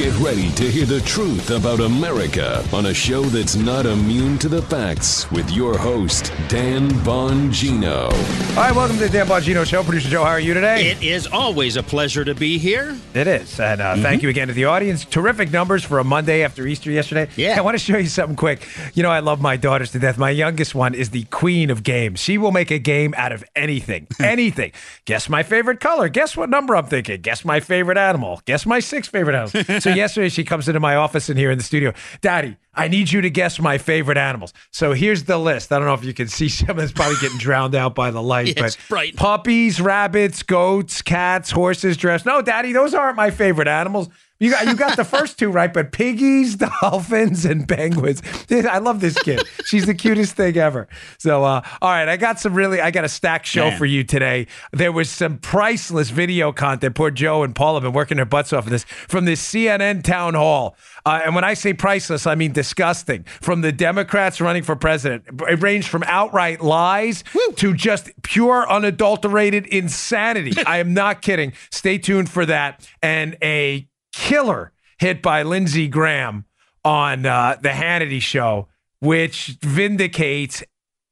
Get 0.00 0.18
ready 0.18 0.50
to 0.52 0.70
hear 0.70 0.86
the 0.86 1.02
truth 1.02 1.50
about 1.50 1.80
America 1.80 2.66
on 2.72 2.86
a 2.86 2.94
show 2.94 3.20
that's 3.20 3.54
not 3.54 3.84
immune 3.84 4.38
to 4.38 4.48
the 4.48 4.62
facts 4.62 5.30
with 5.30 5.50
your 5.50 5.76
host, 5.76 6.32
Dan 6.48 6.88
Bongino. 7.04 8.04
All 8.04 8.56
right, 8.56 8.74
welcome 8.74 8.96
to 8.96 9.02
the 9.02 9.10
Dan 9.10 9.26
Bongino 9.26 9.66
Show. 9.66 9.82
Producer 9.82 10.08
Joe, 10.08 10.24
how 10.24 10.30
are 10.30 10.40
you 10.40 10.54
today? 10.54 10.90
It 10.90 11.02
is 11.02 11.26
always 11.26 11.76
a 11.76 11.82
pleasure 11.82 12.24
to 12.24 12.34
be 12.34 12.56
here. 12.56 12.96
It 13.12 13.26
is. 13.26 13.60
And 13.60 13.82
uh, 13.82 13.96
thank 13.96 14.22
you 14.22 14.30
again 14.30 14.48
to 14.48 14.54
the 14.54 14.64
audience. 14.64 15.04
Terrific 15.04 15.52
numbers 15.52 15.84
for 15.84 15.98
a 15.98 16.04
Monday 16.04 16.44
after 16.44 16.66
Easter 16.66 16.90
yesterday. 16.90 17.28
Yeah. 17.36 17.58
I 17.58 17.60
want 17.60 17.74
to 17.74 17.84
show 17.84 17.98
you 17.98 18.06
something 18.06 18.36
quick. 18.36 18.66
You 18.94 19.02
know, 19.02 19.10
I 19.10 19.20
love 19.20 19.42
my 19.42 19.58
daughters 19.58 19.92
to 19.92 19.98
death. 19.98 20.16
My 20.16 20.30
youngest 20.30 20.74
one 20.74 20.94
is 20.94 21.10
the 21.10 21.24
queen 21.24 21.68
of 21.68 21.82
games. 21.82 22.20
She 22.20 22.38
will 22.38 22.52
make 22.52 22.70
a 22.70 22.78
game 22.78 23.12
out 23.18 23.32
of 23.32 23.44
anything. 23.54 24.06
anything. 24.18 24.72
Guess 25.04 25.28
my 25.28 25.42
favorite 25.42 25.80
color. 25.80 26.08
Guess 26.08 26.38
what 26.38 26.48
number 26.48 26.74
I'm 26.74 26.86
thinking. 26.86 27.20
Guess 27.20 27.44
my 27.44 27.60
favorite 27.60 27.98
animal. 27.98 28.40
Guess 28.46 28.64
my 28.64 28.80
six 28.80 29.06
favorite 29.06 29.34
animals. 29.34 29.52
so 29.82 29.89
yesterday 29.96 30.28
she 30.28 30.44
comes 30.44 30.68
into 30.68 30.80
my 30.80 30.96
office 30.96 31.30
in 31.30 31.36
here 31.36 31.50
in 31.50 31.58
the 31.58 31.64
studio. 31.64 31.92
Daddy, 32.20 32.56
I 32.80 32.88
need 32.88 33.12
you 33.12 33.20
to 33.20 33.30
guess 33.30 33.60
my 33.60 33.78
favorite 33.78 34.16
animals. 34.18 34.52
So 34.70 34.92
here's 34.92 35.24
the 35.24 35.38
list. 35.38 35.72
I 35.72 35.78
don't 35.78 35.86
know 35.86 35.94
if 35.94 36.04
you 36.04 36.14
can 36.14 36.28
see 36.28 36.48
some 36.48 36.70
of 36.70 36.76
this 36.76 36.92
probably 36.92 37.16
getting 37.20 37.38
drowned 37.38 37.74
out 37.74 37.94
by 37.94 38.10
the 38.10 38.22
light. 38.22 38.56
Yeah, 38.56 38.62
but 38.62 38.76
bright. 38.88 39.16
puppies, 39.16 39.80
rabbits, 39.80 40.42
goats, 40.42 41.02
cats, 41.02 41.50
horses, 41.50 41.96
giraffes. 41.96 42.24
No, 42.24 42.42
Daddy, 42.42 42.72
those 42.72 42.94
aren't 42.94 43.16
my 43.16 43.30
favorite 43.30 43.68
animals. 43.68 44.08
You 44.40 44.50
got 44.50 44.66
you 44.66 44.74
got 44.74 44.96
the 44.96 45.04
first 45.16 45.38
two 45.38 45.50
right, 45.50 45.72
but 45.72 45.92
piggies, 45.92 46.56
dolphins, 46.80 47.44
and 47.44 47.68
penguins. 47.68 48.22
I 48.50 48.78
love 48.78 49.00
this 49.00 49.22
kid. 49.22 49.42
She's 49.66 49.84
the 49.84 49.94
cutest 49.94 50.34
thing 50.34 50.56
ever. 50.56 50.88
So, 51.18 51.44
uh, 51.44 51.60
all 51.82 51.90
right, 51.90 52.08
I 52.08 52.16
got 52.16 52.40
some 52.40 52.54
really, 52.54 52.80
I 52.80 52.90
got 52.90 53.04
a 53.04 53.08
stacked 53.08 53.46
show 53.46 53.68
Man. 53.68 53.78
for 53.78 53.84
you 53.84 54.02
today. 54.02 54.46
There 54.72 54.92
was 54.92 55.10
some 55.10 55.36
priceless 55.36 56.08
video 56.08 56.52
content. 56.52 56.94
Poor 56.94 57.10
Joe 57.10 57.42
and 57.42 57.54
Paul 57.54 57.74
have 57.74 57.82
been 57.82 57.92
working 57.92 58.16
their 58.16 58.24
butts 58.24 58.54
off 58.54 58.64
of 58.64 58.70
this 58.70 58.84
from 58.84 59.26
this 59.26 59.46
CNN 59.46 60.02
town 60.02 60.32
hall. 60.32 60.74
Uh, 61.04 61.20
and 61.24 61.34
when 61.34 61.44
I 61.44 61.54
say 61.54 61.72
priceless, 61.72 62.26
I 62.26 62.34
mean 62.34 62.52
disgusting. 62.52 63.24
From 63.24 63.60
the 63.60 63.72
Democrats 63.72 64.40
running 64.40 64.62
for 64.62 64.76
president, 64.76 65.24
it 65.48 65.62
ranged 65.62 65.88
from 65.88 66.02
outright 66.04 66.60
lies 66.60 67.24
to 67.56 67.74
just 67.74 68.10
pure, 68.22 68.68
unadulterated 68.68 69.66
insanity. 69.66 70.52
I 70.66 70.78
am 70.78 70.94
not 70.94 71.22
kidding. 71.22 71.52
Stay 71.70 71.98
tuned 71.98 72.28
for 72.30 72.46
that. 72.46 72.86
And 73.02 73.36
a 73.42 73.88
killer 74.12 74.72
hit 74.98 75.22
by 75.22 75.42
Lindsey 75.42 75.88
Graham 75.88 76.44
on 76.84 77.26
uh, 77.26 77.56
the 77.60 77.70
Hannity 77.70 78.20
show, 78.20 78.68
which 79.00 79.58
vindicates 79.62 80.62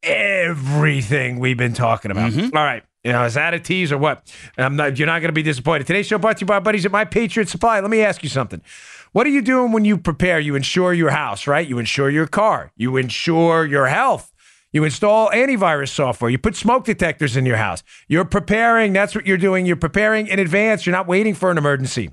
everything 0.03 1.39
we've 1.39 1.57
been 1.57 1.73
talking 1.75 2.11
about. 2.11 2.37
All 2.37 2.65
right. 2.65 2.83
You 3.05 3.13
know, 3.13 3.25
is 3.25 3.35
that 3.35 3.55
a 3.55 3.61
tease 3.61 3.93
or 3.93 3.99
what? 3.99 4.31
I'm 4.59 4.77
not. 4.77 4.99
You're 4.99 5.07
not 5.07 5.21
going 5.21 5.29
to 5.29 5.33
be 5.33 5.43
disappointed. 5.43 5.87
Today's 5.87 6.07
show 6.07 6.19
brought 6.19 6.39
to 6.39 6.41
you 6.43 6.47
by 6.47 6.55
our 6.55 6.61
buddies 6.61 6.85
at 6.85 6.93
My 6.93 7.05
Patriot 7.05 7.49
Supply. 7.49 7.81
Let 7.81 7.91
me 7.91 8.03
ask 8.03 8.23
you 8.23 8.29
something. 8.29 8.61
What 9.19 9.27
are 9.27 9.31
you 9.31 9.43
doing 9.43 9.73
when 9.73 9.85
you 9.85 9.99
prepare? 9.99 10.39
You 10.39 10.55
insure 10.55 10.95
your 10.95 11.11
house, 11.11 11.49
right? 11.49 11.67
You 11.67 11.81
insure 11.81 12.09
your 12.09 12.29
car. 12.29 12.71
You 12.77 12.97
insure 12.97 13.67
your 13.67 13.87
health. 13.87 14.33
You 14.71 14.85
install 14.85 15.29
antivirus 15.31 15.89
software. 15.89 16.31
You 16.31 16.39
put 16.39 16.55
smoke 16.55 16.85
detectors 16.85 17.37
in 17.37 17.45
your 17.45 17.57
house. 17.57 17.83
You're 18.07 18.25
preparing. 18.25 18.93
That's 18.93 19.17
what 19.17 19.27
you're 19.27 19.37
doing. 19.37 19.67
You're 19.67 19.75
preparing 19.75 20.29
in 20.29 20.39
advance. 20.39 20.87
You're 20.87 20.95
not 20.95 21.09
waiting 21.09 21.35
for 21.35 21.51
an 21.51 21.59
emergency. 21.59 22.13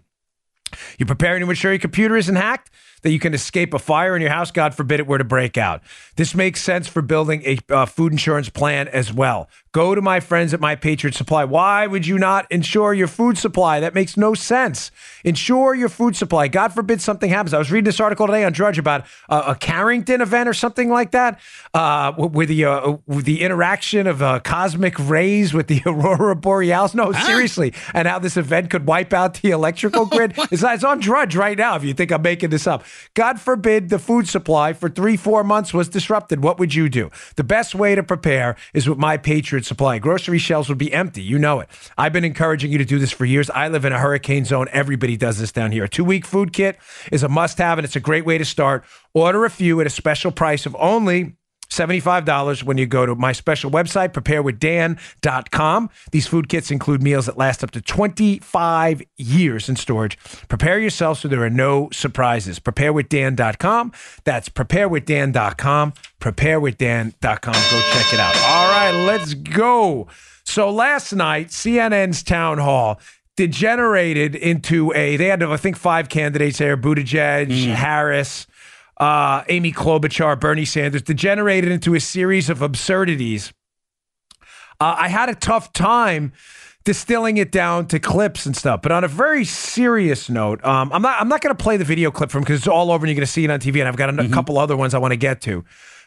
You're 0.97 1.05
preparing 1.05 1.43
to 1.43 1.49
ensure 1.49 1.73
your 1.73 1.79
computer 1.79 2.17
isn't 2.17 2.35
hacked, 2.35 2.71
that 3.03 3.11
you 3.11 3.19
can 3.19 3.35
escape 3.35 3.75
a 3.75 3.79
fire 3.79 4.15
in 4.15 4.21
your 4.23 4.31
house, 4.31 4.49
God 4.49 4.73
forbid 4.73 4.99
it 4.99 5.05
were 5.05 5.19
to 5.19 5.23
break 5.23 5.59
out. 5.59 5.83
This 6.15 6.33
makes 6.33 6.63
sense 6.63 6.87
for 6.87 7.03
building 7.03 7.43
a 7.45 7.59
uh, 7.69 7.85
food 7.85 8.13
insurance 8.13 8.49
plan 8.49 8.87
as 8.87 9.13
well. 9.13 9.47
Go 9.75 9.93
to 9.93 10.01
my 10.01 10.21
friends 10.21 10.53
at 10.53 10.61
My 10.61 10.75
Patriot 10.77 11.15
Supply. 11.15 11.43
Why 11.43 11.85
would 11.85 12.07
you 12.07 12.17
not 12.17 12.49
insure 12.49 12.93
your 12.93 13.07
food 13.07 13.37
supply? 13.37 13.81
That 13.81 13.93
makes 13.93 14.15
no 14.15 14.33
sense. 14.33 14.89
Insure 15.25 15.75
your 15.75 15.89
food 15.89 16.15
supply. 16.15 16.47
God 16.47 16.71
forbid 16.71 17.01
something 17.01 17.29
happens. 17.29 17.53
I 17.53 17.57
was 17.57 17.69
reading 17.69 17.83
this 17.83 17.99
article 17.99 18.25
today 18.25 18.45
on 18.45 18.53
Drudge 18.53 18.77
about 18.77 19.05
uh, 19.27 19.43
a 19.47 19.55
Carrington 19.55 20.21
event 20.21 20.47
or 20.47 20.53
something 20.53 20.89
like 20.89 21.11
that, 21.11 21.41
uh, 21.73 22.13
with 22.15 22.47
the 22.47 22.63
uh, 22.63 22.95
with 23.05 23.25
the 23.25 23.41
interaction 23.41 24.07
of 24.07 24.21
uh, 24.21 24.39
cosmic 24.39 24.97
rays 24.97 25.53
with 25.53 25.67
the 25.67 25.81
aurora 25.85 26.37
borealis. 26.37 26.95
No, 26.95 27.11
seriously, 27.11 27.73
and 27.93 28.07
how 28.07 28.17
this 28.17 28.37
event 28.37 28.69
could 28.69 28.87
wipe 28.87 29.11
out 29.11 29.33
the 29.41 29.51
electrical 29.51 30.05
grid. 30.05 30.35
It's, 30.51 30.63
it's 30.63 30.85
on 30.85 31.01
Drudge 31.01 31.35
right 31.35 31.57
now. 31.57 31.75
If 31.75 31.83
you 31.83 31.93
think 31.93 32.13
I'm 32.13 32.21
making 32.21 32.51
this 32.51 32.65
up, 32.65 32.85
God 33.13 33.41
forbid 33.41 33.89
the 33.89 33.99
food 33.99 34.29
supply 34.29 34.71
for 34.71 34.87
three 34.87 35.17
four 35.17 35.43
months 35.43 35.73
was 35.73 35.89
disrupted. 35.89 36.41
What 36.41 36.59
would 36.59 36.73
you 36.73 36.87
do? 36.87 37.11
The 37.35 37.43
best 37.43 37.75
way 37.75 37.93
to 37.93 38.03
prepare 38.03 38.55
is 38.73 38.87
with 38.87 38.97
My 38.97 39.17
Patriot 39.17 39.64
Supply. 39.65 39.99
Grocery 39.99 40.37
shelves 40.37 40.69
would 40.69 40.77
be 40.77 40.93
empty. 40.93 41.21
You 41.21 41.39
know 41.39 41.59
it. 41.59 41.69
I've 41.97 42.13
been 42.13 42.23
encouraging 42.23 42.71
you 42.71 42.77
to 42.77 42.85
do 42.85 42.99
this 42.99 43.11
for 43.11 43.25
years. 43.25 43.49
I 43.49 43.67
live 43.67 43.85
in 43.85 43.93
a 43.93 43.99
hurricane 43.99 44.45
zone. 44.45 44.67
Everybody 44.71 45.17
does 45.17 45.39
this 45.39 45.51
down 45.51 45.71
here. 45.71 45.85
A 45.85 45.89
two 45.89 46.05
week 46.05 46.25
food 46.25 46.53
kit 46.53 46.77
is 47.11 47.23
a 47.23 47.29
must 47.29 47.57
have, 47.57 47.77
and 47.77 47.85
it's 47.85 47.95
a 47.95 47.99
great 47.99 48.25
way 48.25 48.37
to 48.37 48.45
start. 48.45 48.85
Order 49.13 49.45
a 49.45 49.49
few 49.49 49.81
at 49.81 49.87
a 49.87 49.89
special 49.89 50.31
price 50.31 50.65
of 50.65 50.75
only. 50.79 51.35
$75 51.69 52.63
when 52.63 52.77
you 52.77 52.85
go 52.85 53.05
to 53.05 53.15
my 53.15 53.31
special 53.31 53.69
website, 53.69 54.09
preparewithdan.com. 54.09 55.89
These 56.11 56.27
food 56.27 56.47
kits 56.47 56.71
include 56.71 57.03
meals 57.03 57.25
that 57.25 57.37
last 57.37 57.63
up 57.63 57.71
to 57.71 57.81
25 57.81 59.01
years 59.17 59.67
in 59.67 59.75
storage. 59.75 60.17
Prepare 60.47 60.79
yourself 60.79 61.19
so 61.19 61.27
there 61.27 61.43
are 61.43 61.49
no 61.49 61.89
surprises. 61.91 62.59
Preparewithdan.com. 62.59 63.91
That's 64.23 64.47
preparewithdan.com. 64.49 65.93
Preparewithdan.com. 66.25 67.53
Go 67.53 67.81
check 67.93 68.13
it 68.13 68.19
out. 68.19 68.35
All 68.37 68.69
right, 68.71 69.05
let's 69.05 69.35
go. 69.35 70.07
So 70.43 70.71
last 70.71 71.13
night, 71.13 71.49
CNN's 71.49 72.23
town 72.23 72.57
hall 72.57 72.99
degenerated 73.35 74.35
into 74.35 74.91
a, 74.93 75.17
they 75.17 75.27
had, 75.27 75.43
I 75.43 75.57
think, 75.57 75.77
five 75.77 76.09
candidates 76.09 76.57
there 76.57 76.77
Buttigieg, 76.77 77.51
Harris, 77.73 78.47
uh, 78.97 79.43
Amy 79.49 79.71
Klobuchar, 79.71 80.39
Bernie 80.39 80.65
Sanders, 80.65 81.03
degenerated 81.03 81.71
into 81.71 81.93
a 81.93 81.99
series 81.99 82.49
of 82.49 82.63
absurdities. 82.63 83.53
Uh, 84.79 84.95
I 84.97 85.09
had 85.09 85.29
a 85.29 85.35
tough 85.35 85.73
time 85.73 86.33
distilling 86.85 87.37
it 87.37 87.51
down 87.51 87.87
to 87.87 87.99
clips 87.99 88.47
and 88.47 88.55
stuff. 88.55 88.81
But 88.81 88.91
on 88.91 89.03
a 89.03 89.07
very 89.07 89.45
serious 89.45 90.29
note, 90.29 90.63
um, 90.65 90.91
I'm 90.91 91.01
not 91.01 91.19
I'm 91.19 91.27
not 91.27 91.41
going 91.41 91.55
to 91.55 91.61
play 91.61 91.77
the 91.77 91.83
video 91.83 92.11
clip 92.11 92.29
from 92.29 92.41
because 92.41 92.59
it's 92.59 92.67
all 92.67 92.91
over 92.91 93.05
and 93.05 93.09
you're 93.09 93.15
going 93.15 93.25
to 93.25 93.31
see 93.31 93.43
it 93.43 93.51
on 93.51 93.59
TV. 93.59 93.79
And 93.79 93.87
I've 93.87 93.97
got 93.97 94.17
a, 94.17 94.21
a 94.25 94.29
couple 94.29 94.57
other 94.57 94.77
ones 94.77 94.93
I 94.93 94.97
want 94.97 95.11
to 95.11 95.17
get 95.17 95.41
to. 95.41 95.63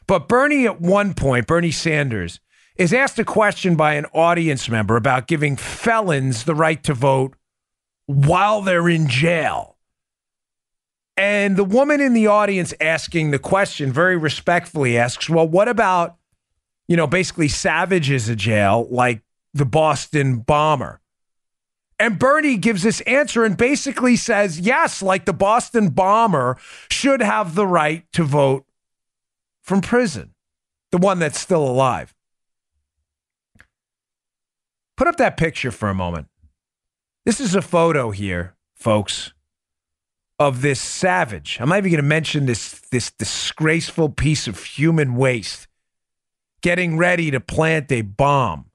But 0.08 0.26
Bernie, 0.26 0.66
at 0.66 0.80
one 0.80 1.12
point, 1.12 1.46
Bernie 1.46 1.70
Sanders 1.70 2.40
is 2.76 2.94
asked 2.94 3.18
a 3.18 3.24
question 3.24 3.76
by 3.76 3.94
an 3.94 4.06
audience 4.06 4.68
member 4.68 4.96
about 4.96 5.28
giving 5.28 5.54
felons 5.54 6.44
the 6.44 6.54
right 6.54 6.82
to 6.84 6.94
vote 6.94 7.36
while 8.06 8.62
they're 8.62 8.88
in 8.88 9.06
jail. 9.06 9.76
And 11.18 11.56
the 11.56 11.64
woman 11.64 12.00
in 12.00 12.14
the 12.14 12.26
audience 12.26 12.72
asking 12.80 13.32
the 13.32 13.38
question 13.38 13.92
very 13.92 14.16
respectfully 14.16 14.96
asks, 14.96 15.28
Well, 15.28 15.46
what 15.46 15.68
about, 15.68 16.16
you 16.86 16.96
know, 16.96 17.06
basically 17.06 17.48
savages 17.48 18.30
in 18.30 18.38
jail 18.38 18.88
like 18.90 19.22
the 19.52 19.66
Boston 19.66 20.38
bomber? 20.38 21.00
And 21.98 22.18
Bernie 22.18 22.56
gives 22.56 22.82
this 22.84 23.00
answer 23.02 23.44
and 23.44 23.58
basically 23.58 24.16
says, 24.16 24.58
Yes, 24.58 25.02
like 25.02 25.26
the 25.26 25.34
Boston 25.34 25.90
bomber 25.90 26.56
should 26.90 27.20
have 27.20 27.54
the 27.54 27.66
right 27.66 28.10
to 28.12 28.22
vote 28.22 28.64
from 29.68 29.82
prison, 29.82 30.34
the 30.92 30.98
one 30.98 31.18
that's 31.18 31.38
still 31.38 31.62
alive. 31.62 32.14
Put 34.96 35.06
up 35.06 35.18
that 35.18 35.36
picture 35.36 35.70
for 35.70 35.90
a 35.90 35.94
moment. 35.94 36.26
This 37.26 37.38
is 37.38 37.54
a 37.54 37.60
photo 37.60 38.10
here, 38.10 38.56
folks 38.74 39.34
of 40.38 40.62
this 40.62 40.80
savage. 40.80 41.58
I'm 41.60 41.68
not 41.68 41.78
even 41.78 41.90
going 41.90 42.02
to 42.02 42.08
mention 42.08 42.46
this 42.46 42.80
this 42.90 43.10
disgraceful 43.10 44.08
piece 44.08 44.48
of 44.48 44.62
human 44.62 45.16
waste 45.16 45.68
getting 46.62 46.96
ready 46.96 47.30
to 47.30 47.38
plant 47.38 47.92
a 47.92 48.00
bomb 48.02 48.70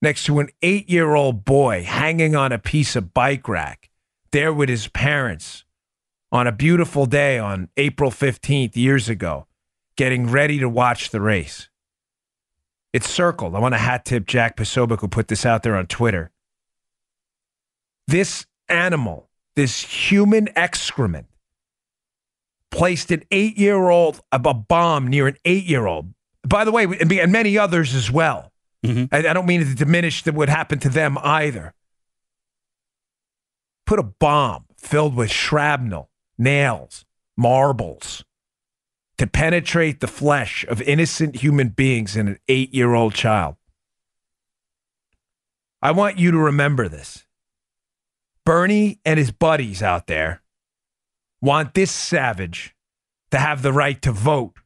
next 0.00 0.24
to 0.24 0.38
an 0.38 0.48
8-year-old 0.62 1.44
boy 1.44 1.82
hanging 1.84 2.34
on 2.34 2.52
a 2.52 2.58
piece 2.58 2.96
of 2.96 3.12
bike 3.12 3.48
rack 3.48 3.90
there 4.32 4.52
with 4.52 4.70
his 4.70 4.88
parents 4.88 5.65
on 6.36 6.46
a 6.46 6.52
beautiful 6.52 7.06
day 7.06 7.38
on 7.38 7.68
April 7.76 8.10
15th 8.10 8.76
years 8.76 9.08
ago 9.08 9.46
getting 9.96 10.30
ready 10.30 10.58
to 10.58 10.68
watch 10.68 11.10
the 11.10 11.20
race. 11.20 11.68
It's 12.92 13.08
circled. 13.08 13.54
I 13.54 13.58
want 13.58 13.74
to 13.74 13.78
hat 13.78 14.04
tip 14.04 14.26
Jack 14.26 14.56
Posobiec 14.56 15.00
who 15.00 15.08
put 15.08 15.28
this 15.28 15.44
out 15.44 15.62
there 15.62 15.76
on 15.76 15.86
Twitter. 15.86 16.30
This 18.06 18.46
animal 18.68 19.26
this 19.56 19.82
human 19.82 20.48
excrement 20.54 21.26
placed 22.70 23.10
an 23.10 23.24
eight 23.30 23.58
year 23.58 23.88
old, 23.88 24.20
a 24.30 24.38
bomb 24.38 25.08
near 25.08 25.26
an 25.26 25.36
eight 25.44 25.64
year 25.64 25.86
old. 25.86 26.12
By 26.46 26.64
the 26.64 26.70
way, 26.70 26.84
and 26.84 27.32
many 27.32 27.58
others 27.58 27.94
as 27.94 28.10
well. 28.10 28.52
Mm-hmm. 28.84 29.12
I, 29.12 29.30
I 29.30 29.32
don't 29.32 29.46
mean 29.46 29.64
to 29.64 29.74
diminish 29.74 30.22
that 30.24 30.34
what 30.34 30.48
happened 30.48 30.82
to 30.82 30.88
them 30.88 31.18
either. 31.22 31.74
Put 33.86 33.98
a 33.98 34.04
bomb 34.04 34.66
filled 34.76 35.16
with 35.16 35.30
shrapnel, 35.30 36.10
nails, 36.38 37.04
marbles 37.36 38.24
to 39.18 39.26
penetrate 39.26 40.00
the 40.00 40.06
flesh 40.06 40.64
of 40.68 40.82
innocent 40.82 41.36
human 41.36 41.70
beings 41.70 42.16
in 42.16 42.28
an 42.28 42.38
eight 42.48 42.74
year 42.74 42.94
old 42.94 43.14
child. 43.14 43.56
I 45.82 45.92
want 45.92 46.18
you 46.18 46.30
to 46.30 46.38
remember 46.38 46.88
this. 46.88 47.26
Bernie 48.44 49.00
and 49.04 49.18
his 49.18 49.30
buddies 49.30 49.82
out 49.82 50.06
there 50.06 50.42
want 51.40 51.74
this 51.74 51.90
savage 51.90 52.74
to 53.30 53.38
have 53.38 53.62
the 53.62 53.72
right 53.72 54.00
to 54.02 54.12
vote 54.12 54.56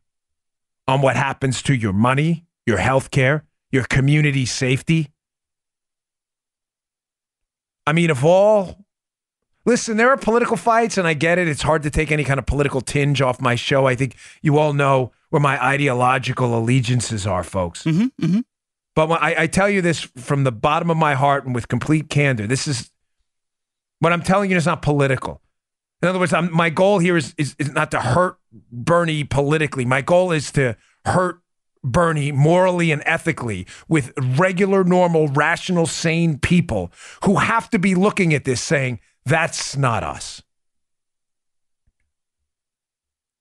on 0.87 1.01
what 1.01 1.17
happens 1.17 1.63
to 1.63 1.75
your 1.75 1.93
money, 1.93 2.47
your 2.67 2.79
health 2.79 3.11
care, 3.11 3.45
your 3.71 3.85
community 3.85 4.45
safety. 4.45 5.13
I 7.87 7.93
mean, 7.93 8.11
of 8.11 8.25
all, 8.25 8.85
listen, 9.65 9.97
there 9.97 10.11
are 10.11 10.17
political 10.17 10.57
fights, 10.57 10.99
and 10.99 11.07
I 11.07 11.15
get 11.15 11.39
it. 11.39 11.49
It's 11.49 11.63
hard 11.63 11.83
to 11.85 11.91
take 11.91 12.11
any 12.11 12.25
kind 12.25 12.39
of 12.39 12.47
political 12.47 12.81
tinge 12.81 13.21
off 13.21 13.41
my 13.41 13.55
show. 13.55 13.87
I 13.87 13.95
think 13.95 14.17
you 14.43 14.59
all 14.59 14.73
know 14.73 15.13
where 15.31 15.41
my 15.41 15.63
ideological 15.63 16.57
allegiances 16.57 17.27
are, 17.27 17.45
folks. 17.45 17.85
Mm-hmm, 17.85 18.25
mm-hmm. 18.25 18.41
But 18.95 19.09
when 19.09 19.19
I, 19.21 19.43
I 19.43 19.47
tell 19.47 19.71
you 19.71 19.83
this 19.83 20.01
from 20.01 20.45
the 20.45 20.53
bottom 20.53 20.91
of 20.91 20.97
my 20.97 21.15
heart 21.15 21.47
and 21.47 21.55
with 21.55 21.69
complete 21.69 22.11
candor, 22.11 22.47
this 22.47 22.67
is 22.67 22.91
what 24.01 24.13
I'm 24.13 24.23
telling 24.23 24.51
you 24.51 24.57
is 24.57 24.67
not 24.67 24.83
political. 24.83 25.41
In 26.03 26.09
other 26.09 26.19
words, 26.19 26.33
I'm, 26.33 26.53
my 26.53 26.71
goal 26.71 26.99
here 26.99 27.17
is, 27.17 27.35
is, 27.37 27.55
is 27.59 27.71
not 27.73 27.91
to 27.91 28.01
hurt 28.01 28.39
Bernie 28.73 29.25
politically. 29.25 29.85
My 29.85 30.01
goal 30.01 30.33
is 30.33 30.51
to 30.53 30.77
hurt 31.05 31.41
Bernie 31.85 32.33
morally 32.33 32.91
and 32.91 33.03
ethically 33.07 33.67
with 33.89 34.13
regular, 34.19 34.83
normal, 34.83 35.29
rational, 35.29 35.87
sane 35.87 36.39
people 36.39 36.91
who 37.25 37.37
have 37.37 37.71
to 37.71 37.79
be 37.79 37.95
looking 37.95 38.35
at 38.35 38.45
this 38.45 38.63
saying, 38.63 38.99
that's 39.25 39.77
not 39.77 40.03
us. 40.03 40.43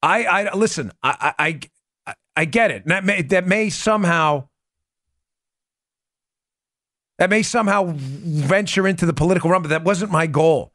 I, 0.02 0.24
I 0.26 0.54
listen, 0.54 0.92
I, 1.04 1.34
I, 1.38 1.60
I, 2.08 2.14
I 2.36 2.46
get 2.46 2.72
it. 2.72 2.88
That 2.88 3.04
may, 3.04 3.22
that 3.22 3.48
may 3.48 3.70
somehow 3.70 4.48
that 7.18 7.30
may 7.30 7.44
somehow 7.44 7.94
venture 7.96 8.88
into 8.88 9.06
the 9.06 9.14
political 9.14 9.50
realm, 9.50 9.64
but 9.64 9.70
that 9.70 9.84
wasn't 9.84 10.10
my 10.10 10.26
goal. 10.26 10.72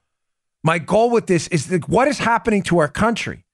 My 0.62 0.78
goal 0.78 1.10
with 1.10 1.26
this 1.26 1.48
is 1.48 1.68
that 1.68 1.88
what 1.88 2.06
is 2.06 2.18
happening 2.18 2.62
to 2.64 2.78
our 2.78 2.88
country? 2.88 3.44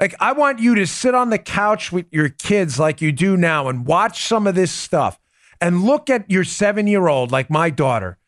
Like, 0.00 0.14
I 0.18 0.32
want 0.32 0.58
you 0.58 0.74
to 0.74 0.86
sit 0.86 1.14
on 1.14 1.30
the 1.30 1.38
couch 1.38 1.92
with 1.92 2.06
your 2.10 2.30
kids 2.30 2.78
like 2.78 3.00
you 3.00 3.12
do 3.12 3.36
now 3.36 3.68
and 3.68 3.86
watch 3.86 4.24
some 4.26 4.46
of 4.46 4.54
this 4.54 4.72
stuff 4.72 5.20
and 5.60 5.84
look 5.84 6.10
at 6.10 6.30
your 6.30 6.44
seven 6.44 6.86
year 6.86 7.06
old, 7.06 7.30
like 7.30 7.50
my 7.50 7.70
daughter, 7.70 8.18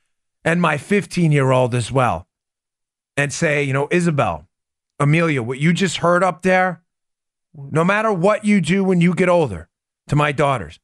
and 0.46 0.62
my 0.62 0.78
15 0.78 1.32
year 1.32 1.50
old 1.50 1.74
as 1.74 1.92
well, 1.92 2.26
and 3.16 3.32
say, 3.32 3.62
you 3.62 3.74
know, 3.74 3.88
Isabel, 3.90 4.48
Amelia, 4.98 5.42
what 5.42 5.58
you 5.58 5.74
just 5.74 5.98
heard 5.98 6.22
up 6.22 6.42
there, 6.42 6.82
no 7.54 7.84
matter 7.84 8.12
what 8.12 8.44
you 8.44 8.60
do 8.60 8.84
when 8.84 9.00
you 9.00 9.14
get 9.14 9.28
older, 9.28 9.68
to 10.08 10.16
my 10.16 10.30
daughters, 10.30 10.78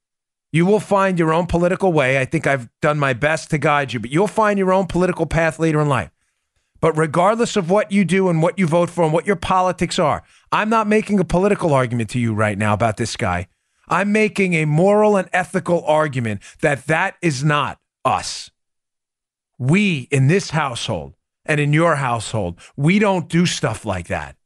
you 0.50 0.66
will 0.66 0.80
find 0.80 1.18
your 1.18 1.32
own 1.32 1.46
political 1.46 1.92
way. 1.92 2.18
I 2.18 2.24
think 2.24 2.46
I've 2.46 2.68
done 2.80 2.98
my 2.98 3.12
best 3.12 3.50
to 3.50 3.58
guide 3.58 3.92
you, 3.92 4.00
but 4.00 4.10
you'll 4.10 4.26
find 4.26 4.58
your 4.58 4.72
own 4.72 4.86
political 4.86 5.26
path 5.26 5.58
later 5.58 5.80
in 5.80 5.88
life. 5.88 6.10
But 6.80 6.98
regardless 6.98 7.54
of 7.54 7.70
what 7.70 7.92
you 7.92 8.04
do 8.04 8.28
and 8.28 8.42
what 8.42 8.58
you 8.58 8.66
vote 8.66 8.90
for 8.90 9.04
and 9.04 9.12
what 9.12 9.26
your 9.26 9.36
politics 9.36 10.00
are, 10.00 10.24
I'm 10.50 10.68
not 10.68 10.88
making 10.88 11.20
a 11.20 11.24
political 11.24 11.72
argument 11.72 12.10
to 12.10 12.18
you 12.18 12.34
right 12.34 12.58
now 12.58 12.74
about 12.74 12.96
this 12.96 13.16
guy. 13.16 13.46
I'm 13.88 14.10
making 14.10 14.54
a 14.54 14.64
moral 14.64 15.16
and 15.16 15.28
ethical 15.32 15.84
argument 15.84 16.42
that 16.60 16.86
that 16.88 17.14
is 17.22 17.44
not 17.44 17.78
us. 18.04 18.50
We 19.58 20.08
in 20.10 20.26
this 20.28 20.50
household 20.50 21.14
and 21.44 21.60
in 21.60 21.72
your 21.72 21.96
household, 21.96 22.60
we 22.76 22.98
don't 22.98 23.28
do 23.28 23.46
stuff 23.46 23.84
like 23.84 24.08
that. 24.08 24.36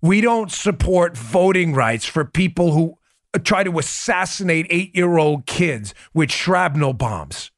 We 0.00 0.20
don't 0.20 0.50
support 0.50 1.16
voting 1.16 1.74
rights 1.74 2.04
for 2.06 2.24
people 2.24 2.72
who 2.72 2.98
try 3.44 3.64
to 3.64 3.78
assassinate 3.78 4.66
eight 4.70 4.94
year 4.94 5.16
old 5.16 5.46
kids 5.46 5.94
with 6.12 6.30
shrapnel 6.30 6.92
bombs. 6.92 7.50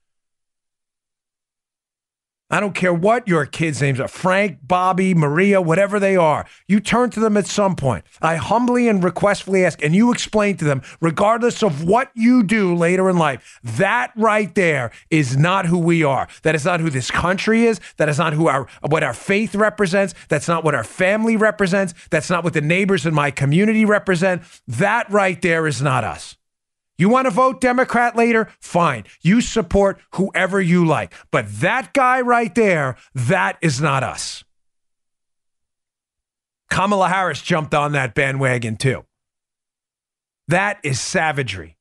I 2.55 2.61
don't 2.61 2.73
care 2.73 2.95
what 2.95 3.27
your 3.27 3.47
kids' 3.47 3.83
names 3.83 3.99
are 3.99 4.07
Frank, 4.07 4.61
Bobby, 4.63 5.13
Maria, 5.13 5.61
whatever 5.61 5.99
they 5.99 6.15
are. 6.15 6.47
You 6.69 6.79
turn 6.79 7.11
to 7.11 7.19
them 7.19 7.37
at 7.37 7.49
some 7.49 7.75
point. 7.75 8.05
I 8.23 8.37
humbly 8.37 8.87
and 8.87 9.03
requestfully 9.03 9.65
ask, 9.65 9.83
and 9.83 9.93
you 9.93 10.13
explain 10.13 10.57
to 10.59 10.65
them, 10.65 10.81
regardless 11.01 11.65
of 11.65 11.83
what 11.83 12.13
you 12.15 12.45
do 12.45 12.77
later 12.77 13.11
in 13.11 13.19
life, 13.19 13.59
that 13.65 14.13
right 14.15 14.55
there 14.55 14.93
is 15.11 15.37
not 15.37 15.67
who 15.67 15.79
we 15.79 16.05
are. 16.05 16.29
That 16.43 16.55
is 16.55 16.65
not 16.65 16.79
who 16.79 16.91
this 16.91 17.11
country 17.11 17.65
is. 17.65 17.81
That 17.97 18.09
is 18.09 18.19
not 18.19 18.35
who 18.35 18.47
our 18.47 18.69
what 18.89 19.03
our 19.03 19.15
faith 19.15 19.57
represents. 19.57 20.15
That's 20.29 20.47
not 20.47 20.63
what 20.63 20.77
our 20.77 20.85
family 20.85 21.37
represents. 21.37 21.93
That's 22.11 22.31
not 22.31 22.45
what 22.45 22.53
the 22.53 22.61
neighbors 22.61 23.05
in 23.05 23.15
my 23.15 23.33
community 23.33 23.85
represent. 23.85 24.43
That 24.69 25.11
right 25.11 25.43
there 25.43 25.67
is 25.67 25.83
not 25.83 26.05
us. 26.05 26.37
You 26.97 27.09
want 27.09 27.27
to 27.27 27.31
vote 27.31 27.61
Democrat 27.61 28.17
later? 28.17 28.49
Fine. 28.61 29.05
You 29.21 29.41
support 29.41 30.01
whoever 30.13 30.61
you 30.61 30.87
like. 30.87 31.13
But 31.31 31.51
that 31.61 31.93
guy 31.93 32.21
right 32.21 32.55
there, 32.55 32.97
that 33.15 33.59
is 33.61 33.81
not 33.81 34.05
us. 34.05 34.45
Kamala 36.71 37.09
Harris 37.09 37.43
jumped 37.43 37.75
on 37.75 37.93
that 37.93 38.15
bandwagon 38.15 38.77
too. 38.77 39.05
That 40.49 40.79
is 40.83 41.01
savagery. 41.01 41.77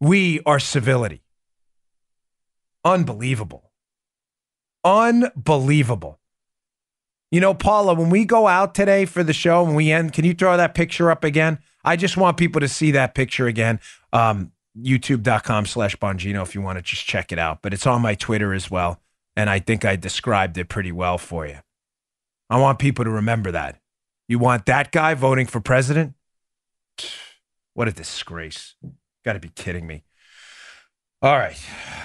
We 0.00 0.40
are 0.46 0.58
civility. 0.58 1.22
Unbelievable. 2.84 3.70
Unbelievable. 4.84 6.18
You 7.30 7.40
know, 7.40 7.54
Paula, 7.54 7.94
when 7.94 8.10
we 8.10 8.24
go 8.24 8.48
out 8.48 8.74
today 8.74 9.04
for 9.04 9.22
the 9.22 9.32
show 9.32 9.64
and 9.64 9.76
we 9.76 9.92
end, 9.92 10.12
can 10.12 10.24
you 10.24 10.34
throw 10.34 10.56
that 10.56 10.74
picture 10.74 11.10
up 11.10 11.22
again? 11.22 11.58
I 11.84 11.96
just 11.96 12.16
want 12.16 12.36
people 12.36 12.60
to 12.60 12.68
see 12.68 12.90
that 12.92 13.14
picture 13.14 13.46
again. 13.46 13.78
Um, 14.12 14.52
YouTube.com 14.78 15.66
slash 15.66 15.96
Bongino 15.96 16.42
if 16.42 16.54
you 16.54 16.62
want 16.62 16.78
to 16.78 16.82
just 16.82 17.06
check 17.06 17.32
it 17.32 17.38
out. 17.38 17.62
But 17.62 17.74
it's 17.74 17.86
on 17.86 18.02
my 18.02 18.14
Twitter 18.14 18.54
as 18.54 18.70
well. 18.70 19.00
And 19.36 19.48
I 19.48 19.58
think 19.58 19.84
I 19.84 19.96
described 19.96 20.58
it 20.58 20.68
pretty 20.68 20.92
well 20.92 21.18
for 21.18 21.46
you. 21.46 21.58
I 22.48 22.58
want 22.58 22.78
people 22.78 23.04
to 23.04 23.10
remember 23.10 23.52
that. 23.52 23.80
You 24.28 24.38
want 24.38 24.66
that 24.66 24.92
guy 24.92 25.14
voting 25.14 25.46
for 25.46 25.60
president? 25.60 26.14
What 27.74 27.88
a 27.88 27.92
disgrace. 27.92 28.74
Got 29.24 29.34
to 29.34 29.40
be 29.40 29.48
kidding 29.48 29.86
me. 29.86 30.04
All 31.22 31.36
right. 31.36 31.56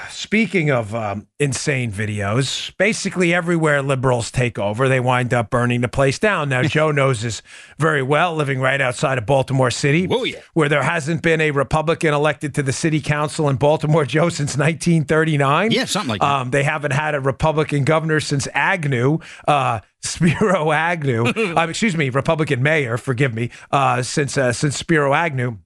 Speaking 0.09 0.71
of 0.71 0.93
um, 0.93 1.27
insane 1.39 1.89
videos, 1.89 2.75
basically 2.77 3.33
everywhere 3.33 3.81
liberals 3.81 4.29
take 4.29 4.59
over, 4.59 4.89
they 4.89 4.99
wind 4.99 5.33
up 5.33 5.49
burning 5.49 5.79
the 5.79 5.87
place 5.87 6.19
down. 6.19 6.49
Now, 6.49 6.63
Joe 6.63 6.91
knows 6.91 7.21
this 7.21 7.41
very 7.77 8.03
well, 8.03 8.35
living 8.35 8.59
right 8.59 8.81
outside 8.81 9.17
of 9.17 9.25
Baltimore 9.25 9.71
City, 9.71 10.07
yeah. 10.09 10.39
where 10.53 10.67
there 10.67 10.83
hasn't 10.83 11.21
been 11.21 11.39
a 11.39 11.51
Republican 11.51 12.13
elected 12.13 12.55
to 12.55 12.63
the 12.63 12.73
city 12.73 12.99
council 12.99 13.47
in 13.47 13.55
Baltimore, 13.55 14.03
Joe, 14.03 14.27
since 14.27 14.57
1939. 14.57 15.71
Yeah, 15.71 15.85
something 15.85 16.09
like 16.09 16.21
that. 16.21 16.27
Um, 16.27 16.49
they 16.49 16.63
haven't 16.63 16.91
had 16.91 17.15
a 17.15 17.21
Republican 17.21 17.85
governor 17.85 18.19
since 18.19 18.49
Agnew. 18.53 19.19
Uh, 19.47 19.79
Spiro 20.01 20.71
Agnew, 20.71 21.25
uh, 21.25 21.65
excuse 21.69 21.95
me, 21.95 22.09
Republican 22.09 22.61
mayor, 22.61 22.97
forgive 22.97 23.33
me, 23.33 23.49
uh, 23.71 24.03
since 24.03 24.37
uh, 24.37 24.53
since 24.53 24.77
Spiro 24.77 25.13
Agnew. 25.13 25.57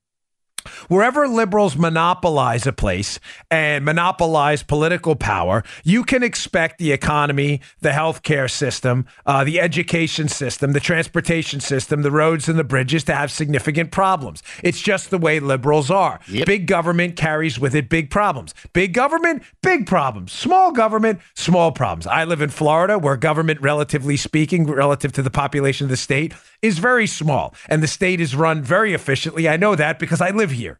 Wherever 0.87 1.27
liberals 1.27 1.75
monopolize 1.75 2.67
a 2.67 2.73
place 2.73 3.19
and 3.49 3.85
monopolize 3.85 4.63
political 4.63 5.15
power, 5.15 5.63
you 5.83 6.03
can 6.03 6.23
expect 6.23 6.77
the 6.77 6.91
economy, 6.91 7.61
the 7.81 7.89
healthcare 7.89 8.49
system, 8.49 9.05
uh, 9.25 9.43
the 9.43 9.59
education 9.59 10.27
system, 10.27 10.73
the 10.73 10.79
transportation 10.79 11.59
system, 11.59 12.01
the 12.01 12.11
roads 12.11 12.49
and 12.49 12.57
the 12.57 12.63
bridges 12.63 13.03
to 13.05 13.15
have 13.15 13.31
significant 13.31 13.91
problems. 13.91 14.43
It's 14.63 14.81
just 14.81 15.09
the 15.09 15.17
way 15.17 15.39
liberals 15.39 15.89
are. 15.91 16.19
Yep. 16.27 16.45
Big 16.45 16.67
government 16.67 17.15
carries 17.15 17.59
with 17.59 17.75
it 17.75 17.89
big 17.89 18.09
problems. 18.09 18.53
Big 18.73 18.93
government, 18.93 19.43
big 19.61 19.85
problems. 19.85 20.31
Small 20.31 20.71
government, 20.71 21.19
small 21.35 21.71
problems. 21.71 22.07
I 22.07 22.23
live 22.25 22.41
in 22.41 22.49
Florida, 22.49 22.97
where 22.97 23.17
government, 23.17 23.61
relatively 23.61 24.17
speaking, 24.17 24.65
relative 24.65 25.11
to 25.13 25.21
the 25.21 25.29
population 25.29 25.85
of 25.85 25.89
the 25.89 25.97
state, 25.97 26.33
is 26.61 26.77
very 26.77 27.07
small, 27.07 27.53
and 27.69 27.81
the 27.81 27.87
state 27.87 28.19
is 28.19 28.35
run 28.35 28.61
very 28.61 28.93
efficiently. 28.93 29.47
I 29.47 29.55
know 29.55 29.75
that 29.75 29.97
because 29.97 30.19
I 30.19 30.31
live 30.31 30.48
here. 30.51 30.79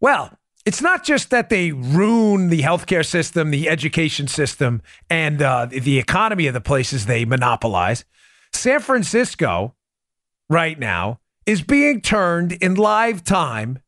Well, 0.00 0.36
it's 0.66 0.82
not 0.82 1.04
just 1.04 1.30
that 1.30 1.48
they 1.48 1.72
ruin 1.72 2.48
the 2.48 2.60
healthcare 2.62 3.04
system, 3.04 3.50
the 3.50 3.68
education 3.68 4.28
system, 4.28 4.82
and 5.08 5.40
uh, 5.40 5.66
the 5.66 5.98
economy 5.98 6.46
of 6.46 6.54
the 6.54 6.60
places 6.60 7.06
they 7.06 7.24
monopolize. 7.24 8.04
San 8.52 8.80
Francisco, 8.80 9.74
right 10.48 10.78
now, 10.78 11.20
is 11.46 11.62
being 11.62 12.00
turned 12.00 12.52
in 12.52 12.74
live 12.74 13.24
time 13.24 13.80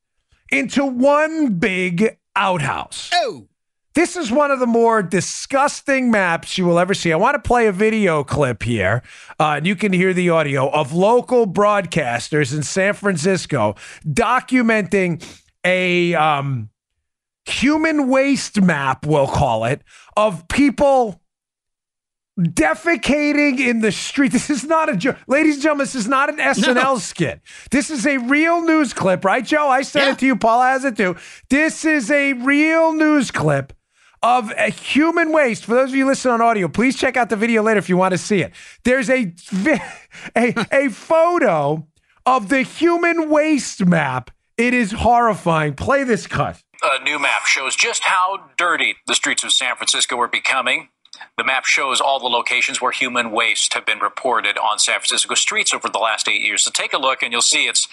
into 0.51 0.85
one 0.85 1.55
big 1.55 2.19
outhouse. 2.35 3.11
Oh, 3.13 3.49
This 3.95 4.17
is 4.17 4.31
one 4.33 4.51
of 4.51 4.59
the 4.59 4.67
more 4.67 5.03
disgusting 5.03 6.11
maps 6.11 6.57
you 6.57 6.65
will 6.65 6.79
ever 6.79 6.95
see. 6.95 7.13
I 7.13 7.17
want 7.17 7.35
to 7.35 7.47
play 7.47 7.67
a 7.67 7.73
video 7.73 8.25
clip 8.25 8.63
here, 8.63 9.03
uh, 9.39 9.55
and 9.57 9.67
you 9.67 9.77
can 9.77 9.93
hear 9.93 10.15
the 10.15 10.31
audio 10.31 10.71
of 10.71 10.93
local 10.95 11.47
broadcasters 11.47 12.57
in 12.57 12.63
San 12.63 12.95
Francisco 12.95 13.75
documenting 14.07 15.23
a 15.65 16.15
um, 16.15 16.71
human 17.45 18.09
waste 18.09 18.61
map, 18.63 19.05
we'll 19.07 19.27
call 19.27 19.65
it, 19.67 19.83
of 20.17 20.49
people 20.49 21.21
defecating 22.41 23.61
in 23.61 23.81
the 23.81 23.93
street. 23.93 24.33
This 24.33 24.49
is 24.49 24.65
not 24.65 24.89
a 24.89 24.97
joke. 24.97 25.19
Ladies 25.27 25.57
and 25.57 25.63
gentlemen, 25.65 25.85
this 25.85 25.95
is 25.95 26.09
not 26.09 26.31
an 26.31 26.39
SNL 26.39 26.99
skit. 26.99 27.43
This 27.71 27.91
is 27.91 28.07
a 28.07 28.17
real 28.17 28.63
news 28.63 28.95
clip, 28.95 29.23
right, 29.25 29.45
Joe? 29.45 29.69
I 29.69 29.83
sent 29.83 30.07
Yeah. 30.07 30.13
it 30.13 30.19
to 30.21 30.27
you. 30.27 30.37
Paul 30.37 30.63
has 30.63 30.85
it 30.87 30.97
too. 30.97 31.15
This 31.51 31.85
is 31.85 32.11
a 32.11 32.33
real 32.33 32.95
news 32.95 33.31
clip 33.31 33.75
of 34.23 34.53
a 34.57 34.71
human 34.71 35.33
waste. 35.33 35.65
For 35.65 35.75
those 35.75 35.91
of 35.91 35.97
you 35.97 36.07
listening 36.07 36.35
on 36.35 36.41
audio, 36.41 36.69
please 36.69 36.97
check 36.97 37.17
out 37.17 37.29
the 37.29 37.37
video 37.37 37.63
later 37.63 37.79
if 37.79 37.89
you 37.89 37.97
want 37.97 38.13
to 38.13 38.19
see 38.19 38.41
it. 38.43 38.53
There's 38.85 39.11
a 39.11 39.33
a, 40.37 40.55
a 40.73 40.89
photo 40.91 41.87
of 42.25 42.49
the 42.49 42.63
human 42.63 43.31
waste 43.31 43.85
map. 43.85 44.31
It 44.57 44.75
is 44.75 44.93
horrifying. 44.93 45.75
Play 45.75 46.05
this 46.05 46.27
cut. 46.27 46.63
A 46.83 47.03
new 47.03 47.19
map 47.19 47.47
shows 47.47 47.77
just 47.77 48.03
how 48.05 48.51
dirty 48.57 48.97
the 49.07 49.15
streets 49.15 49.45
of 49.45 49.53
San 49.53 49.77
Francisco 49.77 50.19
are 50.21 50.29
becoming. 50.29 50.89
The 51.39 51.45
map 51.45 51.65
shows 51.65 52.01
all 52.01 52.19
the 52.19 52.27
locations 52.27 52.81
where 52.81 52.91
human 52.91 53.31
waste 53.31 53.75
have 53.75 53.87
been 53.87 54.01
reported 54.01 54.59
on 54.59 54.79
San 54.79 54.99
Francisco 54.99 55.35
streets 55.35 55.73
over 55.73 55.89
the 55.89 55.99
last 55.99 56.29
eight 56.29 56.43
years. 56.43 56.65
So 56.65 56.71
take 56.71 56.93
a 56.93 56.99
look, 56.99 57.23
and 57.23 57.33
you'll 57.33 57.43
see 57.43 57.67
it's 57.67 57.87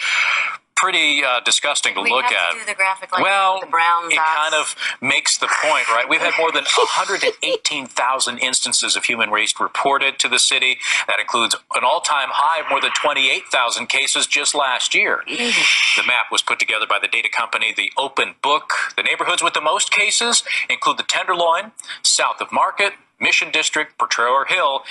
pretty 0.82 1.24
uh, 1.24 1.42
disgusting 1.42 1.94
to 1.96 2.02
We 2.02 2.12
look 2.12 2.26
at. 2.26 2.68
to 2.68 2.74
graphic 2.76 3.12
like 3.12 3.22
well, 3.24 3.60
it 3.64 3.70
dots. 3.70 4.16
kind 4.16 4.54
of 4.56 4.76
makes 5.02 5.38
the 5.38 5.48
point, 5.48 5.90
right? 5.90 6.06
We've 6.08 6.22
had 6.22 6.34
more 6.40 6.52
than 6.52 6.64
118,000 6.64 8.38
instances 8.38 8.96
of 8.96 9.04
human 9.04 9.30
waste 9.32 9.60
reported 9.60 10.20
to 10.20 10.30
the 10.30 10.40
city. 10.40 10.78
That 11.08 11.20
includes 11.20 11.56
an 11.76 11.84
all-time 11.84 12.30
high 12.32 12.62
of 12.62 12.70
more 12.70 12.80
than 12.82 12.92
28,000 12.92 13.88
cases 13.88 14.26
just 14.28 14.56
last 14.56 14.96
year. 14.96 15.24
The 15.28 16.04
map 16.08 16.28
was 16.32 16.42
put 16.42 16.60
together 16.60 16.86
by 16.88 17.00
the 17.00 17.08
data 17.08 17.30
company 17.30 17.74
The 17.76 17.92
Open 17.98 18.36
Book. 18.42 18.72
The 18.96 19.04
neighborhoods 19.04 19.44
with 19.44 19.54
the 19.54 19.62
most 19.62 19.92
cases 19.92 20.44
include 20.70 20.98
the 20.98 21.04
Tenderloin, 21.04 21.72
south 22.04 22.40
of 22.42 22.52
Market, 22.52 22.94
Mission 23.20 23.50
District, 23.52 23.98
Potrero 23.98 24.46
Hill, 24.48 24.82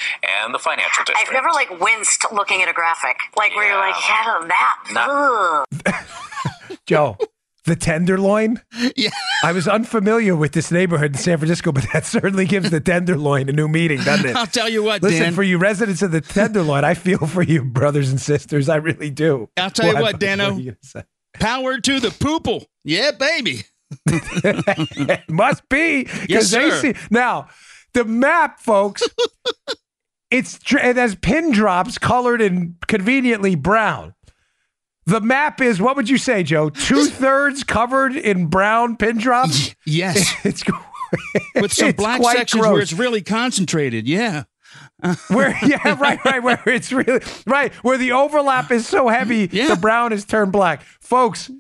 and 0.43 0.55
the 0.55 0.59
Financial 0.59 1.05
District. 1.05 1.19
I've 1.29 1.33
never 1.33 1.51
like 1.51 1.81
winced 1.81 2.27
looking 2.33 2.63
at 2.63 2.69
a 2.69 2.73
graphic, 2.73 3.17
like 3.37 3.55
where 3.57 3.69
you're 3.69 3.79
like, 3.79 3.95
yeah, 4.09 4.41
that. 4.49 5.67
map. 5.87 5.95
Not- 6.75 6.79
Joe, 6.87 7.17
the 7.65 7.77
Tenderloin. 7.77 8.61
Yeah. 8.97 9.11
I 9.43 9.53
was 9.53 9.67
unfamiliar 9.69 10.35
with 10.37 10.53
this 10.53 10.71
neighborhood 10.71 11.13
in 11.13 11.19
San 11.19 11.39
Francisco, 11.39 11.73
but 11.73 11.87
that 11.93 12.05
certainly 12.07 12.45
gives 12.47 12.71
the 12.71 12.81
Tenderloin 12.81 13.49
a 13.49 13.53
new 13.53 13.69
meaning, 13.69 13.99
doesn't 14.01 14.27
it? 14.31 14.37
I'll 14.37 14.47
tell 14.47 14.69
you 14.69 14.83
what, 14.83 15.03
Listen, 15.03 15.23
Dan. 15.25 15.35
for 15.35 15.43
you 15.43 15.59
residents 15.59 16.03
of 16.03 16.11
the 16.13 16.21
Tenderloin, 16.21 16.85
I 16.85 16.95
feel 16.95 17.19
for 17.27 17.43
you, 17.43 17.65
brothers 17.65 18.11
and 18.11 18.21
sisters. 18.21 18.69
I 18.69 18.77
really 18.77 19.11
do. 19.11 19.49
I'll 19.57 19.71
tell 19.71 19.95
you 19.95 20.01
what, 20.01 20.19
Dano. 20.19 20.53
are 20.55 20.61
you 20.61 20.77
gonna? 20.95 21.07
Power 21.35 21.79
to 21.79 22.01
the 22.01 22.09
poople. 22.09 22.67
Yeah, 22.85 23.11
baby. 23.13 23.63
Must 25.29 25.67
be 25.69 26.07
Yes, 26.29 26.51
they 26.51 26.71
sir. 26.71 26.81
see 26.81 26.95
now 27.11 27.49
the 27.99 28.05
map, 28.05 28.61
folks. 28.61 29.03
it's 30.31 30.59
it 30.73 30.97
has 30.97 31.15
pin 31.17 31.51
drops 31.53 31.99
colored 31.99 32.41
in 32.41 32.77
conveniently 32.87 33.55
brown. 33.55 34.15
The 35.07 35.21
map 35.21 35.61
is 35.61 35.81
what 35.81 35.97
would 35.97 36.09
you 36.09 36.19
say, 36.19 36.43
Joe? 36.43 36.69
Two 36.71 37.07
thirds 37.07 37.65
covered 37.65 38.15
in 38.15 38.47
brown 38.47 38.97
pin 38.97 39.19
drops. 39.19 39.75
Yes. 39.87 40.35
It's 40.45 40.63
With 41.55 41.73
some 41.73 41.89
it's 41.89 41.97
black 41.97 42.23
sections 42.23 42.67
where 42.67 42.81
it's 42.81 42.93
really 42.93 43.23
concentrated. 43.23 44.07
Yeah. 44.07 44.45
where 45.29 45.57
yeah 45.65 45.97
right 46.01 46.23
right 46.25 46.43
where 46.43 46.61
it's 46.67 46.93
really 46.93 47.21
right 47.47 47.73
where 47.85 47.97
the 47.97 48.11
overlap 48.13 48.71
is 48.73 48.87
so 48.87 49.09
heavy 49.09 49.49
Yeah. 49.53 49.69
the 49.69 49.77
brown 49.81 50.13
is 50.13 50.25
turned 50.25 50.51
black 50.51 50.83
folks 51.01 51.51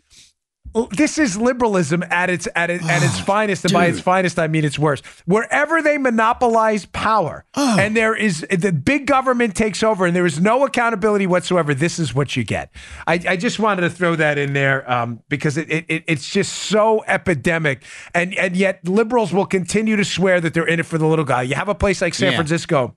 this 0.93 1.19
is 1.19 1.37
liberalism 1.37 2.03
at 2.11 2.31
its 2.31 2.49
at, 2.55 2.71
it, 2.71 2.83
at 2.85 3.03
its 3.03 3.19
finest 3.21 3.65
and 3.65 3.73
by 3.73 3.87
its 3.87 4.01
finest 4.01 4.39
i 4.39 4.47
mean 4.47 4.65
its 4.65 4.79
worst 4.79 5.05
wherever 5.25 5.81
they 5.83 5.99
monopolize 5.99 6.87
power 6.87 7.45
and 7.55 7.97
there 7.97 8.15
is 8.15 8.47
the 8.51 8.73
big 8.73 9.07
government 9.07 9.55
takes 9.55 9.83
over 9.83 10.07
and 10.07 10.15
there 10.15 10.27
is 10.27 10.41
no 10.41 10.65
accountability 10.65 11.27
whatsoever 11.27 11.75
this 11.75 11.99
is 11.99 12.15
what 12.15 12.37
you 12.37 12.45
get. 12.45 12.71
I, 13.07 13.15
I 13.29 13.37
just 13.37 13.59
wanted 13.59 13.83
to 13.83 13.91
throw 13.91 14.17
that 14.17 14.39
in 14.39 14.53
there 14.53 14.89
um, 14.91 15.23
because 15.29 15.57
it, 15.57 15.71
it, 15.71 15.85
it 15.89 16.05
it's 16.07 16.29
just 16.29 16.53
so 16.53 17.05
epidemic 17.07 17.83
and 18.15 18.35
and 18.35 18.57
yet 18.57 18.87
liberals 18.87 19.33
will 19.33 19.47
continue 19.47 19.97
to 19.97 20.05
swear 20.05 20.41
that 20.41 20.55
they're 20.55 20.67
in 20.67 20.81
it 20.81 20.87
for 20.87 20.99
the 20.99 21.07
little 21.07 21.25
guy. 21.25 21.43
You 21.43 21.55
have 21.55 21.69
a 21.69 21.75
place 21.75 22.01
like 22.03 22.15
san 22.15 22.33
Yeah. 22.33 22.39
francisco 22.39 22.97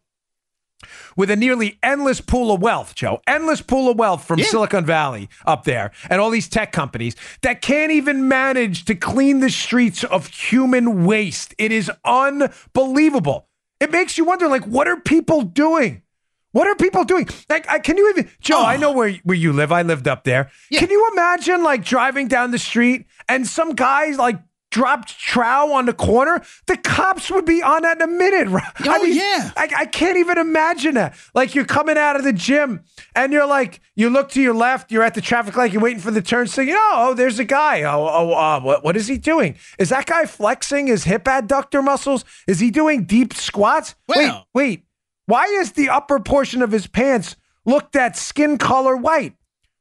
with 1.15 1.31
a 1.31 1.35
nearly 1.35 1.77
endless 1.83 2.21
pool 2.21 2.53
of 2.53 2.61
wealth, 2.61 2.95
Joe, 2.95 3.21
endless 3.27 3.61
pool 3.61 3.91
of 3.91 3.97
wealth 3.97 4.25
from 4.25 4.39
Yeah. 4.39 4.45
Silicon 4.45 4.85
Valley 4.85 5.29
up 5.45 5.63
there 5.63 5.91
and 6.09 6.21
all 6.21 6.29
these 6.29 6.49
tech 6.49 6.71
companies 6.71 7.15
that 7.41 7.61
can't 7.61 7.91
even 7.91 8.27
manage 8.27 8.85
to 8.85 8.95
clean 8.95 9.39
the 9.39 9.49
streets 9.49 10.03
of 10.03 10.27
human 10.27 11.05
waste. 11.05 11.53
It 11.57 11.71
is 11.71 11.91
unbelievable. 12.05 13.47
It 13.79 13.91
makes 13.91 14.17
you 14.17 14.25
wonder, 14.25 14.47
like, 14.47 14.65
what 14.65 14.87
are 14.87 14.97
people 14.97 15.41
doing? 15.41 16.03
What 16.51 16.67
are 16.67 16.75
people 16.75 17.03
doing? 17.03 17.27
Like, 17.49 17.67
I, 17.69 17.79
can 17.79 17.97
you 17.97 18.09
even, 18.09 18.29
Joe? 18.41 18.59
I 18.59 18.75
oh. 18.75 18.79
know 18.79 18.91
where 18.91 19.13
where 19.23 19.37
you 19.37 19.53
live. 19.53 19.71
I 19.71 19.83
lived 19.83 20.07
up 20.07 20.23
there. 20.23 20.51
Can 20.71 20.89
you 20.89 21.09
imagine, 21.13 21.63
like, 21.63 21.83
driving 21.83 22.27
down 22.27 22.51
the 22.51 22.59
street 22.59 23.05
and 23.29 23.47
some 23.47 23.73
guys 23.73 24.17
like 24.17 24.37
dropped 24.71 25.19
trow 25.19 25.73
on 25.73 25.85
the 25.85 25.93
corner? 25.93 26.41
The 26.65 26.77
cops 26.77 27.29
would 27.29 27.45
be 27.45 27.61
on 27.61 27.83
that 27.83 27.97
in 27.97 28.01
a 28.01 28.07
minute. 28.11 28.47
right? 28.49 28.63
I 28.79 28.97
Oh, 28.99 29.03
yeah. 29.03 29.51
I, 29.55 29.69
I 29.77 29.85
can't 29.85 30.17
even 30.17 30.37
imagine 30.37 30.95
that. 30.95 31.15
Like 31.35 31.53
you're 31.53 31.65
coming 31.65 31.97
out 31.97 32.15
of 32.15 32.23
the 32.23 32.33
gym 32.33 32.83
and 33.15 33.31
you're 33.31 33.45
like, 33.47 33.79
you 33.95 34.09
look 34.09 34.29
to 34.31 34.41
your 34.41 34.53
left, 34.55 34.91
you're 34.91 35.03
at 35.03 35.13
the 35.13 35.21
traffic 35.21 35.55
light, 35.55 35.71
you're 35.71 35.81
waiting 35.81 35.99
for 36.01 36.11
the 36.11 36.21
turn 36.21 36.47
signal. 36.47 36.77
Oh, 36.79 37.13
there's 37.13 37.37
a 37.39 37.45
guy. 37.45 37.83
Oh, 37.83 38.07
oh, 38.09 38.33
uh, 38.33 38.59
what, 38.61 38.83
what 38.83 38.97
is 38.97 39.07
he 39.07 39.17
doing? 39.17 39.55
Is 39.77 39.89
that 39.89 40.05
guy 40.07 40.25
flexing 40.25 40.87
his 40.87 41.03
hip 41.03 41.25
adductor 41.25 41.83
muscles? 41.83 42.25
Is 42.47 42.59
he 42.59 42.71
doing 42.71 43.03
deep 43.03 43.33
squats? 43.33 43.95
Well- 44.07 44.47
wait, 44.53 44.69
wait. 44.69 44.83
Why 45.27 45.45
is 45.45 45.73
the 45.73 45.87
upper 45.89 46.19
portion 46.19 46.61
of 46.61 46.71
his 46.71 46.87
pants 46.87 47.35
look 47.65 47.91
that 47.91 48.17
skin 48.17 48.57
color 48.57 48.97
white? 48.97 49.35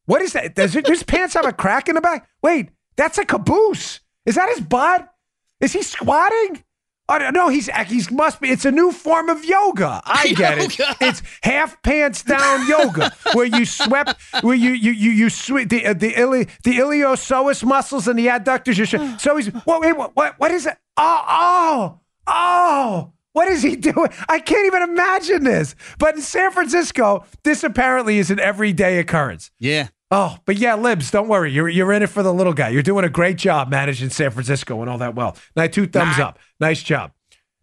What 0.07 0.23
is 0.23 0.33
that? 0.35 0.55
Does 0.55 0.77
it, 0.77 0.87
his 0.87 1.03
pants 1.03 1.35
have 1.35 1.47
a 1.47 1.53
crack 1.53 1.89
in 1.89 1.95
the 1.95 2.01
back? 2.01 2.29
Wait, 2.43 2.71
that's 2.97 3.17
a 3.19 3.25
caboose. 3.25 4.01
Is 4.27 4.35
that 4.35 4.49
his 4.51 4.61
butt? 4.61 5.13
Is 5.61 5.73
he 5.73 5.83
squatting? 5.83 6.63
Oh, 7.09 7.19
no, 7.31 7.49
he's 7.49 7.69
he's 7.89 8.09
must 8.11 8.41
be. 8.41 8.51
It's 8.51 8.65
a 8.65 8.71
new 8.71 8.93
form 8.93 9.29
of 9.29 9.45
yoga. 9.45 10.01
I 10.05 10.29
get 10.37 10.59
it. 10.59 10.77
It's 11.01 11.23
half 11.43 11.83
pants 11.83 12.23
down 12.23 12.69
yoga, 12.69 13.13
where 13.33 13.47
you 13.47 13.65
swept, 13.65 14.15
where 14.43 14.55
you 14.55 14.71
you 14.71 14.93
you 14.93 15.11
you 15.11 15.29
sweep 15.29 15.71
the 15.71 15.87
uh, 15.87 15.93
the 15.95 16.17
ili, 16.17 16.47
the 16.63 16.79
iliopsoas 16.79 17.65
muscles 17.65 18.07
and 18.07 18.17
the 18.17 18.29
adductors. 18.29 18.79
You're 18.79 18.87
so 19.19 19.37
he's 19.37 19.49
what 19.49 19.81
wait 19.81 19.97
what 19.97 20.15
what 20.15 20.39
what 20.39 20.51
is 20.53 20.67
it? 20.67 20.77
Oh 20.97 21.25
oh 21.29 22.01
oh. 22.29 23.13
What 23.33 23.49
is 23.49 23.63
he 23.63 23.77
doing? 23.91 24.11
I 24.29 24.39
can't 24.39 24.67
even 24.67 24.83
imagine 24.83 25.45
this. 25.45 25.75
But 25.99 26.17
in 26.17 26.21
San 26.21 26.51
Francisco, 26.51 27.25
this 27.45 27.63
apparently 27.63 28.19
is 28.19 28.31
an 28.31 28.41
everyday 28.41 28.99
occurrence. 28.99 29.51
Yeah. 29.59 29.89
Oh, 30.11 30.39
but 30.45 30.57
yeah, 30.57 30.75
Libs, 30.75 31.11
don't 31.11 31.29
worry. 31.29 31.53
You're 31.53 31.69
you're 31.69 31.93
in 31.93 32.03
it 32.03 32.09
for 32.09 32.23
the 32.23 32.35
little 32.35 32.53
guy. 32.53 32.71
You're 32.71 32.83
doing 32.83 33.05
a 33.05 33.09
great 33.09 33.37
job 33.37 33.71
managing 33.71 34.11
San 34.11 34.31
Francisco 34.33 34.81
and 34.81 34.91
all 34.91 34.99
that 34.99 35.15
well. 35.15 35.37
Now, 35.55 35.69
two 35.69 35.87
thumbs 35.87 36.19
up. 36.19 36.39
Nice 36.59 36.83
job. 36.83 37.13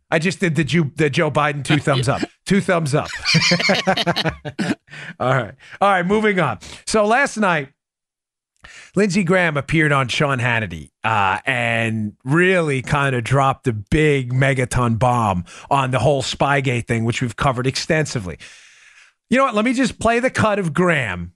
I 0.09 0.19
just 0.19 0.39
did 0.39 0.55
the 0.55 0.63
Joe, 0.63 0.89
the 0.95 1.09
Joe 1.09 1.29
Biden 1.29 1.63
two 1.63 1.79
thumbs 1.79 2.07
up. 2.07 2.21
Two 2.45 2.61
thumbs 2.61 2.95
up. 2.95 3.09
all 5.19 5.35
right. 5.35 5.53
All 5.81 5.89
right, 5.89 6.05
moving 6.05 6.39
on. 6.39 6.59
So 6.85 7.05
last 7.05 7.35
night, 7.35 7.73
Lindsey 8.95 9.25
Graham 9.25 9.57
appeared 9.57 9.91
on 9.91 10.07
Sean 10.07 10.39
Hannity 10.39 10.91
uh, 11.03 11.39
and 11.45 12.13
really 12.23 12.81
kind 12.81 13.17
of 13.17 13.25
dropped 13.25 13.67
a 13.67 13.73
big 13.73 14.31
megaton 14.31 14.97
bomb 14.97 15.43
on 15.69 15.91
the 15.91 15.99
whole 15.99 16.21
Spygate 16.21 16.87
thing, 16.87 17.03
which 17.03 17.21
we've 17.21 17.35
covered 17.35 17.67
extensively. 17.67 18.39
You 19.29 19.39
know 19.39 19.43
what? 19.43 19.55
Let 19.55 19.65
me 19.65 19.73
just 19.73 19.99
play 19.99 20.19
the 20.19 20.29
cut 20.29 20.57
of 20.57 20.73
Graham 20.73 21.33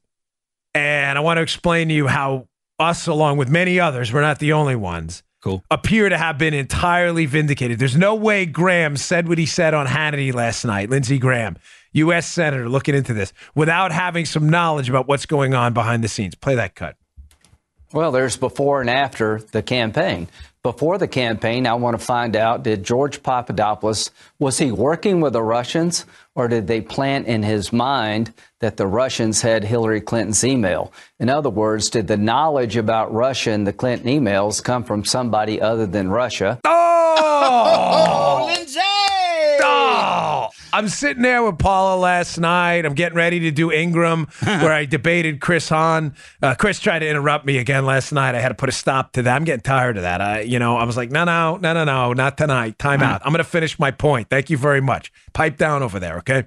and 0.74 1.18
I 1.18 1.22
want 1.22 1.38
to 1.38 1.42
explain 1.42 1.88
to 1.90 1.94
you 1.94 2.08
how 2.08 2.48
us, 2.80 3.08
along 3.08 3.38
with 3.38 3.50
many 3.50 3.80
others, 3.80 4.12
we're 4.12 4.22
not 4.22 4.40
the 4.40 4.54
only 4.54 4.76
ones, 4.76 5.24
Cool. 5.42 5.64
appear 5.70 6.10
to 6.10 6.18
have 6.18 6.38
been 6.38 6.54
entirely 6.54 7.26
vindicated. 7.26 7.78
There's 7.80 7.98
no 7.98 8.16
way 8.16 8.46
Graham 8.46 8.98
said 8.98 9.28
what 9.28 9.38
he 9.38 9.46
said 9.46 9.74
on 9.74 9.86
Hannity 9.88 10.34
last 10.34 10.66
night, 10.66 10.90
Lindsey 10.90 11.20
Graham, 11.20 11.58
U.S. 11.94 12.28
Senator, 12.28 12.68
looking 12.70 12.96
into 12.96 13.14
this, 13.14 13.34
without 13.56 13.92
having 13.92 14.26
some 14.26 14.50
knowledge 14.50 14.90
about 14.90 15.08
what's 15.08 15.26
going 15.26 15.54
on 15.54 15.74
behind 15.74 16.04
the 16.04 16.08
scenes. 16.08 16.36
Play 16.36 16.56
that 16.56 16.74
cut. 16.76 16.96
Well, 17.94 18.12
there's 18.12 18.38
before 18.38 18.82
and 18.82 18.90
after 18.90 19.42
the 19.52 19.62
campaign. 19.62 20.28
Before 20.64 21.00
the 21.00 21.08
campaign, 21.08 21.66
I 21.66 21.74
want 21.74 22.00
to 22.00 22.06
find 22.06 22.36
out 22.36 22.62
did 22.62 22.84
George 22.84 23.24
Papadopoulos, 23.24 24.12
was 24.38 24.60
he 24.60 24.72
working 24.72 25.20
with 25.20 25.34
the 25.34 25.42
Russians 25.42 26.06
or 26.36 26.48
did 26.48 26.68
they 26.68 26.82
plant 26.82 27.26
in 27.26 27.42
his 27.42 27.74
mind 27.74 28.32
that 28.60 28.78
the 28.78 28.86
Russians 28.86 29.42
had 29.42 29.64
Hillary 29.64 30.02
Clinton's 30.02 30.44
email? 30.44 30.94
In 31.20 31.30
other 31.30 31.50
words, 31.50 31.90
did 31.90 32.08
the 32.08 32.16
knowledge 32.16 32.78
about 32.78 33.12
Russia 33.12 33.50
and 33.50 33.66
the 33.66 33.74
Clinton 33.74 34.08
emails 34.08 34.64
come 34.64 34.84
from 34.84 35.04
somebody 35.04 35.60
other 35.60 35.88
than 35.88 36.12
Russia? 36.12 36.60
Oh! 36.64 38.54
Lindsey! 38.56 38.91
I'm 40.74 40.88
sitting 40.88 41.22
there 41.22 41.44
with 41.44 41.60
Paula 41.60 42.00
last 42.00 42.38
night. 42.38 42.86
I'm 42.86 42.94
getting 42.94 43.18
ready 43.18 43.40
to 43.42 43.52
do 43.52 43.72
Ingraham, 43.72 44.28
where 44.44 44.72
I 44.72 44.86
debated 44.86 45.42
Chris 45.42 45.68
Hahn. 45.70 46.16
Uh, 46.42 46.56
Chris 46.56 46.80
tried 46.80 47.00
to 47.00 47.10
interrupt 47.10 47.46
me 47.46 47.58
again 47.58 47.86
last 47.86 48.12
night. 48.12 48.36
I 48.36 48.40
had 48.40 48.50
to 48.50 48.56
put 48.56 48.70
a 48.70 48.72
stop 48.72 49.12
to 49.14 49.22
that. 49.24 49.36
I'm 49.36 49.44
getting 49.44 49.62
tired 49.62 49.98
of 49.98 50.04
that. 50.04 50.22
I, 50.22 50.42
you 50.42 50.60
know, 50.60 50.78
I 50.78 50.86
was 50.86 50.96
like, 50.96 51.12
no, 51.12 51.24
no, 51.26 51.58
no, 51.58 51.74
no, 51.74 51.84
no, 51.84 52.14
not 52.14 52.38
tonight. 52.38 52.80
Time 52.80 53.02
out. 53.02 53.22
I'm 53.26 53.32
going 53.32 53.44
to 53.44 53.50
finish 53.50 53.78
my 53.80 53.92
point. 53.92 54.30
Thank 54.30 54.50
you 54.50 54.58
very 54.58 54.82
much. 54.82 55.12
Pipe 55.34 55.58
down 55.58 55.84
over 55.84 56.00
there, 56.00 56.18
okay? 56.20 56.46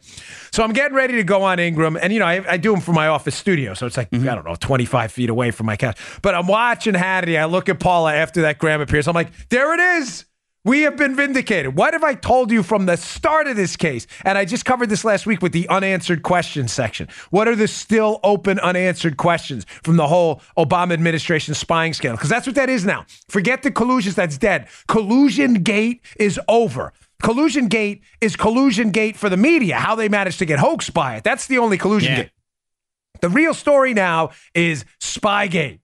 So 0.53 0.63
I'm 0.63 0.73
getting 0.73 0.97
ready 0.97 1.15
to 1.15 1.25
go 1.25 1.43
on 1.43 1.59
Ingraham, 1.59 1.97
and 1.97 2.13
you 2.13 2.19
know, 2.19 2.27
I, 2.27 2.53
I 2.53 2.57
do 2.57 2.73
them 2.73 2.81
from 2.81 2.95
my 2.95 3.09
office 3.09 3.35
studio, 3.35 3.75
so 3.75 3.87
it's 3.87 3.97
like 3.97 4.09
I 4.13 4.19
don't 4.19 4.45
know, 4.45 4.57
25 4.57 5.13
feet 5.13 5.31
away 5.31 5.51
from 5.51 5.67
my 5.67 5.77
couch. 5.77 5.99
But 6.23 6.35
I'm 6.35 6.47
watching 6.47 6.95
Hannity. 6.95 7.39
I 7.39 7.45
look 7.45 7.69
at 7.69 7.81
Paula 7.81 8.15
after 8.15 8.43
that 8.43 8.59
Graham 8.59 8.81
appears. 8.81 9.09
I'm 9.09 9.15
like, 9.15 9.49
there 9.49 9.75
it 9.75 9.81
is. 10.03 10.25
We 10.67 10.83
have 10.83 10.97
been 10.97 11.15
vindicated. 11.15 11.77
What 11.77 11.93
have 11.93 12.03
I 12.05 12.15
told 12.15 12.51
you 12.51 12.63
from 12.63 12.87
the 12.87 12.97
start 12.97 13.47
of 13.49 13.57
this 13.57 13.77
case? 13.77 14.07
And 14.25 14.39
I 14.39 14.47
just 14.47 14.65
covered 14.65 14.89
this 14.89 15.05
last 15.05 15.27
week 15.27 15.43
with 15.43 15.53
the 15.53 15.69
unanswered 15.69 16.23
questions 16.23 16.73
section. 16.73 17.09
What 17.31 17.49
are 17.49 17.55
the 17.55 17.69
still 17.69 18.19
open 18.25 18.59
unanswered 18.61 19.19
questions 19.19 19.67
from 19.83 19.97
the 19.97 20.07
whole 20.07 20.41
Obama 20.57 20.95
administration 20.95 21.53
spying 21.55 21.93
scandal? 21.93 22.17
Because 22.17 22.31
that's 22.31 22.47
what 22.47 22.57
that 22.57 22.71
is 22.71 22.87
now. 22.87 23.05
Forget 23.29 23.63
the 23.63 23.71
collusions, 23.71 24.15
that's 24.15 24.39
dead. 24.39 24.69
Collusion 24.89 25.63
gate 25.63 26.01
is 26.19 26.41
over. 26.49 26.95
Collusion 27.23 27.69
gate 27.69 28.03
is 28.23 28.35
collusion 28.35 28.91
gate 28.91 29.17
for 29.17 29.29
the 29.29 29.37
media, 29.37 29.77
how 29.77 29.95
they 29.95 30.09
managed 30.09 30.39
to 30.39 30.47
get 30.47 30.59
hoaxed 30.59 30.95
by 30.95 31.17
it. 31.17 31.25
That's 31.25 31.47
the 31.47 31.59
only 31.59 31.77
collusion 31.77 32.13
Yeah. 32.13 32.17
gate. 32.23 32.31
The 33.21 33.29
real 33.29 33.55
story 33.55 33.93
now 33.95 34.31
is 34.55 34.85
Spygate. 35.01 35.81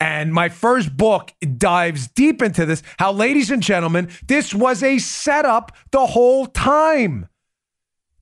And 0.00 0.32
my 0.32 0.48
first 0.48 0.96
book 0.96 1.32
dives 1.58 2.08
deep 2.08 2.40
into 2.40 2.64
this. 2.64 2.82
How, 2.98 3.12
ladies 3.12 3.50
and 3.50 3.62
gentlemen, 3.62 4.08
this 4.26 4.54
was 4.54 4.82
a 4.82 4.98
setup 4.98 5.72
the 5.90 6.06
whole 6.06 6.46
time. 6.46 7.28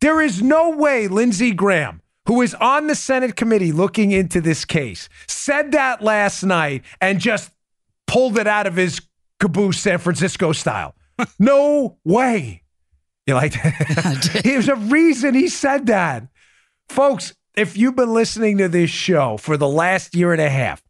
There 0.00 0.20
is 0.20 0.42
no 0.42 0.70
way 0.70 1.06
Lindsey 1.06 1.52
Graham, 1.52 2.02
who 2.26 2.42
is 2.42 2.54
on 2.54 2.88
the 2.88 2.94
Senate 2.96 3.36
committee 3.36 3.72
looking 3.72 4.10
into 4.10 4.40
this 4.40 4.64
case, 4.64 5.08
said 5.28 5.72
that 5.72 6.02
last 6.02 6.42
night 6.42 6.82
and 7.00 7.20
just 7.20 7.50
pulled 8.08 8.38
it 8.38 8.46
out 8.48 8.66
of 8.66 8.74
his 8.74 9.00
caboose 9.38 9.78
San 9.78 9.98
Francisco 9.98 10.52
style. 10.52 10.94
No 11.40 11.98
way. 12.04 12.62
You 13.26 13.34
like 13.34 13.52
that? 13.54 14.40
There's 14.44 14.68
a 14.68 14.76
reason 14.76 15.34
he 15.34 15.48
said 15.48 15.86
that. 15.86 16.28
Folks, 16.88 17.34
if 17.56 17.76
you've 17.76 17.96
been 17.96 18.14
listening 18.14 18.58
to 18.58 18.68
this 18.68 18.88
show 18.88 19.36
for 19.36 19.56
the 19.56 19.68
last 19.68 20.14
year 20.14 20.32
and 20.32 20.40
a 20.40 20.48
half, 20.48 20.80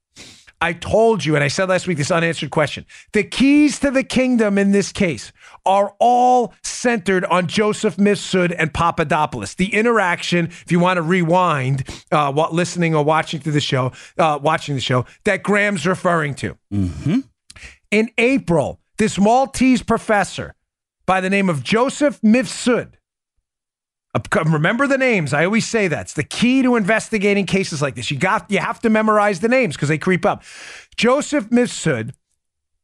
I 0.60 0.72
told 0.72 1.24
you, 1.24 1.34
and 1.36 1.44
I 1.44 1.48
said 1.48 1.68
last 1.68 1.86
week, 1.86 1.98
this 1.98 2.10
unanswered 2.10 2.50
question. 2.50 2.84
The 3.12 3.22
keys 3.22 3.78
to 3.80 3.90
the 3.90 4.02
kingdom 4.02 4.58
in 4.58 4.72
this 4.72 4.90
case 4.90 5.32
are 5.64 5.94
all 6.00 6.52
centered 6.62 7.24
on 7.26 7.46
Joseph 7.46 7.96
Mifsud 7.96 8.54
and 8.58 8.72
Papadopoulos. 8.74 9.54
The 9.54 9.72
interaction, 9.72 10.46
if 10.46 10.72
you 10.72 10.80
want 10.80 10.96
to 10.96 11.02
rewind, 11.02 11.88
uh, 12.10 12.32
what 12.32 12.52
listening 12.52 12.94
or 12.94 13.04
watching 13.04 13.40
to 13.40 13.50
the 13.52 13.60
show, 13.60 13.92
uh, 14.18 14.38
watching 14.42 14.74
the 14.74 14.80
show, 14.80 15.06
that 15.24 15.42
Graham's 15.42 15.86
referring 15.86 16.34
to. 16.36 16.56
In 17.90 18.10
April, 18.18 18.80
this 18.98 19.18
Maltese 19.18 19.82
professor 19.82 20.54
by 21.06 21.20
the 21.20 21.30
name 21.30 21.48
of 21.48 21.62
Joseph 21.62 22.20
Mifsud 22.20 22.94
Remember 24.46 24.86
the 24.86 24.98
names. 24.98 25.32
I 25.32 25.44
always 25.44 25.66
say 25.66 25.88
that's 25.88 26.14
the 26.14 26.24
key 26.24 26.62
to 26.62 26.76
investigating 26.76 27.46
cases 27.46 27.82
like 27.82 27.94
this. 27.94 28.10
You 28.10 28.18
got 28.18 28.50
you 28.50 28.58
have 28.58 28.80
to 28.80 28.90
memorize 28.90 29.40
the 29.40 29.48
names 29.48 29.76
because 29.76 29.88
they 29.88 29.98
creep 29.98 30.24
up. 30.24 30.42
Joseph 30.96 31.50
Mifsud 31.50 32.12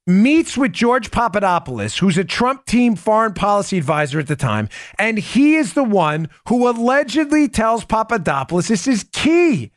meets 0.07 0.57
with 0.57 0.73
George 0.73 1.11
Papadopoulos, 1.11 1.99
who's 1.99 2.19
a 2.19 2.25
Trump 2.25 2.67
team 2.67 2.95
foreign 2.95 3.33
policy 3.33 3.79
advisor 3.79 4.21
at 4.21 4.26
the 4.26 4.37
time, 4.37 4.69
and 4.99 5.19
he 5.19 5.57
is 5.57 5.73
the 5.73 5.85
one 5.85 6.29
who 6.49 6.69
allegedly 6.69 7.49
tells 7.49 7.85
Papadopoulos 7.85 8.69
this 8.69 8.87
is 8.87 9.07
key 9.12 9.73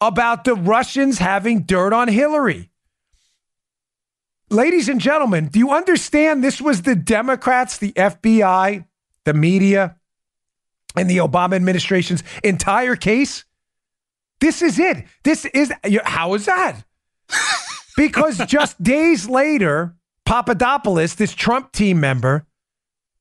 about 0.00 0.44
the 0.44 0.54
Russians 0.54 1.18
having 1.18 1.62
dirt 1.62 1.92
on 1.92 2.08
Hillary. 2.08 2.70
Ladies 4.50 4.88
and 4.88 5.00
gentlemen, 5.00 5.46
do 5.46 5.58
you 5.58 5.70
understand 5.70 6.44
this 6.44 6.60
was 6.60 6.82
the 6.82 6.96
Democrats, 6.96 7.78
the 7.78 7.92
FBI, 7.92 8.84
the 9.24 9.32
media, 9.32 9.96
and 10.96 11.08
the 11.08 11.18
Obama 11.18 11.54
administration's 11.54 12.22
entire 12.42 12.96
case? 12.96 13.44
This 14.40 14.62
is 14.62 14.78
it. 14.78 15.04
This 15.22 15.44
is 15.46 15.72
how 16.04 16.34
is 16.34 16.46
that? 16.46 16.84
Because 17.96 18.38
just 18.46 18.82
days 18.82 19.28
later, 19.28 19.94
Papadopoulos, 20.24 21.14
this 21.14 21.34
Trump 21.34 21.72
team 21.72 22.00
member, 22.00 22.46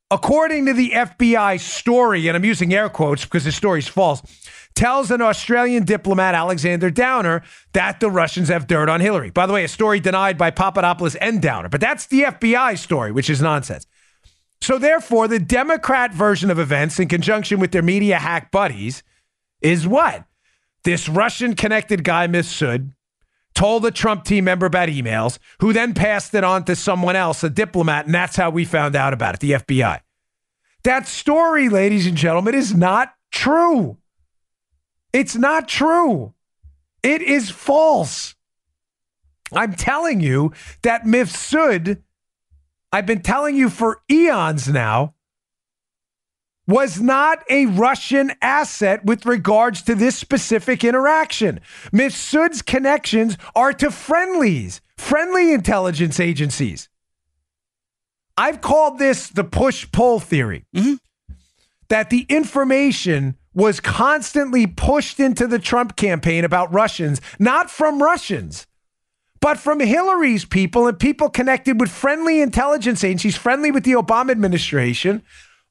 according 0.09 0.65
to 0.67 0.73
the 0.73 0.91
FBI 0.91 1.59
story, 1.59 2.27
and 2.27 2.37
I'm 2.37 2.45
using 2.45 2.73
air 2.73 2.89
quotes 2.89 3.25
because 3.25 3.43
the 3.43 3.51
story's 3.51 3.87
false, 3.87 4.21
tells 4.73 5.11
an 5.11 5.21
Australian 5.21 5.83
diplomat, 5.83 6.35
Alexander 6.35 6.89
Downer, 6.89 7.43
that 7.73 7.99
the 7.99 8.09
Russians 8.09 8.47
have 8.47 8.67
dirt 8.67 8.87
on 8.87 9.01
Hillary. 9.01 9.29
By 9.29 9.45
the 9.45 9.53
way, 9.53 9.65
a 9.65 9.67
story 9.67 9.99
denied 9.99 10.37
by 10.37 10.51
Papadopoulos 10.51 11.15
and 11.15 11.41
Downer, 11.41 11.67
but 11.67 11.81
that's 11.81 12.07
the 12.07 12.21
FBI 12.23 12.77
story, 12.77 13.11
which 13.11 13.29
is 13.29 13.41
nonsense. 13.41 13.85
So, 14.61 14.77
therefore, 14.77 15.27
the 15.27 15.39
Democrat 15.39 16.13
version 16.13 16.51
of 16.51 16.59
events, 16.59 16.99
in 16.99 17.07
conjunction 17.07 17.59
with 17.59 17.71
their 17.71 17.81
media 17.81 18.17
hack 18.19 18.51
buddies, 18.51 19.03
is 19.61 19.87
what? 19.87 20.25
This 20.83 21.09
Russian 21.09 21.55
connected 21.55 22.03
guy, 22.03 22.27
Mifsud, 22.27 22.93
told 23.53 23.85
a 23.85 23.91
Trump 23.91 24.23
team 24.23 24.45
member 24.45 24.65
about 24.65 24.89
emails, 24.89 25.39
who 25.59 25.73
then 25.73 25.93
passed 25.93 26.33
it 26.33 26.43
on 26.43 26.63
to 26.65 26.75
someone 26.75 27.15
else, 27.15 27.43
a 27.43 27.49
diplomat, 27.49 28.05
and 28.05 28.15
that's 28.15 28.35
how 28.35 28.49
we 28.49 28.65
found 28.65 28.95
out 28.95 29.13
about 29.13 29.35
it, 29.35 29.39
the 29.39 29.51
FBI. 29.51 29.99
That 30.83 31.07
story, 31.07 31.69
ladies 31.69 32.07
and 32.07 32.17
gentlemen, 32.17 32.55
is 32.55 32.73
not 32.73 33.13
true. 33.31 33.97
It's 35.13 35.35
not 35.35 35.67
true. 35.67 36.33
It 37.03 37.21
is 37.21 37.49
false. 37.49 38.35
I'm 39.53 39.73
telling 39.73 40.21
you 40.21 40.53
that 40.83 41.03
Mifsud, 41.03 42.01
I've 42.91 43.05
been 43.05 43.21
telling 43.21 43.55
you 43.55 43.69
for 43.69 44.01
eons 44.09 44.67
now, 44.67 45.13
was 46.67 47.01
not 47.01 47.43
a 47.49 47.65
Russian 47.65 48.31
asset 48.41 49.03
with 49.03 49.25
regards 49.25 49.81
to 49.83 49.95
this 49.95 50.15
specific 50.15 50.83
interaction. 50.83 51.59
Mifsud's 51.91 52.61
connections 52.61 53.37
are 53.55 53.73
to 53.73 53.91
friendlies, 53.91 54.79
friendly 54.97 55.53
intelligence 55.53 56.19
agencies. 56.19 56.87
I've 58.37 58.61
called 58.61 58.99
this 58.99 59.27
the 59.27 59.43
push 59.43 59.91
pull 59.91 60.19
theory. 60.19 60.65
Mm-hmm. 60.75 60.95
That 61.89 62.09
the 62.09 62.25
information 62.29 63.35
was 63.53 63.81
constantly 63.81 64.65
pushed 64.65 65.19
into 65.19 65.47
the 65.47 65.59
Trump 65.59 65.97
campaign 65.97 66.45
about 66.45 66.71
Russians, 66.71 67.19
not 67.37 67.69
from 67.69 68.01
Russians, 68.01 68.65
but 69.41 69.57
from 69.57 69.79
Hillary's 69.79 70.45
people 70.45 70.87
and 70.87 70.97
people 70.97 71.29
connected 71.29 71.79
with 71.79 71.89
friendly 71.89 72.41
intelligence 72.41 73.03
agencies, 73.03 73.35
friendly 73.35 73.71
with 73.71 73.83
the 73.83 73.93
Obama 73.93 74.31
administration, 74.31 75.23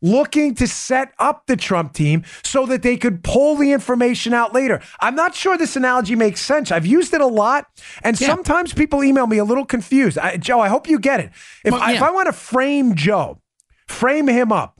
looking 0.02 0.54
to 0.56 0.66
set 0.66 1.12
up 1.18 1.46
the 1.46 1.56
Trump 1.56 1.92
team 1.92 2.24
so 2.42 2.66
that 2.66 2.82
they 2.82 2.96
could 2.96 3.22
pull 3.22 3.56
the 3.56 3.72
information 3.72 4.34
out 4.34 4.52
later. 4.52 4.80
I'm 5.00 5.14
not 5.14 5.34
sure 5.34 5.56
this 5.56 5.76
analogy 5.76 6.16
makes 6.16 6.40
sense. 6.40 6.72
I've 6.72 6.86
used 6.86 7.14
it 7.14 7.20
a 7.20 7.26
lot, 7.26 7.66
and 8.02 8.18
sometimes 8.18 8.72
people 8.72 9.04
email 9.04 9.26
me 9.26 9.38
a 9.38 9.44
little 9.44 9.64
confused. 9.64 10.18
I, 10.18 10.36
Joe, 10.36 10.60
I 10.60 10.68
hope 10.68 10.88
you 10.88 10.98
get 10.98 11.20
it. 11.20 11.30
If, 11.64 11.72
Well, 11.72 11.82
I, 11.82 11.92
if. 11.94 12.02
I 12.02 12.10
want 12.10 12.26
to 12.26 12.32
frame 12.32 12.94
Joe, 12.94 13.40
frame 13.86 14.28
him 14.28 14.52
up 14.52 14.79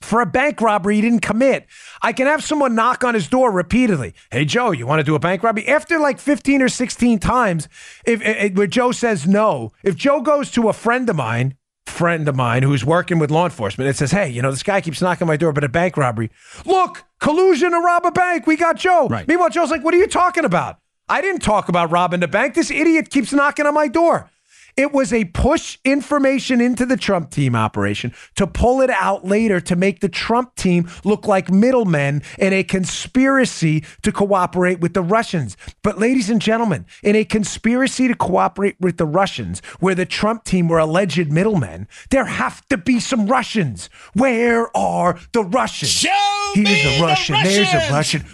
for 0.00 0.20
a 0.20 0.26
bank 0.26 0.60
robbery 0.60 0.96
he 0.96 1.00
didn't 1.00 1.20
commit, 1.20 1.66
I 2.02 2.12
can 2.12 2.26
have 2.26 2.42
someone 2.42 2.74
knock 2.74 3.04
on 3.04 3.14
his 3.14 3.28
door 3.28 3.50
repeatedly. 3.50 4.14
Hey, 4.30 4.44
Joe, 4.44 4.70
you 4.70 4.86
want 4.86 5.00
to 5.00 5.04
do 5.04 5.14
a 5.14 5.18
bank 5.18 5.42
robbery? 5.42 5.66
After 5.68 5.98
like 5.98 6.18
15 6.18 6.62
or 6.62 6.68
16 6.68 7.18
times, 7.18 7.68
if, 8.06 8.20
if 8.22 8.54
where 8.54 8.66
Joe 8.66 8.92
says 8.92 9.26
no, 9.26 9.72
if 9.82 9.96
Joe 9.96 10.20
goes 10.20 10.50
to 10.52 10.68
a 10.68 10.72
friend 10.72 11.08
of 11.08 11.16
mine, 11.16 11.56
friend 11.86 12.28
of 12.28 12.36
mine 12.36 12.62
who's 12.62 12.84
working 12.84 13.18
with 13.18 13.30
law 13.30 13.44
enforcement 13.44 13.88
and 13.88 13.96
says, 13.96 14.10
hey, 14.12 14.28
you 14.28 14.42
know, 14.42 14.50
this 14.50 14.62
guy 14.62 14.80
keeps 14.80 15.00
knocking 15.00 15.24
on 15.24 15.28
my 15.28 15.36
door 15.36 15.52
but 15.52 15.64
a 15.64 15.68
bank 15.68 15.96
robbery. 15.96 16.30
Look, 16.64 17.04
collusion 17.18 17.72
to 17.72 17.78
rob 17.78 18.04
a 18.06 18.12
bank. 18.12 18.46
We 18.46 18.56
got 18.56 18.76
Joe. 18.76 19.08
Right. 19.08 19.26
Meanwhile, 19.26 19.50
Joe's 19.50 19.70
like, 19.70 19.82
what 19.82 19.94
are 19.94 19.98
you 19.98 20.06
talking 20.06 20.44
about? 20.44 20.78
I 21.08 21.20
didn't 21.20 21.40
talk 21.40 21.68
about 21.68 21.90
robbing 21.90 22.20
the 22.20 22.28
bank. 22.28 22.54
This 22.54 22.70
idiot 22.70 23.10
keeps 23.10 23.32
knocking 23.32 23.66
on 23.66 23.74
my 23.74 23.88
door. 23.88 24.30
It 24.78 24.92
was 24.92 25.12
a 25.12 25.24
push 25.24 25.76
information 25.84 26.60
into 26.60 26.86
the 26.86 26.96
Trump 26.96 27.32
team 27.32 27.56
operation 27.56 28.14
to 28.36 28.46
pull 28.46 28.80
it 28.80 28.90
out 28.90 29.24
later 29.24 29.60
to 29.60 29.74
make 29.74 29.98
the 29.98 30.08
Trump 30.08 30.54
team 30.54 30.88
look 31.02 31.26
like 31.26 31.50
middlemen 31.50 32.22
in 32.38 32.52
a 32.52 32.62
conspiracy 32.62 33.84
to 34.02 34.12
cooperate 34.12 34.78
with 34.78 34.94
the 34.94 35.02
Russians. 35.02 35.56
But, 35.82 35.98
ladies 35.98 36.30
and 36.30 36.40
gentlemen, 36.40 36.86
in 37.02 37.16
a 37.16 37.24
conspiracy 37.24 38.06
to 38.06 38.14
cooperate 38.14 38.76
with 38.78 38.98
the 38.98 39.04
Russians, 39.04 39.62
where 39.80 39.96
the 39.96 40.06
Trump 40.06 40.44
team 40.44 40.68
were 40.68 40.78
alleged 40.78 41.32
middlemen, 41.32 41.88
there 42.10 42.26
have 42.26 42.64
to 42.68 42.76
be 42.78 43.00
some 43.00 43.26
Russians. 43.26 43.90
Where 44.14 44.74
are 44.76 45.18
the 45.32 45.42
Russians? 45.42 45.90
Show 45.90 46.52
Here's 46.54 46.68
me 46.68 46.80
a 46.80 46.98
the 46.98 47.04
Russian. 47.04 47.36
There's 47.42 47.74
a 47.74 47.92
Russian. 47.92 48.24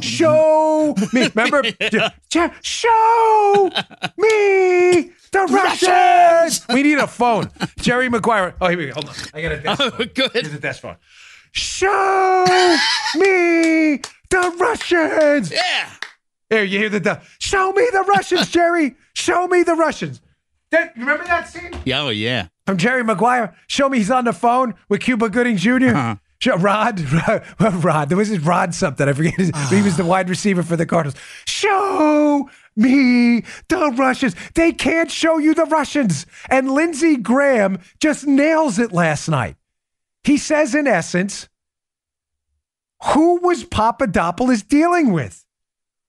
Show 0.00 0.94
me. 1.12 1.28
Remember? 1.34 1.62
Show 2.62 3.70
me 4.16 5.10
the 5.32 5.46
Russians. 5.50 6.66
We 6.68 6.82
need 6.82 6.98
a 6.98 7.06
phone. 7.06 7.50
Jerry 7.78 8.08
Maguire. 8.08 8.54
Oh, 8.60 8.68
here 8.68 8.78
we 8.78 8.86
go. 8.86 8.94
Hold 8.94 9.08
on. 9.10 9.14
I 9.34 9.42
got 9.42 9.52
a 9.52 9.60
desk 9.60 9.82
phone. 9.82 10.10
Here's 10.32 10.54
a 10.54 10.58
desk 10.58 10.80
phone. 10.82 10.96
Show 11.52 12.44
me 13.16 14.00
the 14.30 14.56
Russians. 14.58 15.50
Yeah. 15.52 15.90
There, 16.50 16.64
you 16.64 16.78
hear 16.78 16.88
the, 16.88 17.00
the 17.00 17.20
show 17.38 17.72
me 17.72 17.86
the 17.92 18.00
Russians, 18.08 18.48
Jerry. 18.50 18.96
Show 19.12 19.46
me 19.48 19.62
the 19.64 19.74
Russians. 19.74 20.20
That, 20.70 20.94
remember 20.96 21.24
that 21.24 21.48
scene? 21.48 21.72
Yeah. 21.84 22.02
Oh, 22.02 22.08
yeah. 22.10 22.48
from 22.66 22.76
Jerry 22.78 23.02
Maguire. 23.04 23.54
Show 23.66 23.88
me 23.88 23.98
he's 23.98 24.10
on 24.10 24.24
the 24.24 24.32
phone 24.32 24.74
with 24.88 25.00
Cuba 25.00 25.28
Gooding 25.30 25.56
junior 25.56 25.94
Uh-huh. 25.94 26.16
Rod, 26.46 27.00
Rod, 27.60 27.84
Rod, 27.84 28.08
there 28.08 28.18
was 28.18 28.28
his 28.28 28.40
Rod 28.40 28.74
something. 28.74 29.08
I 29.08 29.12
forget 29.12 29.34
his, 29.34 29.50
he 29.70 29.82
was 29.82 29.96
the 29.96 30.04
ah. 30.04 30.06
wide 30.06 30.28
receiver 30.30 30.62
for 30.62 30.76
the 30.76 30.86
Cardinals. 30.86 31.20
Show 31.46 32.48
me 32.76 33.42
the 33.68 33.92
Russians. 33.96 34.36
They 34.54 34.72
can't 34.72 35.10
show 35.10 35.38
you 35.38 35.54
the 35.54 35.64
Russians. 35.64 36.26
And 36.48 36.70
Lindsey 36.70 37.16
Graham 37.16 37.78
just 38.00 38.26
nails 38.26 38.78
it 38.78 38.92
last 38.92 39.28
night. 39.28 39.56
He 40.22 40.36
says, 40.38 40.74
in 40.74 40.86
essence, 40.86 41.48
who 43.04 43.40
was 43.40 43.64
Papadopoulos 43.64 44.62
dealing 44.62 45.12
with? 45.12 45.44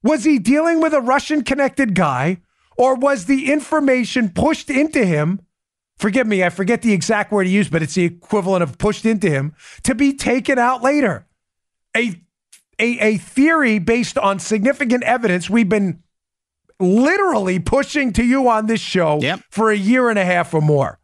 Was 0.03 0.23
he 0.23 0.39
dealing 0.39 0.79
with 0.81 0.93
a 0.93 1.01
Russian 1.01 1.43
connected 1.43 1.93
guy, 1.93 2.37
or 2.77 2.95
was 2.95 3.25
the 3.25 3.51
information 3.51 4.29
pushed 4.29 4.69
into 4.69 5.05
him? 5.05 5.41
Forgive 5.99 6.25
me, 6.27 6.43
I 6.43 6.49
forget 6.49 6.81
the 6.81 6.93
exact 6.93 7.31
word 7.31 7.45
he 7.45 7.53
used, 7.53 7.71
but 7.71 7.83
it's 7.83 7.95
the 7.95 8.05
equivalent 8.05 8.63
of 8.63 8.77
pushed 8.77 9.05
into 9.05 9.29
him 9.29 9.53
to 9.83 9.93
be 9.93 10.13
taken 10.13 10.57
out 10.57 10.81
later. 10.81 11.27
A, 11.95 12.21
a, 12.79 12.99
a 12.99 13.17
theory 13.17 13.79
based 13.79 14.17
on 14.17 14.39
significant 14.39 15.03
evidence 15.03 15.49
we've 15.49 15.67
been 15.67 16.01
literally 16.79 17.59
pushing 17.59 18.13
to 18.13 18.23
you 18.23 18.47
on 18.47 18.67
this 18.67 18.79
show 18.79 19.19
Yep. 19.21 19.41
for 19.49 19.71
a 19.71 19.75
year 19.77 20.09
and 20.09 20.17
a 20.17 20.23
half 20.23 20.53
or 20.53 20.61
more. 20.61 20.99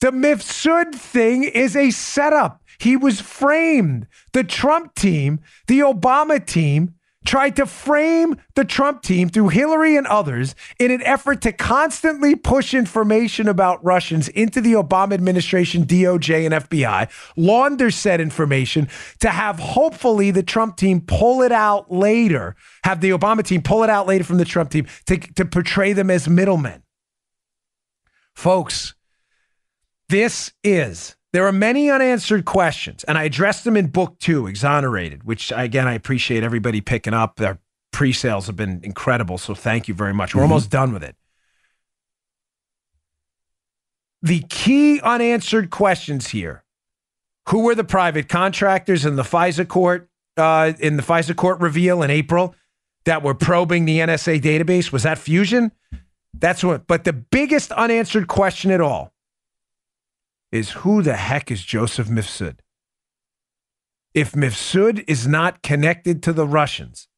The 0.00 0.12
Mifsud 0.12 0.94
thing 0.94 1.42
is 1.42 1.76
a 1.76 1.90
setup. 1.90 2.62
He 2.78 2.96
was 2.96 3.20
framed. 3.20 4.06
The 4.32 4.44
Trump 4.44 4.94
team, 4.94 5.40
the 5.66 5.80
Obama 5.80 6.44
team, 6.44 6.94
tried 7.28 7.54
to 7.56 7.66
frame 7.66 8.40
the 8.54 8.64
Trump 8.64 9.02
team 9.02 9.28
through 9.28 9.48
Hillary 9.48 9.98
and 9.98 10.06
others 10.06 10.54
in 10.78 10.90
an 10.90 11.02
effort 11.02 11.42
to 11.42 11.52
constantly 11.52 12.34
push 12.34 12.72
information 12.72 13.48
about 13.48 13.84
Russians 13.84 14.28
into 14.30 14.62
the 14.62 14.72
Obama 14.72 15.12
administration, 15.12 15.84
DOJ, 15.84 16.46
and 16.46 16.54
FBI, 16.54 17.10
launder 17.36 17.90
said 17.90 18.22
information 18.22 18.88
to 19.20 19.28
have 19.28 19.58
hopefully 19.58 20.30
the 20.30 20.42
Trump 20.42 20.78
team 20.78 21.02
pull 21.02 21.42
it 21.42 21.52
out 21.52 21.92
later, 21.92 22.56
have 22.82 23.02
the 23.02 23.10
Obama 23.10 23.44
team 23.44 23.60
pull 23.60 23.84
it 23.84 23.90
out 23.90 24.06
later 24.06 24.24
from 24.24 24.38
the 24.38 24.46
Trump 24.46 24.70
team 24.70 24.86
to, 25.04 25.18
to 25.18 25.44
portray 25.44 25.92
them 25.92 26.08
as 26.08 26.30
middlemen. 26.30 26.82
Folks, 28.34 28.94
this 30.08 30.50
is 30.64 31.14
there 31.32 31.46
are 31.46 31.52
many 31.52 31.90
unanswered 31.90 32.44
questions, 32.44 33.04
and 33.04 33.18
I 33.18 33.24
addressed 33.24 33.64
them 33.64 33.76
in 33.76 33.88
book 33.88 34.18
two, 34.18 34.46
Exonerated, 34.46 35.24
which 35.24 35.52
again 35.54 35.86
I 35.86 35.94
appreciate 35.94 36.42
everybody 36.42 36.80
picking 36.80 37.14
up. 37.14 37.36
Their 37.36 37.58
pre-sales 37.92 38.46
have 38.46 38.56
been 38.56 38.80
incredible, 38.82 39.36
so 39.36 39.54
thank 39.54 39.88
you 39.88 39.94
very 39.94 40.14
much. 40.14 40.34
We're 40.34 40.42
almost 40.42 40.70
done 40.70 40.92
with 40.92 41.02
it. 41.02 41.16
The 44.22 44.40
key 44.48 45.00
unanswered 45.00 45.70
questions 45.70 46.28
here: 46.28 46.64
Who 47.50 47.60
were 47.60 47.74
the 47.74 47.84
private 47.84 48.28
contractors 48.28 49.04
in 49.04 49.16
the 49.16 49.22
FISA 49.22 49.68
court 49.68 50.08
uh, 50.38 50.72
in 50.80 50.96
the 50.96 51.02
FISA 51.02 51.36
court 51.36 51.60
reveal 51.60 52.02
in 52.02 52.10
April 52.10 52.54
that 53.04 53.22
were 53.22 53.34
probing 53.34 53.84
the 53.84 53.98
NSA 53.98 54.40
database? 54.40 54.92
Was 54.92 55.02
that 55.02 55.18
Fusion? 55.18 55.72
That's 56.32 56.64
what. 56.64 56.86
But 56.86 57.04
the 57.04 57.12
biggest 57.12 57.70
unanswered 57.72 58.28
question 58.28 58.70
at 58.70 58.80
all 58.80 59.12
is 60.50 60.70
who 60.70 61.02
the 61.02 61.16
heck 61.16 61.50
is 61.50 61.62
Joseph 61.62 62.08
Mifsud? 62.08 62.58
If 64.14 64.32
Mifsud 64.32 65.04
is 65.06 65.26
not 65.26 65.62
connected 65.62 66.22
to 66.24 66.32
the 66.32 66.46
Russians, 66.46 67.08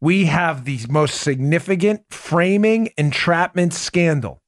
we 0.00 0.26
have 0.26 0.64
the 0.64 0.80
most 0.88 1.20
significant 1.20 2.02
framing 2.10 2.90
entrapment 2.96 3.74
scandal 3.74 4.42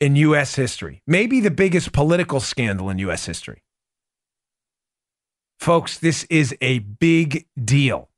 in 0.00 0.16
U.S. 0.16 0.56
history, 0.56 1.02
maybe 1.06 1.40
the 1.40 1.50
biggest 1.50 1.92
political 1.92 2.40
scandal 2.40 2.90
in 2.90 2.98
U.S. 2.98 3.26
history. 3.26 3.62
Folks, 5.58 5.98
this 5.98 6.24
is 6.24 6.54
a 6.60 6.80
big 6.80 7.46
deal, 7.62 8.10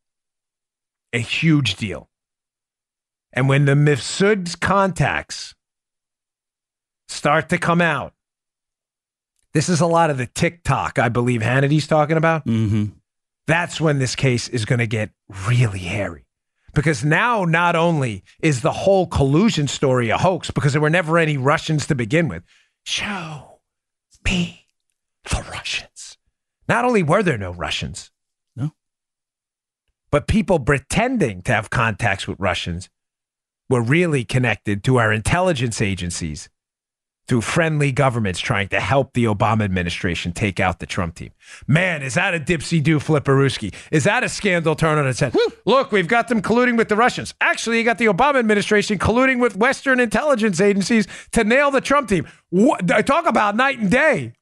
a 1.12 1.18
huge 1.18 1.76
deal. 1.76 2.09
And 3.33 3.48
when 3.48 3.66
the 3.66 3.74
Mifsud's 3.74 4.57
contacts 4.57 5.55
start 7.09 7.49
to 7.51 7.59
come 7.59 7.81
out. 7.81 8.12
This 9.53 9.69
is 9.69 9.81
a 9.81 9.87
lot 9.87 10.11
of 10.11 10.19
the 10.19 10.27
TikTok, 10.27 10.99
I 10.99 11.09
believe 11.09 11.42
Hannity's 11.42 11.87
talking 11.87 12.16
about. 12.16 12.45
Mm-hmm. 12.45 12.87
That's 13.47 13.81
when 13.81 13.99
this 13.99 14.14
case 14.16 14.49
is 14.49 14.64
going 14.64 14.81
to 14.81 14.87
get 14.87 15.11
really 15.47 15.79
hairy. 15.79 16.27
Because 16.75 17.05
now, 17.05 17.45
not 17.45 17.75
only 17.75 18.23
is 18.42 18.61
the 18.61 18.73
whole 18.73 19.07
collusion 19.07 19.66
story 19.66 20.11
a 20.11 20.19
hoax, 20.19 20.51
because 20.51 20.73
there 20.73 20.83
were 20.83 20.90
never 20.90 21.16
any 21.16 21.38
Russians 21.38 21.87
to 21.87 21.95
begin 21.95 22.29
with, 22.29 22.42
show 22.85 23.61
me 24.27 24.66
the 25.25 25.42
Russians. 25.51 26.19
Not 26.69 26.85
only 26.85 27.03
were 27.03 27.23
there 27.23 27.38
no 27.38 27.53
Russians, 27.53 28.11
No. 28.57 28.73
but 30.11 30.27
people 30.27 30.59
pretending 30.59 31.40
to 31.42 31.53
have 31.55 31.71
contacts 31.71 32.29
with 32.29 32.38
Russians 32.38 32.90
were 33.71 33.81
really 33.81 34.25
connected 34.25 34.85
to 34.85 34.99
our 34.99 35.12
intelligence 35.12 35.81
agencies 35.81 36.51
through 37.28 37.40
friendly 37.40 37.90
governments 37.92 38.38
trying 38.38 38.68
to 38.68 38.80
help 38.80 39.12
the 39.12 39.24
Obama 39.24 39.64
administration 39.64 40.32
take 40.32 40.60
out 40.60 40.78
the 40.78 40.86
Trump 40.86 41.16
team. 41.16 41.30
Man, 41.66 42.02
is 42.02 42.14
that 42.14 42.34
a 42.34 42.40
dipsy 42.40 42.82
do 42.82 42.98
flipperooski? 42.98 43.74
Is 43.90 44.04
that 44.04 44.22
a 44.22 44.28
scandal 44.28 44.76
turn 44.76 44.98
on 44.98 45.06
its 45.06 45.20
head? 45.20 45.34
Look, 45.64 45.90
we've 45.90 46.06
got 46.06 46.28
them 46.28 46.40
colluding 46.40 46.76
with 46.76 46.88
the 46.88 46.96
Russians. 46.96 47.34
Actually, 47.40 47.78
you 47.78 47.84
got 47.84 47.98
the 47.98 48.06
Obama 48.06 48.38
administration 48.38 48.98
colluding 48.98 49.40
with 49.40 49.56
Western 49.56 49.98
intelligence 49.98 50.60
agencies 50.60 51.06
to 51.32 51.42
nail 51.42 51.70
the 51.70 51.80
Trump 51.80 52.08
team. 52.08 52.26
What, 52.50 52.86
talk 53.06 53.26
about 53.26 53.56
night 53.56 53.78
and 53.78 53.90
day. 53.90 54.32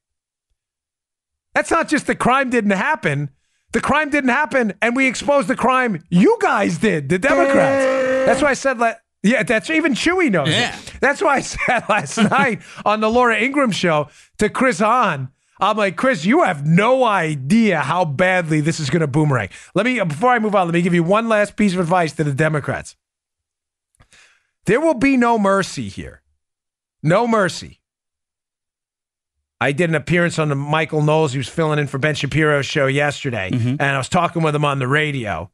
That's 1.55 1.71
not 1.71 1.87
just 1.87 2.05
the 2.05 2.15
crime 2.15 2.49
didn't 2.49 2.71
happen. 2.71 3.31
The 3.71 3.81
crime 3.81 4.09
didn't 4.09 4.29
happen, 4.29 4.73
and 4.81 4.95
we 4.95 5.07
exposed 5.07 5.47
the 5.47 5.55
crime 5.55 6.03
you 6.09 6.37
guys 6.39 6.77
did, 6.77 7.09
the 7.09 7.19
Democrats. 7.19 7.85
That's 8.25 8.41
why 8.41 8.49
I 8.49 8.53
said, 8.53 8.77
yeah, 9.25 9.43
that's 9.43 9.69
even 9.69 9.93
Chewy 9.93 10.31
knows. 10.31 10.49
it. 10.49 10.51
Yeah. 10.51 10.79
That's 11.01 11.21
why 11.21 11.37
I 11.37 11.41
said 11.41 11.83
last 11.89 12.17
night 12.17 12.61
on 12.85 12.99
the 12.99 13.09
Laura 13.09 13.37
Ingraham 13.37 13.71
show 13.71 14.09
to 14.37 14.49
Chris 14.49 14.79
Hahn, 14.79 15.29
I'm 15.59 15.77
like, 15.77 15.95
Chris, 15.95 16.25
you 16.25 16.43
have 16.43 16.65
no 16.65 17.03
idea 17.03 17.79
how 17.79 18.05
badly 18.05 18.61
this 18.61 18.79
is 18.79 18.89
going 18.89 19.01
to 19.01 19.07
boomerang. 19.07 19.49
Let 19.73 19.85
me, 19.85 19.99
before 20.03 20.29
I 20.29 20.39
move 20.39 20.53
on, 20.53 20.67
let 20.67 20.73
me 20.73 20.81
give 20.81 20.93
you 20.93 21.03
one 21.03 21.27
last 21.27 21.55
piece 21.55 21.73
of 21.73 21.79
advice 21.79 22.13
to 22.13 22.23
the 22.23 22.33
Democrats. 22.33 22.95
There 24.65 24.81
will 24.81 24.95
be 24.95 25.17
no 25.17 25.39
mercy 25.39 25.87
here. 25.87 26.21
No 27.01 27.27
mercy. 27.27 27.81
I 29.61 29.71
did 29.71 29.89
an 29.89 29.95
appearance 29.95 30.37
on 30.37 30.49
the 30.49 30.55
Michael 30.55 31.01
Knowles. 31.01 31.31
He 31.31 31.37
was 31.37 31.47
filling 31.47 31.79
in 31.79 31.87
for 31.87 31.97
Ben 31.97 32.13
Shapiro's 32.13 32.65
show 32.65 32.87
yesterday, 32.87 33.49
mm-hmm. 33.51 33.69
and 33.69 33.81
I 33.81 33.97
was 33.97 34.09
talking 34.09 34.43
with 34.43 34.53
him 34.53 34.65
on 34.65 34.79
the 34.79 34.87
radio. 34.87 35.49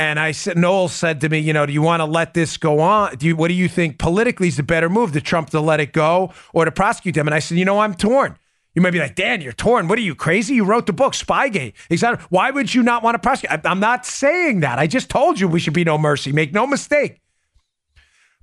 And 0.00 0.18
I 0.18 0.32
said, 0.32 0.58
Knowles 0.58 0.92
said 0.92 1.20
to 1.20 1.28
me, 1.28 1.38
you 1.38 1.52
know, 1.52 1.66
do 1.66 1.72
you 1.72 1.82
want 1.82 2.00
to 2.00 2.04
let 2.04 2.34
this 2.34 2.56
go 2.56 2.80
on? 2.80 3.16
Do 3.16 3.26
you, 3.26 3.36
what 3.36 3.48
do 3.48 3.54
you 3.54 3.68
think 3.68 3.98
politically 3.98 4.48
is 4.48 4.56
the 4.56 4.62
better 4.62 4.88
move, 4.88 5.12
to 5.12 5.20
Trump 5.20 5.50
to 5.50 5.60
let 5.60 5.80
it 5.80 5.92
go 5.92 6.32
or 6.52 6.64
to 6.64 6.72
prosecute 6.72 7.14
them? 7.14 7.28
And 7.28 7.34
I 7.34 7.38
said, 7.38 7.58
you 7.58 7.64
know, 7.64 7.78
I'm 7.78 7.94
torn. 7.94 8.36
You 8.74 8.82
might 8.82 8.90
be 8.90 8.98
like, 8.98 9.14
Dan, 9.14 9.40
you're 9.40 9.52
torn. 9.52 9.86
What 9.86 9.98
are 9.98 10.02
you 10.02 10.16
crazy? 10.16 10.54
You 10.56 10.64
wrote 10.64 10.86
the 10.86 10.92
book, 10.92 11.12
Spygate. 11.12 11.74
Exactly. 11.90 12.26
Why 12.28 12.50
would 12.50 12.74
you 12.74 12.82
not 12.82 13.04
want 13.04 13.14
to 13.14 13.20
prosecute? 13.20 13.60
I'm 13.64 13.78
not 13.78 14.04
saying 14.04 14.60
that. 14.60 14.80
I 14.80 14.88
just 14.88 15.08
told 15.08 15.38
you 15.38 15.46
we 15.46 15.60
should 15.60 15.74
be 15.74 15.84
no 15.84 15.96
mercy. 15.96 16.32
Make 16.32 16.52
no 16.52 16.66
mistake. 16.66 17.20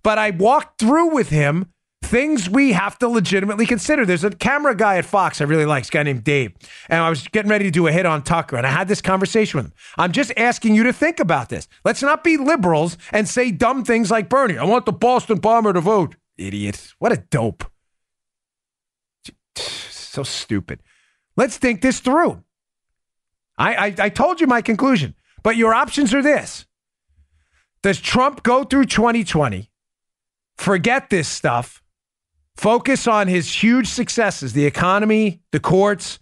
But 0.03 0.17
I 0.17 0.31
walked 0.31 0.79
through 0.79 1.13
with 1.13 1.29
him 1.29 1.73
things 2.11 2.49
we 2.49 2.73
have 2.73 2.99
to 2.99 3.07
legitimately 3.07 3.65
consider. 3.65 4.05
There's 4.05 4.25
a 4.25 4.31
camera 4.31 4.75
guy 4.75 4.97
at 4.97 5.05
Fox 5.05 5.39
I 5.39 5.45
really 5.45 5.65
like, 5.65 5.83
this 5.83 5.89
guy 5.89 6.03
named 6.03 6.25
Dave. 6.25 6.51
And 6.89 7.01
I 7.01 7.09
was 7.09 7.25
getting 7.29 7.49
ready 7.49 7.63
to 7.63 7.71
do 7.71 7.87
a 7.87 7.91
hit 7.91 8.05
on 8.05 8.21
Tucker, 8.21 8.57
and 8.57 8.67
I 8.67 8.69
had 8.69 8.89
this 8.89 9.01
conversation 9.01 9.57
with 9.57 9.67
him. 9.67 9.73
I'm 9.97 10.11
just 10.11 10.33
asking 10.35 10.75
you 10.75 10.83
to 10.83 10.91
think 10.91 11.21
about 11.21 11.47
this. 11.47 11.69
Let's 11.85 12.03
not 12.03 12.21
be 12.21 12.35
liberals 12.35 12.97
and 13.13 13.29
say 13.29 13.49
dumb 13.49 13.85
things 13.85 14.11
like 14.11 14.27
Bernie. 14.27 14.57
I 14.57 14.65
want 14.65 14.85
the 14.85 14.91
Boston 14.91 15.39
bomber 15.39 15.71
to 15.71 15.79
vote. 15.79 16.17
Idiot. 16.37 16.93
What 16.99 17.13
a 17.13 17.17
dope. 17.17 17.63
So 20.11 20.23
stupid. 20.23 20.83
Let's 21.37 21.55
think 21.55 21.79
this 21.79 22.01
through. 22.01 22.43
I, 23.57 23.75
I, 23.75 23.95
I 23.97 24.09
told 24.09 24.41
you 24.41 24.47
my 24.47 24.61
conclusion, 24.61 25.15
but 25.41 25.55
your 25.55 25.73
options 25.73 26.13
are 26.13 26.21
this. 26.21 26.65
Does 27.81 28.01
Trump 28.01 28.43
go 28.43 28.65
through 28.65 28.87
2020, 28.87 29.71
forget 30.57 31.09
this 31.09 31.29
stuff, 31.29 31.80
focus 32.55 33.07
on 33.07 33.27
his 33.27 33.63
huge 33.63 33.87
successes, 33.87 34.53
the 34.53 34.65
economy, 34.65 35.41
the 35.51 35.59
courts, 35.59 36.19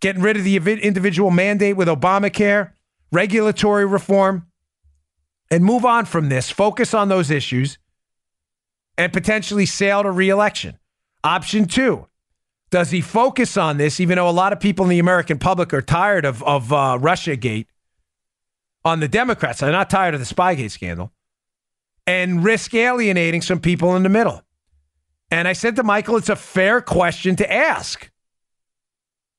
getting 0.00 0.22
rid 0.22 0.36
of 0.36 0.44
the 0.44 0.56
individual 0.56 1.30
mandate 1.30 1.76
with 1.76 1.88
Obamacare, 1.88 2.72
regulatory 3.12 3.86
reform, 3.86 4.46
and 5.50 5.64
move 5.64 5.84
on 5.84 6.04
from 6.04 6.28
this, 6.28 6.50
focus 6.50 6.94
on 6.94 7.08
those 7.08 7.30
issues, 7.30 7.78
and 8.96 9.12
potentially 9.12 9.66
sail 9.66 10.02
to 10.02 10.10
reelection? 10.10 10.78
Option 11.24 11.66
two, 11.66 12.06
does 12.70 12.90
he 12.90 13.00
focus 13.00 13.56
on 13.56 13.76
this, 13.76 14.00
even 14.00 14.16
though 14.16 14.28
a 14.28 14.30
lot 14.30 14.52
of 14.52 14.60
people 14.60 14.84
in 14.84 14.90
the 14.90 15.00
American 15.00 15.38
public 15.38 15.74
are 15.74 15.82
tired 15.82 16.24
of, 16.24 16.42
of 16.44 16.72
uh, 16.72 16.98
Russiagate 17.00 17.66
on 18.84 19.00
the 19.00 19.08
Democrats? 19.08 19.60
They're 19.60 19.72
not 19.72 19.90
tired 19.90 20.14
of 20.14 20.20
the 20.20 20.34
Spygate 20.34 20.70
scandal 20.70 21.12
and 22.06 22.44
risk 22.44 22.72
alienating 22.74 23.42
some 23.42 23.60
people 23.60 23.96
in 23.96 24.02
the 24.02 24.08
middle. 24.08 24.42
And 25.30 25.46
I 25.46 25.52
said 25.52 25.76
to 25.76 25.82
Michael, 25.82 26.16
it's 26.16 26.28
a 26.28 26.36
fair 26.36 26.80
question 26.80 27.36
to 27.36 27.52
ask. 27.52 28.10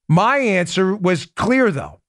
My 0.07 0.37
answer 0.37 0.95
was 0.95 1.25
clear, 1.25 1.71
though. 1.71 1.99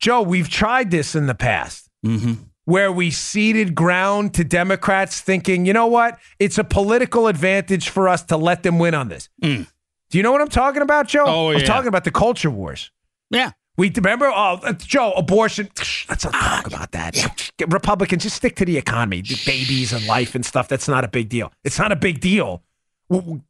Joe, 0.00 0.22
we've 0.22 0.48
tried 0.48 0.90
this 0.90 1.14
in 1.14 1.26
the 1.26 1.34
past 1.34 1.84
Mm-hmm. 2.06 2.34
where 2.64 2.92
we 2.92 3.10
ceded 3.10 3.74
ground 3.74 4.32
to 4.34 4.44
Democrats 4.44 5.20
thinking, 5.20 5.66
you 5.66 5.72
know 5.72 5.88
what? 5.88 6.16
It's 6.38 6.58
a 6.58 6.62
political 6.62 7.26
advantage 7.26 7.88
for 7.88 8.08
us 8.08 8.22
to 8.26 8.36
let 8.36 8.62
them 8.62 8.78
win 8.78 8.94
on 8.94 9.08
this. 9.08 9.28
Mm. 9.42 9.66
Do 10.10 10.16
you 10.18 10.22
know 10.22 10.30
what 10.30 10.40
I'm 10.40 10.48
talking 10.48 10.80
about, 10.82 11.08
Joe? 11.08 11.24
Oh, 11.26 11.50
I'm 11.50 11.58
yeah. 11.58 11.64
talking 11.64 11.88
about 11.88 12.04
the 12.04 12.12
culture 12.12 12.50
wars. 12.50 12.92
Yeah. 13.30 13.50
We 13.78 13.92
remember, 13.94 14.26
oh, 14.26 14.60
Joe, 14.78 15.12
abortion. 15.12 15.68
Let's 16.08 16.24
not 16.24 16.32
talk 16.32 16.34
ah, 16.34 16.62
about 16.66 16.90
that. 16.92 17.52
Republicans 17.68 18.24
just 18.24 18.34
stick 18.34 18.56
to 18.56 18.64
the 18.64 18.76
economy, 18.76 19.22
the 19.22 19.40
babies 19.46 19.92
and 19.92 20.04
life 20.06 20.34
and 20.34 20.44
stuff. 20.44 20.66
That's 20.66 20.88
not 20.88 21.04
a 21.04 21.08
big 21.08 21.28
deal. 21.28 21.52
It's 21.62 21.78
not 21.78 21.92
a 21.92 21.96
big 21.96 22.20
deal. 22.20 22.64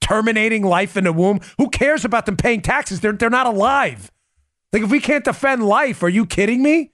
Terminating 0.03 0.63
life 0.65 0.99
in 0.99 1.05
the 1.05 1.15
womb. 1.15 1.41
Who 1.57 1.71
cares 1.71 2.05
about 2.05 2.27
them 2.27 2.37
paying 2.37 2.61
taxes? 2.61 3.01
They're 3.01 3.13
they're 3.13 3.31
not 3.31 3.47
alive. 3.47 4.13
Like 4.71 4.83
if 4.83 4.91
we 4.91 5.01
can't 5.01 5.25
defend 5.25 5.65
life, 5.65 6.03
are 6.03 6.11
you 6.11 6.27
kidding 6.27 6.63
me? 6.63 6.93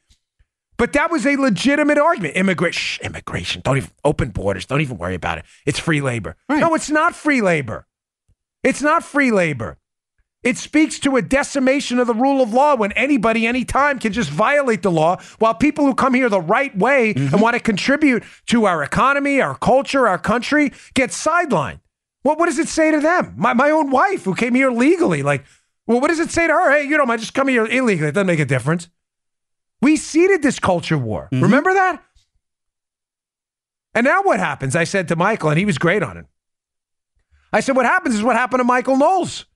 But 0.77 0.93
that 0.93 1.11
was 1.11 1.27
a 1.27 1.35
legitimate 1.37 1.99
argument. 1.99 2.37
Immigration, 2.37 3.05
immigration. 3.05 3.63
Don't 3.65 3.79
even 3.79 3.91
open 4.05 4.31
borders. 4.31 4.65
Don't 4.65 4.81
even 4.81 4.97
worry 4.97 5.15
about 5.15 5.39
it. 5.39 5.45
It's 5.67 5.81
free 5.81 6.01
labor. 6.01 6.37
Right. 6.49 6.61
No, 6.61 6.75
it's 6.75 6.91
not 6.91 7.17
free 7.17 7.43
labor. 7.43 7.87
It's 8.63 8.81
not 8.81 9.03
free 9.05 9.33
labor. 9.33 9.77
It 10.45 10.59
speaks 10.59 10.99
to 11.01 11.17
a 11.17 11.23
decimation 11.23 11.99
of 11.99 12.07
the 12.07 12.15
rule 12.15 12.43
of 12.43 12.53
law 12.53 12.77
when 12.77 12.93
anybody, 12.93 13.47
anytime, 13.47 13.99
can 13.99 14.13
just 14.13 14.29
violate 14.29 14.83
the 14.83 14.91
law 14.91 15.17
while 15.39 15.55
people 15.55 15.87
who 15.87 15.95
come 15.95 16.13
here 16.13 16.29
the 16.29 16.41
right 16.41 16.77
way 16.77 17.13
and 17.13 17.17
mm-hmm. 17.17 17.41
want 17.41 17.55
to 17.55 17.61
contribute 17.61 18.23
to 18.47 18.67
our 18.67 18.83
economy, 18.83 19.41
our 19.41 19.57
culture, 19.57 20.07
our 20.07 20.19
country 20.19 20.73
get 20.93 21.11
sidelined. 21.11 21.81
What, 22.23 22.39
what 22.39 22.47
does 22.47 22.59
it 22.59 22.69
say 22.69 22.91
to 22.91 23.01
them? 23.01 23.35
My, 23.39 23.55
my 23.55 23.71
own 23.71 23.91
wife 23.91 24.25
who 24.25 24.35
came 24.35 24.55
here 24.55 24.71
legally, 24.71 25.23
like, 25.23 25.45
well, 25.87 26.01
what 26.01 26.09
does 26.09 26.21
it 26.21 26.31
say 26.31 26.47
to 26.47 26.53
her? 26.53 26.71
Hey, 26.73 26.85
you 26.85 26.97
know, 26.97 27.05
I 27.05 27.17
just 27.17 27.35
come 27.35 27.49
here 27.49 27.67
illegally. 27.67 28.09
It 28.09 28.13
doesn't 28.13 28.27
make 28.27 28.41
a 28.41 28.45
difference. 28.45 28.89
We 29.81 29.97
ceded 29.97 30.43
this 30.43 30.59
culture 30.59 30.99
war. 30.99 31.29
Mm-hmm. 31.33 31.43
Remember 31.43 31.73
that? 31.73 32.03
And 33.95 34.05
now 34.05 34.23
what 34.23 34.41
happens? 34.41 34.77
I 34.77 34.85
said 34.85 35.09
to 35.09 35.17
Michael, 35.17 35.51
and 35.51 35.59
he 35.59 35.65
was 35.65 35.79
great 35.79 36.03
on 36.03 36.17
it. 36.17 36.27
I 37.53 37.61
said, 37.61 37.77
what 37.77 37.87
happens 37.87 38.15
is 38.15 38.23
what 38.23 38.37
happened 38.37 38.61
to 38.61 38.65
Michael 38.65 38.97
Knowles. 38.97 39.47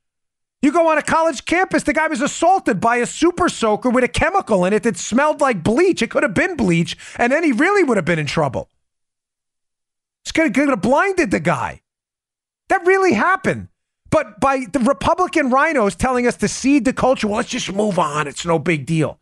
You 0.60 0.72
go 0.72 0.88
on 0.88 0.98
a 0.98 1.02
college 1.02 1.44
campus, 1.44 1.84
the 1.84 1.92
guy 1.92 2.08
was 2.08 2.20
assaulted 2.20 2.80
by 2.80 2.96
a 2.96 3.06
super 3.06 3.48
soaker 3.48 3.90
with 3.90 4.02
a 4.02 4.08
chemical 4.08 4.64
in 4.64 4.72
it 4.72 4.82
that 4.82 4.96
smelled 4.96 5.40
like 5.40 5.62
bleach. 5.62 6.02
It 6.02 6.10
could 6.10 6.24
have 6.24 6.34
been 6.34 6.56
bleach, 6.56 6.96
and 7.16 7.32
then 7.32 7.44
he 7.44 7.52
really 7.52 7.84
would 7.84 7.96
have 7.96 8.04
been 8.04 8.18
in 8.18 8.26
trouble. 8.26 8.68
It's 10.22 10.32
could 10.32 10.56
have 10.56 10.82
blinded 10.82 11.30
the 11.30 11.40
guy. 11.40 11.82
That 12.68 12.84
really 12.84 13.14
happened. 13.14 13.68
But 14.10 14.40
by 14.40 14.66
the 14.72 14.80
Republican 14.80 15.50
RINOs 15.50 15.96
telling 15.96 16.26
us 16.26 16.36
to 16.38 16.48
cede 16.48 16.84
the 16.84 16.92
culture, 16.92 17.28
well, 17.28 17.36
let's 17.36 17.50
just 17.50 17.72
move 17.72 17.98
on. 17.98 18.26
It's 18.26 18.44
no 18.44 18.58
big 18.58 18.86
deal. 18.86 19.18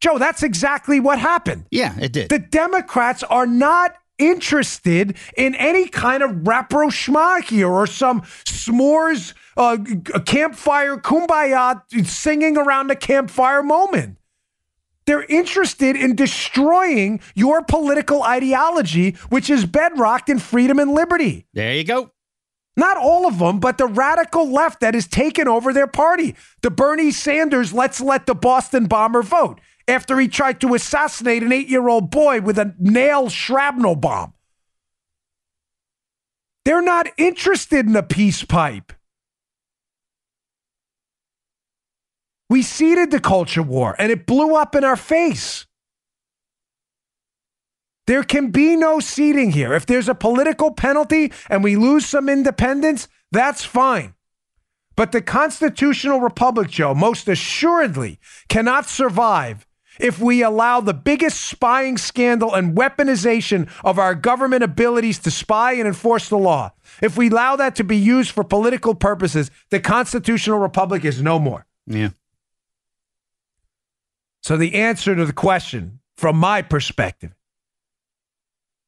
Joe, 0.00 0.18
that's 0.18 0.42
exactly 0.42 1.00
what 1.00 1.18
happened. 1.18 1.66
Yeah, 1.70 1.94
it 1.98 2.12
did. 2.12 2.28
The 2.28 2.38
Democrats 2.38 3.22
are 3.24 3.46
not 3.46 3.96
interested 4.18 5.16
in 5.36 5.54
any 5.54 5.88
kind 5.88 6.22
of 6.22 6.46
rapprochement 6.46 7.44
here 7.44 7.68
or 7.68 7.86
some 7.86 8.22
s'mores 8.44 9.34
uh, 9.56 9.76
campfire 10.24 10.96
kumbaya 10.96 11.82
singing 12.06 12.56
around 12.56 12.88
the 12.88 12.96
campfire 12.96 13.62
moment. 13.62 14.18
They're 15.06 15.24
interested 15.24 15.96
in 15.96 16.16
destroying 16.16 17.20
your 17.34 17.62
political 17.62 18.22
ideology, 18.22 19.12
which 19.30 19.48
is 19.48 19.64
bedrocked 19.64 20.28
in 20.28 20.38
freedom 20.38 20.78
and 20.78 20.92
liberty. 20.92 21.46
there 21.54 21.74
you 21.74 21.84
go. 21.84 22.10
Not 22.76 22.96
all 22.96 23.26
of 23.26 23.40
them, 23.40 23.58
but 23.58 23.76
the 23.76 23.88
radical 23.88 24.48
left 24.48 24.80
that 24.80 24.94
has 24.94 25.08
taken 25.08 25.48
over 25.48 25.72
their 25.72 25.88
party. 25.88 26.36
The 26.60 26.70
Bernie 26.70 27.10
Sanders, 27.10 27.72
let's 27.72 28.00
let 28.00 28.26
the 28.26 28.36
Boston 28.36 28.86
bomber 28.86 29.22
vote 29.22 29.60
after 29.88 30.20
he 30.20 30.28
tried 30.28 30.60
to 30.60 30.74
assassinate 30.74 31.42
an 31.42 31.52
eight 31.52 31.68
year 31.68 31.88
old 31.88 32.10
boy 32.10 32.40
with 32.40 32.58
a 32.58 32.74
nail 32.78 33.28
shrapnel 33.28 33.96
bomb. 33.96 34.34
They're 36.64 36.82
not 36.82 37.08
interested 37.16 37.86
in 37.86 37.96
a 37.96 38.02
peace 38.02 38.44
pipe. 38.44 38.92
We 42.50 42.62
ceded 42.62 43.10
the 43.10 43.20
culture 43.20 43.62
war 43.62 43.96
and 43.98 44.12
it 44.12 44.26
blew 44.26 44.54
up 44.54 44.74
in 44.74 44.84
our 44.84 44.96
face. 44.96 45.66
There 48.06 48.22
can 48.22 48.50
be 48.50 48.74
no 48.74 49.00
seating 49.00 49.50
here. 49.50 49.74
If 49.74 49.84
there's 49.84 50.08
a 50.08 50.14
political 50.14 50.70
penalty 50.70 51.32
and 51.50 51.62
we 51.62 51.76
lose 51.76 52.06
some 52.06 52.28
independents, 52.28 53.08
that's 53.32 53.64
fine. 53.64 54.14
But 54.96 55.12
the 55.12 55.20
constitutional 55.20 56.20
republic, 56.20 56.70
Joe, 56.70 56.94
most 56.94 57.28
assuredly 57.28 58.18
cannot 58.48 58.86
survive 58.86 59.66
if 59.98 60.20
we 60.20 60.42
allow 60.42 60.80
the 60.80 60.94
biggest 60.94 61.40
spying 61.40 61.96
scandal 61.96 62.54
and 62.54 62.76
weaponization 62.76 63.68
of 63.84 63.98
our 63.98 64.14
government 64.14 64.62
abilities 64.62 65.18
to 65.20 65.30
spy 65.30 65.72
and 65.72 65.86
enforce 65.86 66.28
the 66.28 66.38
law. 66.38 66.72
If 67.02 67.16
we 67.16 67.28
allow 67.28 67.56
that 67.56 67.76
to 67.76 67.84
be 67.84 67.96
used 67.96 68.30
for 68.30 68.44
political 68.44 68.94
purposes, 68.94 69.50
the 69.70 69.80
constitutional 69.80 70.58
republic 70.58 71.04
is 71.04 71.22
no 71.22 71.38
more. 71.38 71.66
Yeah. 71.86 72.10
So 74.42 74.56
the 74.56 74.74
answer 74.74 75.14
to 75.14 75.26
the 75.26 75.32
question, 75.32 76.00
from 76.16 76.36
my 76.36 76.62
perspective, 76.62 77.34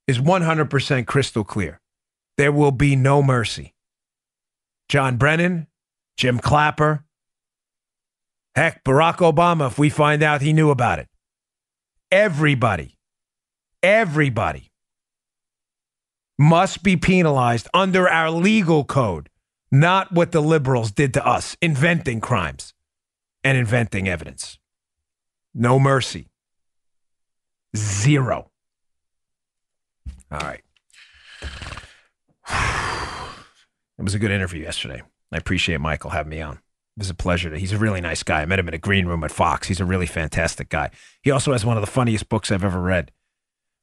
is 0.06 0.18
100% 0.18 1.06
crystal 1.06 1.44
clear. 1.44 1.80
There 2.36 2.52
will 2.52 2.72
be 2.72 2.96
no 2.96 3.22
mercy. 3.22 3.74
John 4.88 5.16
Brennan, 5.16 5.66
Jim 6.16 6.38
Clapper, 6.38 7.04
heck, 8.54 8.84
Barack 8.84 9.16
Obama, 9.16 9.66
if 9.66 9.78
we 9.78 9.90
find 9.90 10.22
out 10.22 10.42
he 10.42 10.52
knew 10.52 10.70
about 10.70 10.98
it. 10.98 11.08
Everybody, 12.10 12.96
everybody 13.82 14.70
must 16.38 16.82
be 16.82 16.96
penalized 16.96 17.68
under 17.74 18.08
our 18.08 18.30
legal 18.30 18.84
code, 18.84 19.28
not 19.70 20.10
what 20.10 20.32
the 20.32 20.40
liberals 20.40 20.90
did 20.90 21.14
to 21.14 21.24
us, 21.26 21.56
inventing 21.60 22.20
crimes 22.20 22.72
and 23.44 23.58
inventing 23.58 24.08
evidence. 24.08 24.58
No 25.54 25.78
mercy. 25.78 26.28
Zero. 27.76 28.50
All 30.30 30.40
right. 30.40 30.62
It 33.98 34.02
was 34.02 34.14
a 34.14 34.18
good 34.18 34.30
interview 34.30 34.62
yesterday. 34.62 35.02
I 35.30 35.36
appreciate 35.36 35.78
Michael 35.78 36.08
having 36.08 36.30
me 36.30 36.40
on. 36.40 36.58
It 36.96 37.00
was 37.00 37.10
a 37.10 37.14
pleasure. 37.14 37.54
He's 37.56 37.72
a 37.72 37.78
really 37.78 38.00
nice 38.00 38.22
guy. 38.22 38.42
I 38.42 38.46
met 38.46 38.58
him 38.58 38.68
in 38.68 38.74
a 38.74 38.78
green 38.78 39.06
room 39.06 39.24
at 39.24 39.30
Fox. 39.30 39.68
He's 39.68 39.80
a 39.80 39.84
really 39.84 40.06
fantastic 40.06 40.68
guy. 40.68 40.90
He 41.22 41.30
also 41.30 41.52
has 41.52 41.64
one 41.64 41.76
of 41.76 41.80
the 41.80 41.90
funniest 41.90 42.28
books 42.28 42.50
I've 42.50 42.64
ever 42.64 42.80
read 42.80 43.12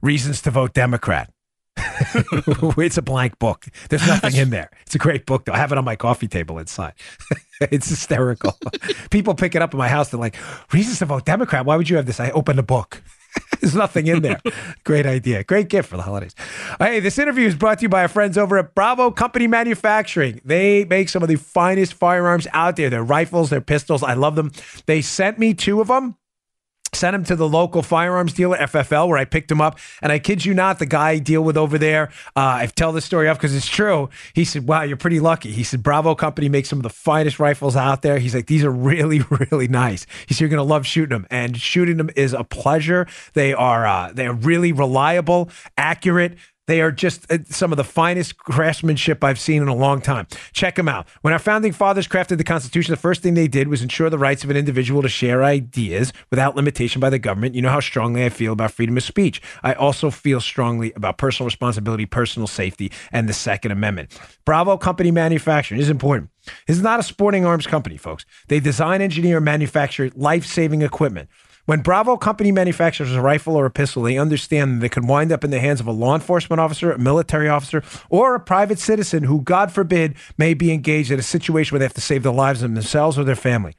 Reasons 0.02 0.42
to 0.44 0.52
Vote 0.52 0.74
Democrat. 0.74 1.32
it's 1.78 2.98
a 2.98 3.02
blank 3.02 3.40
book. 3.40 3.66
There's 3.90 4.06
nothing 4.06 4.36
in 4.36 4.50
there. 4.50 4.70
It's 4.86 4.96
a 4.96 5.00
great 5.00 5.26
book, 5.26 5.46
though. 5.46 5.54
I 5.54 5.58
have 5.58 5.72
it 5.72 5.78
on 5.78 5.86
my 5.86 5.96
coffee 5.96 6.28
table 6.28 6.60
inside. 6.60 6.94
it's 7.62 7.90
hysterical. 7.90 8.58
People 9.10 9.36
pick 9.36 9.56
it 9.56 9.62
up 9.62 9.74
in 9.74 9.78
my 9.78 9.88
house. 9.88 10.10
They're 10.10 10.20
like, 10.20 10.36
Reasons 10.74 11.00
to 11.00 11.06
Vote 11.06 11.26
Democrat. 11.26 11.66
Why 11.66 11.76
would 11.76 11.90
you 11.90 11.98
have 11.98 12.06
this? 12.06 12.20
I 12.20 12.32
opened 12.32 12.60
the 12.60 12.64
book. 12.64 13.02
There's 13.62 13.76
nothing 13.76 14.08
in 14.08 14.22
there. 14.22 14.40
Great 14.84 15.06
idea. 15.06 15.44
Great 15.44 15.70
gift 15.70 15.90
for 15.90 15.98
the 15.98 16.04
holidays. 16.04 16.36
Hey, 16.80 17.00
this 17.00 17.18
interview 17.18 17.48
is 17.48 17.56
brought 17.56 17.80
to 17.80 17.84
you 17.84 17.90
by 17.90 18.02
our 18.02 18.08
friends 18.08 18.38
over 18.38 18.58
at 18.58 18.76
Bravo 18.76 19.12
Company 19.12 19.48
Manufacturing. 19.48 20.42
They 20.46 20.86
make 20.86 21.10
some 21.10 21.24
of 21.24 21.30
the 21.30 21.36
finest 21.36 21.94
firearms 21.94 22.48
out 22.54 22.76
there. 22.76 22.90
Their 22.90 23.04
rifles, 23.04 23.50
their 23.50 23.62
pistols. 23.62 24.04
I 24.04 24.14
love 24.14 24.36
them. 24.36 24.52
They 24.86 25.02
sent 25.02 25.40
me 25.40 25.54
two 25.54 25.82
of 25.82 25.88
them. 25.88 26.16
Sent 26.94 27.16
him 27.16 27.24
to 27.26 27.36
the 27.36 27.48
local 27.48 27.82
firearms 27.82 28.34
dealer, 28.34 28.58
FFL, 28.58 29.08
where 29.08 29.18
I 29.18 29.26
picked 29.26 29.52
him 29.52 29.62
up. 29.62 29.78
And 30.02 30.12
I 30.12 30.20
kid 30.20 30.46
you 30.46 30.54
not, 30.54 30.80
the 30.80 30.86
guy 30.86 31.10
I 31.12 31.20
deal 31.20 31.44
with 31.44 31.58
over 31.58 31.78
there, 31.78 32.10
uh, 32.36 32.62
I 32.62 32.68
tell 32.68 32.92
this 32.92 33.06
story 33.06 33.28
off 33.28 33.38
because 33.38 33.56
it's 33.56 33.68
true. 33.68 34.10
He 34.34 34.46
said, 34.46 34.68
Wow, 34.68 34.84
you're 34.84 34.98
pretty 34.98 35.20
lucky. 35.20 35.52
He 35.52 35.64
said, 35.64 35.84
Bravo 35.84 36.16
Company 36.16 36.50
makes 36.50 36.70
some 36.70 36.80
of 36.80 36.84
the 36.84 36.90
finest 36.90 37.40
rifles 37.40 37.76
out 37.76 38.02
there. 38.02 38.20
He's 38.20 38.34
like, 38.34 38.48
These 38.48 38.64
are 38.64 38.72
really, 38.72 39.20
really 39.52 39.68
nice. 39.68 40.06
He 40.28 40.34
said, 40.34 40.42
You're 40.42 40.58
to 40.58 40.64
love 40.64 40.86
shooting 40.86 41.10
them. 41.16 41.28
And 41.30 41.58
shooting 41.58 41.98
them 41.98 42.10
is 42.16 42.34
a 42.34 42.44
pleasure. 42.44 43.08
They 43.34 43.54
are, 43.54 43.86
uh, 43.86 44.12
they 44.14 44.28
are 44.28 44.34
really 44.34 44.72
reliable, 44.72 45.50
accurate. 45.78 46.38
They 46.68 46.82
are 46.82 46.92
just 46.92 47.32
uh, 47.32 47.40
some 47.46 47.72
of 47.72 47.78
the 47.78 47.84
finest 47.84 48.38
craftsmanship 48.38 49.24
I've 49.24 49.40
seen 49.40 49.62
in 49.62 49.68
a 49.68 49.76
long 49.76 50.02
time. 50.02 50.28
Check 50.52 50.76
them 50.76 50.88
out. 50.88 51.08
When 51.22 51.34
our 51.34 51.40
founding 51.40 51.72
fathers 51.72 52.08
crafted 52.08 52.38
the 52.38 52.44
Constitution, 52.44 52.92
the 52.92 52.98
first 52.98 53.22
thing 53.24 53.34
they 53.34 53.48
did 53.48 53.70
was 53.70 53.82
ensure 53.82 54.10
the 54.10 54.18
rights 54.18 54.44
of 54.44 54.50
an 54.50 54.58
individual 54.58 55.02
to 55.02 55.10
share 55.10 55.44
ideas 55.44 56.12
without 56.30 56.56
limitation 56.56 57.00
by 57.00 57.10
the 57.10 57.20
government. 57.20 57.56
You 57.56 57.62
know 57.62 57.70
how 57.70 57.80
strongly 57.80 58.26
I 58.26 58.30
feel 58.30 58.54
about 58.54 58.72
freedom 58.72 58.98
of 58.98 59.04
speech. 59.04 59.42
I 59.64 59.74
also 59.74 60.12
feel 60.12 60.42
strongly 60.42 60.92
about 60.94 61.18
personal 61.18 61.48
responsibility, 61.48 62.06
personal 62.06 62.48
safety, 62.48 62.92
and 63.12 63.30
the 63.30 63.34
Second 63.34 63.72
Amendment. 63.72 64.20
Bravo 64.46 64.78
Company 64.78 65.12
Manufacturing 65.12 65.80
is 65.80 65.90
important. 65.90 66.30
This 66.68 66.78
is 66.78 66.84
not 66.84 67.00
a 67.00 67.04
sporting 67.04 67.46
arms 67.46 67.68
company, 67.68 67.98
folks. 67.98 68.26
They 68.48 68.60
design, 68.60 69.02
engineer, 69.02 69.38
and 69.38 69.46
manufacture 69.46 70.12
life 70.16 70.46
saving 70.46 70.82
equipment. 70.82 71.30
When 71.68 71.82
Bravo 71.82 72.16
Company 72.16 72.54
manufactures 72.54 73.12
a 73.12 73.22
rifle 73.22 73.58
or 73.58 73.66
a 73.66 73.70
pistol, 73.70 74.04
they 74.04 74.18
understand 74.18 74.80
that 74.82 74.86
it 74.86 74.94
can 74.94 75.06
wind 75.06 75.34
up 75.34 75.44
in 75.44 75.52
the 75.52 75.60
hands 75.60 75.82
of 75.82 75.88
a 75.88 75.92
law 75.92 76.16
enforcement 76.16 76.62
officer, 76.62 76.94
a 76.94 76.98
military 76.98 77.50
officer, 77.50 77.84
or 78.10 78.36
a 78.36 78.40
private 78.40 78.80
citizen 78.80 79.24
who, 79.24 79.42
God 79.42 79.70
forbid, 79.70 80.16
may 80.38 80.54
be 80.54 80.72
engaged 80.72 81.12
in 81.12 81.20
a 81.20 81.22
situation 81.22 81.76
where 81.76 81.80
they 81.80 81.86
have 81.86 81.94
to 81.96 82.00
save 82.00 82.24
the 82.24 82.32
lives 82.32 82.64
of 82.64 82.74
themselves 82.74 83.20
or 83.20 83.26
their 83.26 83.36
family. 83.36 83.76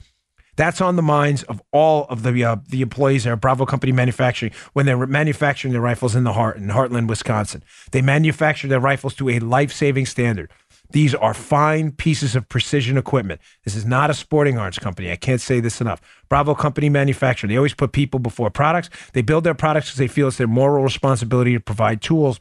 That's 0.54 0.82
on 0.82 0.96
the 0.96 1.02
minds 1.02 1.44
of 1.44 1.62
all 1.72 2.04
of 2.10 2.24
the 2.24 2.44
uh, 2.44 2.56
the 2.68 2.82
employees 2.82 3.24
there 3.24 3.32
at 3.32 3.40
Bravo 3.40 3.64
Company 3.64 3.92
Manufacturing 3.92 4.52
when 4.74 4.84
they're 4.84 5.06
manufacturing 5.06 5.72
their 5.72 5.80
rifles 5.80 6.14
in 6.14 6.24
the 6.24 6.34
heart 6.34 6.58
in 6.58 6.66
Heartland, 6.66 7.08
Wisconsin. 7.08 7.62
They 7.92 8.02
manufacture 8.02 8.68
their 8.68 8.80
rifles 8.80 9.14
to 9.14 9.30
a 9.30 9.38
life 9.38 9.72
saving 9.72 10.04
standard. 10.04 10.50
These 10.90 11.14
are 11.14 11.34
fine 11.34 11.92
pieces 11.92 12.34
of 12.34 12.48
precision 12.48 12.96
equipment. 12.96 13.40
This 13.64 13.76
is 13.76 13.84
not 13.84 14.10
a 14.10 14.14
sporting 14.14 14.56
arms 14.56 14.78
company. 14.78 15.10
I 15.10 15.16
can't 15.16 15.40
say 15.40 15.60
this 15.60 15.80
enough. 15.80 16.00
Bravo 16.28 16.54
Company 16.54 16.88
Manufacturing. 16.88 17.50
They 17.50 17.56
always 17.56 17.74
put 17.74 17.92
people 17.92 18.20
before 18.20 18.50
products. 18.50 18.88
They 19.12 19.22
build 19.22 19.44
their 19.44 19.54
products 19.54 19.88
because 19.88 19.98
they 19.98 20.08
feel 20.08 20.28
it's 20.28 20.38
their 20.38 20.46
moral 20.46 20.82
responsibility 20.82 21.52
to 21.52 21.60
provide 21.60 22.00
tools 22.00 22.40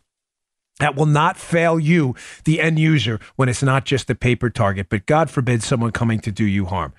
that 0.79 0.95
will 0.95 1.07
not 1.07 1.37
fail 1.37 1.79
you, 1.79 2.15
the 2.45 2.61
end 2.61 2.79
user, 2.79 3.19
when 3.35 3.49
it's 3.49 3.63
not 3.63 3.85
just 3.85 4.09
a 4.09 4.15
paper 4.15 4.49
target, 4.49 4.87
but 4.89 5.05
God 5.05 5.29
forbid 5.29 5.63
someone 5.63 5.91
coming 5.91 6.19
to 6.19 6.31
do 6.31 6.45
you 6.45 6.65
harm. 6.65 6.93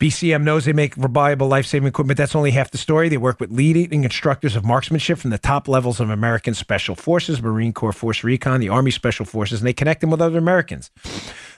BCM 0.00 0.44
knows 0.44 0.64
they 0.64 0.72
make 0.72 0.96
reliable 0.96 1.46
life 1.46 1.66
saving 1.66 1.86
equipment. 1.86 2.16
That's 2.16 2.34
only 2.34 2.52
half 2.52 2.70
the 2.70 2.78
story. 2.78 3.10
They 3.10 3.18
work 3.18 3.38
with 3.38 3.52
leading 3.52 4.02
instructors 4.02 4.56
of 4.56 4.64
marksmanship 4.64 5.18
from 5.18 5.28
the 5.28 5.36
top 5.36 5.68
levels 5.68 6.00
of 6.00 6.08
American 6.08 6.54
Special 6.54 6.94
Forces, 6.94 7.42
Marine 7.42 7.74
Corps 7.74 7.92
Force 7.92 8.24
Recon, 8.24 8.60
the 8.60 8.70
Army 8.70 8.92
Special 8.92 9.26
Forces, 9.26 9.60
and 9.60 9.68
they 9.68 9.74
connect 9.74 10.00
them 10.00 10.10
with 10.10 10.22
other 10.22 10.38
Americans. 10.38 10.90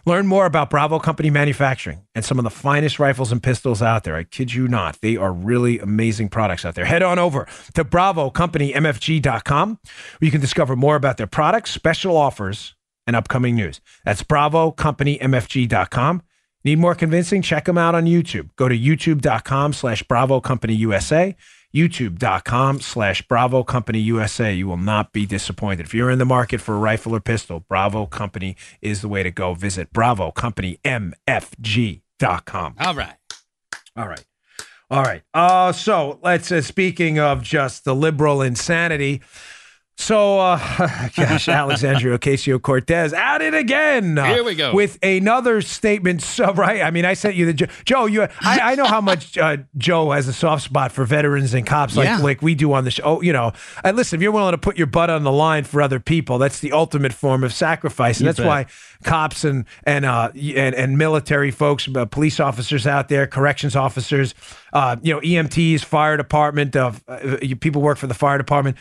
Learn 0.05 0.27
more 0.27 0.45
about 0.45 0.71
Bravo 0.71 0.99
Company 0.99 1.31
Manufacturing 1.31 2.05
and 2.17 2.25
some 2.25 2.37
of 2.41 2.43
the 2.43 2.51
finest 2.51 2.99
rifles 2.99 3.31
and 3.31 3.41
pistols 3.41 3.81
out 3.81 4.03
there. 4.03 4.17
I 4.17 4.25
kid 4.25 4.53
you 4.53 4.67
not. 4.67 5.01
They 5.01 5.17
are 5.17 5.33
really 5.33 5.79
amazing 5.79 6.29
products 6.29 6.65
out 6.65 6.75
there. 6.75 6.85
Head 6.85 7.05
on 7.05 7.21
over 7.21 7.47
to 7.75 7.85
BravoCompanyMFG.com 7.85 9.69
where 9.69 9.79
you 10.21 10.33
can 10.33 10.41
discover 10.41 10.75
more 10.75 10.97
about 10.97 11.17
their 11.17 11.29
products, 11.29 11.71
special 11.71 12.17
offers, 12.17 12.75
and 13.07 13.15
upcoming 13.15 13.55
news. 13.55 13.81
That's 14.05 14.25
BravoCompanyMFG.com. 14.25 16.23
Need 16.65 16.79
more 16.79 16.95
convincing? 16.95 17.43
Check 17.43 17.65
them 17.65 17.79
out 17.79 17.95
on 17.95 18.05
YouTube. 18.05 18.51
Go 18.57 18.69
to 18.69 18.79
youtube.com 18.79 19.73
slash 19.73 20.03
Bravo 20.05 20.41
Company 20.41 20.75
USA, 20.75 21.37
youtube.com 21.75 22.81
slash 22.81 23.23
Bravo 23.23 23.65
Company 23.65 23.99
USA. 24.01 24.55
You 24.55 24.69
will 24.69 24.77
not 24.77 25.13
be 25.13 25.27
disappointed. 25.27 25.87
If 25.87 25.95
you're 25.95 26.11
in 26.11 26.19
the 26.19 26.25
market 26.25 26.61
for 26.61 26.75
a 26.75 26.79
rifle 26.79 27.15
or 27.15 27.21
pistol, 27.21 27.61
Bravo 27.61 28.07
Company 28.07 28.57
is 28.81 29.01
the 29.01 29.09
way 29.09 29.23
to 29.23 29.31
go. 29.31 29.55
Visit 29.55 29.93
Bravo 29.93 30.31
Company 30.31 30.79
BravoCompanyMFG.com. 30.85 32.75
All 32.79 32.95
right. 32.95 33.15
All 33.97 34.09
right. 34.09 34.25
All 34.91 35.03
right. 35.03 35.23
Uh, 35.33 35.73
so 35.73 36.19
let's, 36.23 36.53
uh, 36.53 36.61
speaking 36.61 37.19
of 37.19 37.43
just 37.43 37.85
the 37.85 37.95
liberal 37.95 38.43
insanity, 38.43 39.23
so, 39.97 40.41
uh, 40.41 40.59
gosh, 41.17 41.49
Alexandria 41.49 42.19
Ocasio 42.19 42.61
Cortez 42.61 43.13
at 43.13 43.41
it 43.43 43.55
again. 43.55 44.19
uh, 44.19 44.35
Here 44.35 44.43
we 44.43 44.55
go. 44.55 44.75
with 44.75 44.99
another 45.03 45.61
statement. 45.61 46.23
So, 46.33 46.53
right, 46.55 46.81
I 46.83 46.91
mean, 46.91 47.05
I 47.05 47.13
sent 47.15 47.35
you 47.35 47.45
the 47.53 47.53
Joe. 47.85 48.07
You, 48.07 48.23
I, 48.23 48.29
I 48.73 48.75
know 48.75 48.87
how 48.87 49.01
much 49.03 49.37
uh, 49.37 49.59
Joe 49.77 50.13
has 50.13 50.27
a 50.29 50.33
soft 50.33 50.65
spot 50.65 50.91
for 50.91 51.05
veterans 51.05 51.53
and 51.53 51.67
cops, 51.67 51.95
like 51.97 52.07
Yeah. 52.07 52.19
like 52.19 52.41
we 52.43 52.55
do 52.55 52.73
on 52.73 52.85
the 52.85 52.91
show. 52.91 53.03
Oh, 53.05 53.21
you 53.21 53.33
know, 53.35 53.53
and 53.85 53.97
listen, 53.97 54.19
if 54.19 54.23
you're 54.23 54.33
willing 54.33 54.53
to 54.53 54.59
put 54.59 54.79
your 54.79 54.87
butt 54.87 55.11
on 55.11 55.25
the 55.25 55.33
line 55.33 55.65
for 55.65 55.83
other 55.83 56.01
people, 56.01 56.39
that's 56.39 56.61
the 56.61 56.73
ultimate 56.73 57.13
form 57.13 57.45
of 57.45 57.53
sacrifice, 57.53 58.17
and 58.19 58.25
You 58.25 58.29
that's 58.29 58.39
bet. 58.39 58.47
why 58.47 58.67
cops 59.05 59.45
and 59.45 59.67
and 59.85 60.05
uh 60.07 60.31
and, 60.35 60.75
and 60.75 60.97
military 60.97 61.51
folks, 61.51 61.87
uh, 61.95 62.07
police 62.07 62.41
officers 62.41 62.87
out 62.87 63.09
there, 63.09 63.27
corrections 63.27 63.77
officers, 63.77 64.35
uh, 64.73 64.97
you 65.03 65.13
know, 65.15 65.21
EMTs, 65.21 65.85
fire 65.85 66.17
department, 66.17 66.75
uh, 66.75 66.93
uh, 67.09 67.37
people 67.61 67.83
work 67.83 67.99
for 67.99 68.07
the 68.07 68.15
fire 68.15 68.39
department 68.39 68.77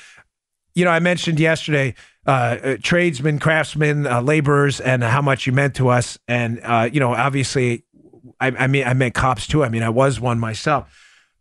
you 0.73 0.85
know, 0.85 0.91
I 0.91 0.99
mentioned 0.99 1.39
yesterday, 1.39 1.95
uh, 2.25 2.29
uh, 2.29 2.77
tradesmen, 2.81 3.39
craftsmen, 3.39 4.07
uh, 4.07 4.21
laborers, 4.21 4.79
and 4.79 5.03
how 5.03 5.21
much 5.21 5.47
you 5.47 5.53
meant 5.53 5.75
to 5.75 5.89
us. 5.89 6.19
And 6.27 6.59
uh, 6.63 6.89
you 6.91 6.99
know, 6.99 7.13
obviously, 7.13 7.83
I, 8.39 8.47
I 8.47 8.67
mean, 8.67 8.85
I 8.85 8.93
meant 8.93 9.13
cops 9.13 9.47
too. 9.47 9.63
I 9.63 9.69
mean, 9.69 9.83
I 9.83 9.89
was 9.89 10.19
one 10.19 10.39
myself. 10.39 10.91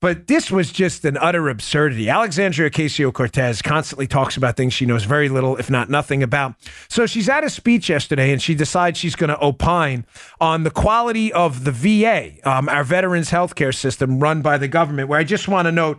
But 0.01 0.29
this 0.29 0.51
was 0.51 0.73
just 0.73 1.05
an 1.05 1.19
utter 1.19 1.51
absurdity. 1.51 2.09
Alexandria 2.09 2.71
Ocasio 2.71 3.13
Cortez 3.13 3.61
constantly 3.61 4.07
talks 4.07 4.35
about 4.35 4.57
things 4.57 4.73
she 4.73 4.87
knows 4.87 5.05
very 5.05 5.29
little, 5.29 5.59
if 5.59 5.69
not 5.69 5.91
nothing 5.91 6.23
about. 6.23 6.55
So 6.89 7.05
she's 7.05 7.29
at 7.29 7.45
a 7.45 7.51
speech 7.51 7.91
yesterday 7.91 8.33
and 8.33 8.41
she 8.41 8.55
decides 8.55 8.99
she's 8.99 9.15
going 9.15 9.29
to 9.29 9.45
opine 9.45 10.07
on 10.41 10.63
the 10.65 10.71
quality 10.71 11.31
of 11.35 11.65
the 11.65 11.73
VA, 11.73 12.33
um, 12.51 12.71
our 12.71 12.83
veterans 12.83 13.31
healthcare 13.31 13.75
system 13.75 14.21
run 14.21 14.41
by 14.41 14.57
the 14.57 14.69
government, 14.69 15.11
where 15.11 15.19
I 15.19 15.25
just 15.25 15.49
want 15.49 15.67
to 15.67 15.73
note 15.73 15.99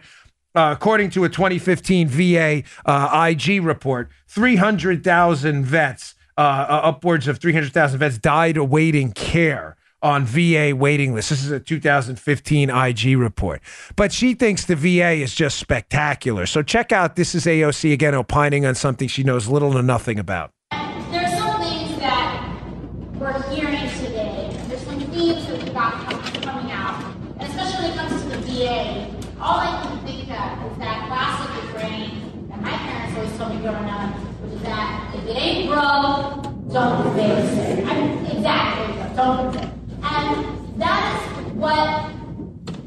uh, 0.56 0.74
according 0.76 1.10
to 1.12 1.24
a 1.24 1.30
2015 1.30 2.08
VA 2.08 2.64
uh, 2.86 3.30
IG 3.30 3.64
report, 3.64 4.10
300,000 4.28 5.66
vets, 5.66 6.16
uh, 6.38 6.42
uh, 6.42 6.82
upwards 6.84 7.28
of 7.28 7.40
300,000 7.40 8.00
vets 8.00 8.18
died 8.18 8.58
awaiting 8.58 9.12
care 9.12 9.76
on 10.02 10.26
VA 10.26 10.74
waiting 10.76 11.14
lists. 11.14 11.30
This 11.30 11.44
is 11.44 11.52
a 11.52 11.60
2015 11.60 12.70
IG 12.70 13.18
report. 13.18 13.62
But 13.96 14.12
she 14.12 14.34
thinks 14.34 14.66
the 14.66 14.76
VA 14.76 15.12
is 15.12 15.36
just 15.36 15.58
spectacular. 15.60 16.46
So 16.46 16.64
check 16.64 16.92
out 16.92 17.16
this 17.16 17.36
is 17.36 17.46
AOC 17.46 17.94
again 17.94 18.16
opining 18.16 18.66
on 18.66 18.76
something 18.76 19.08
she 19.08 19.24
knows 19.24 19.48
little 19.48 19.74
to 19.74 19.82
nothing 19.84 20.18
about. 20.18 20.52
There 20.72 20.80
are 21.24 21.30
some 21.38 21.62
things 21.62 22.00
that 22.00 22.64
we're 23.16 23.42
hearing 23.54 23.90
today. 24.00 24.58
There's 24.68 24.82
some 24.82 25.00
themes 25.00 25.46
that 25.48 25.64
we've 25.64 25.74
got 25.74 25.94
com- 26.10 26.42
coming 26.42 26.72
out, 26.72 27.04
and 27.40 27.50
especially 27.50 27.90
when 27.90 27.92
it 27.92 27.98
comes 27.98 28.22
to 28.24 28.30
the 28.30 28.38
VA. 28.38 29.08
All 29.40 29.60
I 29.60 29.84
can 29.84 30.06
think 30.06 30.30
of 30.30 30.72
is 30.72 30.78
that 30.80 31.08
classic 31.08 31.64
refrain 31.64 32.48
that 32.50 32.62
my 32.62 32.72
parents 32.72 33.18
always 33.18 33.38
told 33.38 33.56
me 33.56 33.62
growing 33.62 33.90
up, 33.90 34.16
which 34.42 34.54
is 34.54 34.62
that 34.64 35.12
broke, 35.72 36.44
don't 36.74 37.16
fix 37.16 37.48
it. 37.58 37.86
I 37.88 37.94
mean, 37.96 38.26
exactly, 38.26 39.16
don't. 39.16 39.56
And 40.04 40.82
that 40.82 41.02
is 41.16 41.54
what 41.54 42.12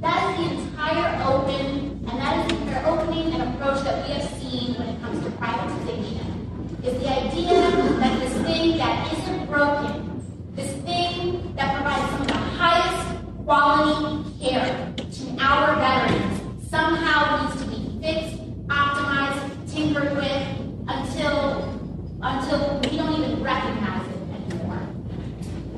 that 0.00 0.18
is 0.30 0.36
the 0.36 0.60
entire 0.60 1.24
open, 1.24 1.66
and 2.08 2.20
that 2.20 2.32
is 2.40 2.52
the 2.52 2.62
entire 2.62 2.86
opening 2.86 3.32
and 3.32 3.42
approach 3.54 3.82
that 3.84 4.06
we 4.06 4.12
have 4.14 4.28
seen 4.38 4.74
when 4.74 4.88
it 4.88 5.00
comes 5.00 5.24
to 5.24 5.30
privatization. 5.32 6.84
Is 6.84 7.00
the 7.00 7.08
idea 7.08 7.54
that 8.00 8.20
this 8.20 8.34
thing 8.46 8.76
that 8.76 9.12
isn't 9.12 9.46
broken, 9.46 10.22
this 10.54 10.72
thing 10.84 11.54
that 11.56 11.76
provides 11.76 12.10
some 12.12 12.20
of 12.20 12.28
the 12.28 12.34
highest 12.34 13.44
quality 13.44 14.44
care 14.44 14.94
to 14.96 15.36
our 15.40 15.76
veterans, 15.76 16.68
somehow 16.68 17.46
needs 17.46 17.62
to 17.62 17.68
be 17.70 17.98
fixed, 18.02 18.36
optimized, 18.68 19.72
tinkered 19.72 20.14
with 20.16 20.64
until 20.86 21.83
until 22.24 22.80
we 22.80 22.96
don't 22.96 23.12
even 23.20 23.42
recognize 23.42 24.06
it 24.08 24.52
anymore. 24.54 24.80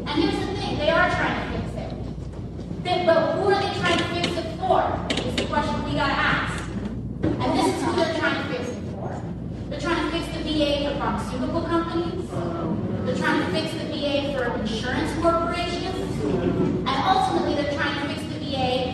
And 0.07 0.23
here's 0.23 0.39
the 0.39 0.55
thing, 0.55 0.79
they 0.79 0.91
are 0.91 1.11
trying 1.11 1.53
to 1.53 1.59
fix 1.59 1.75
it. 1.75 2.85
They- 2.85 3.05
But 3.05 3.33
who 3.35 3.51
are 3.51 3.61
they 3.61 3.75
trying 3.81 3.99
to 3.99 4.05
fix 4.15 4.29
it 4.29 4.47
for? 4.61 4.83
Is 5.11 5.35
the 5.35 5.45
question 5.47 5.85
we 5.85 5.93
gotta 5.97 6.13
ask. 6.13 6.63
And 7.23 7.59
this 7.59 7.67
is 7.75 7.83
who 7.85 7.93
they're 7.97 8.15
trying 8.15 8.37
to 8.43 8.49
fix 8.55 8.69
it 8.69 8.79
for. 8.95 9.11
They're 9.71 9.81
trying 9.81 10.05
to 10.05 10.11
fix 10.13 10.27
the 10.37 10.43
VA 10.45 10.89
for 10.89 10.99
pharmaceutical 11.01 11.63
companies. 11.63 12.31
They're 13.05 13.17
trying 13.17 13.41
to 13.41 13.47
fix 13.51 13.73
the 13.75 13.87
VA 13.93 14.33
for 14.33 14.45
insurance 14.61 15.11
corporations. 15.21 16.25
And 16.87 16.97
ultimately, 17.11 17.55
they're 17.55 17.75
trying 17.75 17.95
to 18.01 18.07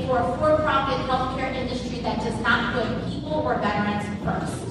for 0.06 0.18
a 0.18 0.38
for-profit 0.38 0.98
healthcare 1.08 1.54
industry 1.54 2.00
that 2.00 2.18
does 2.20 2.38
not 2.40 2.74
put 2.74 3.10
people 3.10 3.32
or 3.32 3.58
veterans 3.58 4.04
first. 4.24 4.62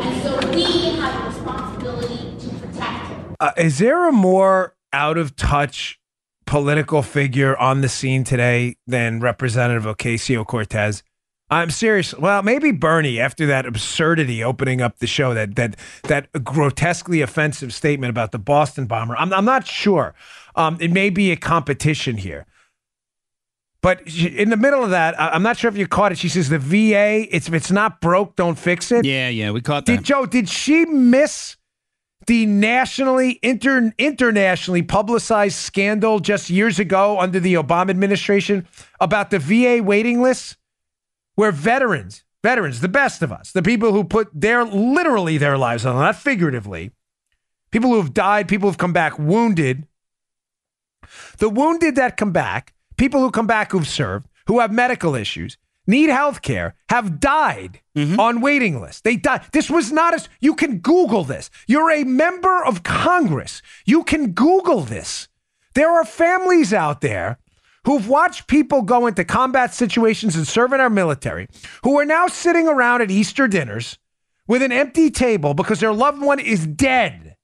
And 0.00 0.22
so 0.22 0.50
we 0.50 0.64
have 0.96 1.24
a 1.24 1.28
responsibility 1.28 2.36
to 2.38 2.48
protect. 2.56 3.10
Uh, 3.40 3.52
is 3.56 3.78
there 3.78 4.08
a 4.08 4.12
more 4.12 4.74
out 4.92 5.18
of 5.18 5.36
touch 5.36 6.00
political 6.46 7.02
figure 7.02 7.56
on 7.56 7.80
the 7.80 7.88
scene 7.88 8.24
today 8.24 8.76
than 8.86 9.20
Representative 9.20 9.84
Ocasio 9.84 10.46
Cortez? 10.46 11.02
I'm 11.50 11.70
serious. 11.70 12.14
Well, 12.14 12.42
maybe 12.42 12.72
Bernie 12.72 13.20
after 13.20 13.46
that 13.46 13.66
absurdity 13.66 14.42
opening 14.42 14.80
up 14.80 14.98
the 14.98 15.06
show, 15.06 15.34
that 15.34 15.56
that 15.56 15.76
that 16.04 16.32
grotesquely 16.42 17.20
offensive 17.20 17.74
statement 17.74 18.10
about 18.10 18.32
the 18.32 18.38
Boston 18.38 18.86
bomber. 18.86 19.14
I'm 19.16 19.32
I'm 19.32 19.44
not 19.44 19.66
sure. 19.66 20.14
Um, 20.56 20.78
it 20.80 20.90
may 20.90 21.10
be 21.10 21.30
a 21.32 21.36
competition 21.36 22.16
here. 22.16 22.46
But 23.84 24.00
in 24.08 24.48
the 24.48 24.56
middle 24.56 24.82
of 24.82 24.88
that, 24.92 25.14
I'm 25.20 25.42
not 25.42 25.58
sure 25.58 25.68
if 25.68 25.76
you 25.76 25.86
caught 25.86 26.10
it. 26.10 26.16
She 26.16 26.30
says 26.30 26.48
the 26.48 26.58
VA, 26.58 27.26
it's 27.30 27.48
if 27.48 27.52
it's 27.52 27.70
not 27.70 28.00
broke, 28.00 28.34
don't 28.34 28.58
fix 28.58 28.90
it. 28.90 29.04
Yeah, 29.04 29.28
yeah, 29.28 29.50
we 29.50 29.60
caught 29.60 29.84
Did 29.84 29.98
that. 29.98 30.04
Joe? 30.04 30.24
Did 30.24 30.48
she 30.48 30.86
miss 30.86 31.58
the 32.26 32.46
nationally 32.46 33.38
inter, 33.42 33.92
internationally 33.98 34.80
publicized 34.80 35.56
scandal 35.56 36.18
just 36.18 36.48
years 36.48 36.78
ago 36.78 37.20
under 37.20 37.38
the 37.38 37.52
Obama 37.56 37.90
administration 37.90 38.66
about 39.00 39.28
the 39.28 39.38
VA 39.38 39.82
waiting 39.82 40.22
lists, 40.22 40.56
where 41.34 41.52
veterans, 41.52 42.24
veterans, 42.42 42.80
the 42.80 42.88
best 42.88 43.20
of 43.20 43.30
us, 43.30 43.52
the 43.52 43.62
people 43.62 43.92
who 43.92 44.02
put 44.02 44.30
their 44.32 44.64
literally 44.64 45.36
their 45.36 45.58
lives 45.58 45.84
on, 45.84 45.96
not 45.96 46.16
figuratively, 46.16 46.90
people 47.70 47.90
who 47.90 48.00
have 48.00 48.14
died, 48.14 48.48
people 48.48 48.66
who've 48.66 48.78
come 48.78 48.94
back 48.94 49.18
wounded, 49.18 49.86
the 51.36 51.50
wounded 51.50 51.96
that 51.96 52.16
come 52.16 52.32
back, 52.32 52.73
people 52.96 53.20
who 53.20 53.30
come 53.30 53.46
back 53.46 53.72
who've 53.72 53.88
served, 53.88 54.26
who 54.46 54.60
have 54.60 54.72
medical 54.72 55.14
issues, 55.14 55.56
need 55.86 56.08
health 56.08 56.42
care 56.42 56.74
have 56.88 57.20
died 57.20 57.80
mm-hmm. 57.96 58.18
on 58.18 58.40
waiting 58.40 58.80
lists. 58.80 59.02
They 59.02 59.16
died. 59.16 59.42
This 59.52 59.70
was 59.70 59.92
not 59.92 60.14
as 60.14 60.28
you 60.40 60.54
can 60.54 60.78
Google 60.78 61.24
this. 61.24 61.50
You're 61.66 61.90
a 61.90 62.04
member 62.04 62.64
of 62.64 62.82
Congress. 62.82 63.62
You 63.84 64.04
can 64.04 64.32
Google 64.32 64.80
this. 64.80 65.28
There 65.74 65.90
are 65.90 66.04
families 66.04 66.72
out 66.72 67.00
there 67.00 67.38
who've 67.84 68.08
watched 68.08 68.46
people 68.46 68.82
go 68.82 69.06
into 69.06 69.24
combat 69.24 69.74
situations 69.74 70.36
and 70.36 70.46
serve 70.46 70.72
in 70.72 70.80
our 70.80 70.90
military 70.90 71.48
who 71.82 71.98
are 71.98 72.04
now 72.04 72.26
sitting 72.26 72.66
around 72.66 73.02
at 73.02 73.10
Easter 73.10 73.46
dinners 73.48 73.98
with 74.46 74.62
an 74.62 74.72
empty 74.72 75.10
table 75.10 75.54
because 75.54 75.80
their 75.80 75.92
loved 75.92 76.20
one 76.20 76.38
is 76.38 76.66
dead. 76.66 77.36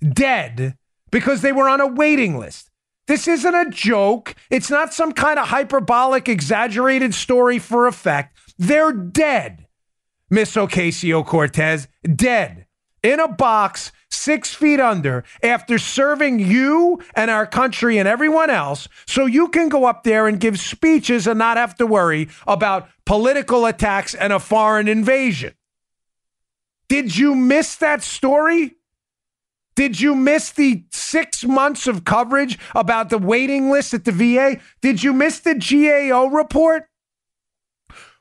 Dead 0.00 0.76
because 1.10 1.42
they 1.42 1.52
were 1.52 1.68
on 1.68 1.80
a 1.80 1.86
waiting 1.86 2.38
list. 2.38 2.70
This 3.06 3.28
isn't 3.28 3.54
a 3.54 3.70
joke. 3.70 4.34
It's 4.50 4.70
not 4.70 4.92
some 4.92 5.12
kind 5.12 5.38
of 5.38 5.48
hyperbolic, 5.48 6.28
exaggerated 6.28 7.14
story 7.14 7.58
for 7.58 7.86
effect. 7.86 8.36
They're 8.58 8.92
dead. 8.92 9.66
Miss 10.28 10.54
Ocasio 10.56 11.24
Cortez, 11.24 11.86
dead 12.02 12.66
in 13.02 13.20
a 13.20 13.28
box 13.28 13.92
six 14.10 14.52
feet 14.52 14.80
under 14.80 15.22
after 15.42 15.78
serving 15.78 16.40
you 16.40 17.00
and 17.14 17.30
our 17.30 17.46
country 17.46 17.98
and 17.98 18.08
everyone 18.08 18.50
else 18.50 18.88
so 19.06 19.26
you 19.26 19.48
can 19.48 19.68
go 19.68 19.84
up 19.84 20.02
there 20.02 20.26
and 20.26 20.40
give 20.40 20.58
speeches 20.58 21.26
and 21.28 21.38
not 21.38 21.56
have 21.56 21.76
to 21.76 21.86
worry 21.86 22.28
about 22.46 22.88
political 23.04 23.66
attacks 23.66 24.14
and 24.14 24.32
a 24.32 24.40
foreign 24.40 24.88
invasion. 24.88 25.54
Did 26.88 27.16
you 27.16 27.34
miss 27.36 27.76
that 27.76 28.02
story? 28.02 28.74
Did 29.76 30.00
you 30.00 30.14
miss 30.14 30.50
the 30.50 30.84
six 30.90 31.44
months 31.44 31.86
of 31.86 32.04
coverage 32.04 32.58
about 32.74 33.10
the 33.10 33.18
waiting 33.18 33.70
list 33.70 33.94
at 33.94 34.04
the 34.04 34.10
VA? 34.10 34.58
Did 34.80 35.02
you 35.02 35.12
miss 35.12 35.38
the 35.38 35.54
GAO 35.54 36.26
report? 36.26 36.88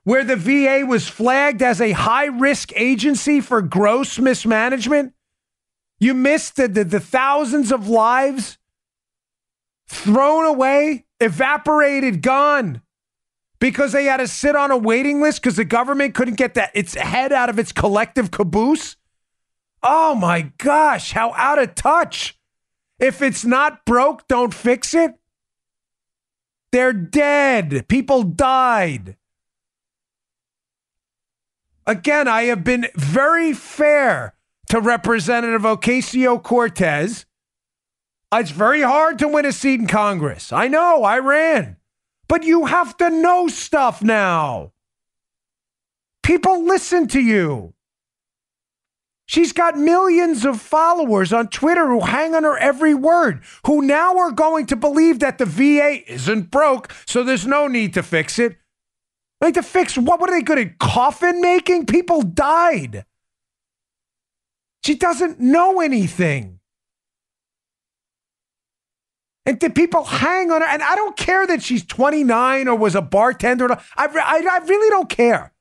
Where 0.03 0.23
the 0.23 0.35
VA 0.35 0.85
was 0.85 1.07
flagged 1.07 1.63
as 1.63 1.81
a 1.81 1.93
high 1.93 2.25
risk 2.25 2.71
agency 2.75 3.41
for 3.41 3.61
gross 3.61 4.19
mismanagement? 4.19 5.13
You 5.99 6.13
missed 6.13 6.57
the, 6.57 6.67
the, 6.67 6.83
the 6.83 6.99
thousands 6.99 7.71
of 7.71 7.87
lives 7.87 8.57
thrown 9.87 10.45
away, 10.45 11.05
evaporated, 11.21 12.21
gone 12.21 12.81
because 13.59 13.93
they 13.93 14.03
had 14.03 14.17
to 14.17 14.27
sit 14.27 14.55
on 14.57 14.71
a 14.71 14.77
waiting 14.77 15.21
list 15.21 15.41
because 15.41 15.55
the 15.55 15.65
government 15.65 16.13
couldn't 16.15 16.35
get 16.35 16.55
that 16.55 16.71
its 16.73 16.95
head 16.95 17.31
out 17.31 17.49
of 17.49 17.57
its 17.57 17.71
collective 17.71 18.29
caboose. 18.29 18.97
Oh 19.83 20.15
my 20.15 20.51
gosh, 20.57 21.11
how 21.11 21.33
out 21.33 21.59
of 21.59 21.75
touch. 21.75 22.37
If 22.99 23.21
it's 23.21 23.45
not 23.45 23.85
broke, 23.85 24.27
don't 24.27 24.53
fix 24.53 24.93
it. 24.93 25.13
They're 26.71 26.93
dead. 26.93 27.87
People 27.87 28.23
died. 28.23 29.17
Again, 31.85 32.27
I 32.27 32.43
have 32.43 32.63
been 32.63 32.87
very 32.95 33.53
fair 33.53 34.33
to 34.69 34.79
Representative 34.79 35.61
Ocasio 35.61 36.41
Cortez. 36.41 37.25
It's 38.33 38.51
very 38.51 38.81
hard 38.81 39.19
to 39.19 39.27
win 39.27 39.45
a 39.45 39.51
seat 39.51 39.79
in 39.79 39.87
Congress. 39.87 40.51
I 40.51 40.67
know, 40.67 41.03
I 41.03 41.19
ran. 41.19 41.77
But 42.27 42.43
you 42.43 42.65
have 42.65 42.97
to 42.97 43.09
know 43.09 43.47
stuff 43.47 44.01
now. 44.01 44.73
People 46.23 46.65
listen 46.65 47.07
to 47.09 47.21
you. 47.21 47.74
She's 49.27 49.53
got 49.53 49.77
millions 49.77 50.45
of 50.45 50.61
followers 50.61 51.33
on 51.33 51.47
Twitter 51.47 51.87
who 51.87 52.01
hang 52.01 52.35
on 52.35 52.43
her 52.43 52.57
every 52.57 52.93
word, 52.93 53.43
who 53.65 53.81
now 53.81 54.17
are 54.17 54.31
going 54.31 54.67
to 54.67 54.75
believe 54.75 55.19
that 55.19 55.39
the 55.39 55.45
VA 55.45 56.01
isn't 56.11 56.51
broke, 56.51 56.93
so 57.07 57.23
there's 57.23 57.47
no 57.47 57.67
need 57.67 57.95
to 57.95 58.03
fix 58.03 58.37
it. 58.37 58.57
Like 59.41 59.55
to 59.55 59.63
fix 59.63 59.97
what? 59.97 60.19
What 60.19 60.29
are 60.29 60.39
they 60.39 60.43
good 60.43 60.59
at? 60.59 60.79
Coffin 60.79 61.41
making? 61.41 61.87
People 61.87 62.21
died. 62.21 63.05
She 64.83 64.95
doesn't 64.95 65.39
know 65.39 65.81
anything. 65.81 66.59
And 69.47 69.59
did 69.59 69.75
people 69.75 70.03
hang 70.03 70.51
on 70.51 70.61
her? 70.61 70.67
And 70.67 70.81
I 70.81 70.95
don't 70.95 71.17
care 71.17 71.45
that 71.47 71.61
she's 71.61 71.83
29 71.85 72.67
or 72.67 72.75
was 72.75 72.95
a 72.95 73.01
bartender. 73.01 73.71
I, 73.71 73.77
I, 73.97 74.47
I 74.51 74.65
really 74.65 74.89
don't 74.89 75.09
care. 75.09 75.54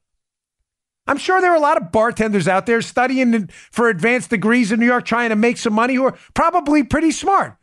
I'm 1.07 1.18
sure 1.18 1.40
there 1.40 1.52
are 1.52 1.57
a 1.57 1.61
lot 1.61 1.76
of 1.76 1.92
bartenders 1.92 2.48
out 2.48 2.66
there 2.66 2.80
studying 2.80 3.48
for 3.70 3.88
advanced 3.88 4.30
degrees 4.30 4.72
in 4.72 4.80
New 4.80 4.86
York 4.86 5.05
trying 5.05 5.30
to 5.30 5.36
make 5.36 5.59
some 5.59 5.74
money 5.74 5.94
who 5.94 6.05
are 6.05 6.16
probably 6.32 6.82
pretty 6.82 7.11
smart, 7.11 7.57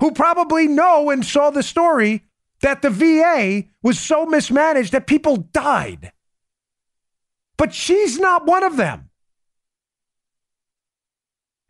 who 0.00 0.12
probably 0.12 0.68
know 0.68 1.10
and 1.10 1.24
saw 1.24 1.50
the 1.50 1.62
story 1.62 2.24
that 2.60 2.82
the 2.82 2.90
VA 2.90 3.64
was 3.82 3.98
so 3.98 4.26
mismanaged 4.26 4.92
that 4.92 5.06
people 5.06 5.36
died. 5.36 6.12
But 7.56 7.72
she's 7.72 8.18
not 8.18 8.46
one 8.46 8.62
of 8.62 8.76
them. 8.76 9.10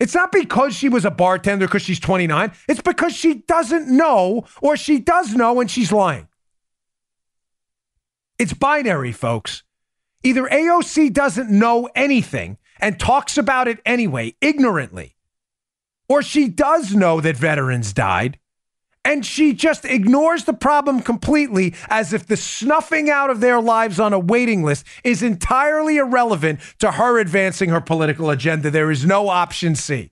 It's 0.00 0.14
not 0.14 0.32
because 0.32 0.74
she 0.74 0.88
was 0.88 1.04
a 1.04 1.10
bartender 1.10 1.66
because 1.66 1.82
she's 1.82 2.00
29. 2.00 2.52
It's 2.68 2.82
because 2.82 3.14
she 3.14 3.34
doesn't 3.34 3.88
know 3.88 4.44
or 4.60 4.76
she 4.76 4.98
does 4.98 5.34
know 5.34 5.60
and 5.60 5.70
she's 5.70 5.92
lying. 5.92 6.28
It's 8.38 8.52
binary, 8.52 9.12
folks. 9.12 9.62
Either 10.24 10.44
AOC 10.44 11.12
doesn't 11.12 11.50
know 11.50 11.88
anything 11.94 12.58
and 12.80 12.98
talks 12.98 13.38
about 13.38 13.68
it 13.68 13.78
anyway, 13.86 14.34
ignorantly, 14.40 15.14
or 16.08 16.22
she 16.22 16.48
does 16.48 16.94
know 16.94 17.20
that 17.20 17.36
veterans 17.36 17.92
died 17.92 18.38
and 19.04 19.24
she 19.24 19.52
just 19.52 19.84
ignores 19.84 20.44
the 20.44 20.54
problem 20.54 21.02
completely 21.02 21.74
as 21.88 22.12
if 22.12 22.26
the 22.26 22.36
snuffing 22.36 23.10
out 23.10 23.28
of 23.28 23.40
their 23.40 23.60
lives 23.60 24.00
on 24.00 24.14
a 24.14 24.18
waiting 24.18 24.62
list 24.62 24.86
is 25.04 25.22
entirely 25.22 25.98
irrelevant 25.98 26.58
to 26.78 26.92
her 26.92 27.18
advancing 27.18 27.68
her 27.68 27.82
political 27.82 28.30
agenda. 28.30 28.70
There 28.70 28.90
is 28.90 29.04
no 29.04 29.28
option 29.28 29.74
C. 29.74 30.10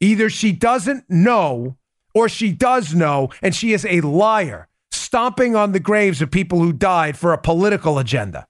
Either 0.00 0.30
she 0.30 0.52
doesn't 0.52 1.04
know 1.10 1.76
or 2.14 2.28
she 2.30 2.52
does 2.52 2.94
know, 2.94 3.28
and 3.42 3.54
she 3.54 3.74
is 3.74 3.84
a 3.84 4.00
liar, 4.00 4.68
stomping 5.16 5.56
on 5.56 5.72
the 5.72 5.80
graves 5.80 6.20
of 6.20 6.30
people 6.30 6.58
who 6.58 6.74
died 6.74 7.16
for 7.16 7.32
a 7.32 7.38
political 7.38 7.98
agenda. 7.98 8.46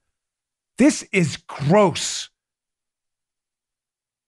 This 0.77 1.01
is 1.13 1.37
gross. 1.37 2.29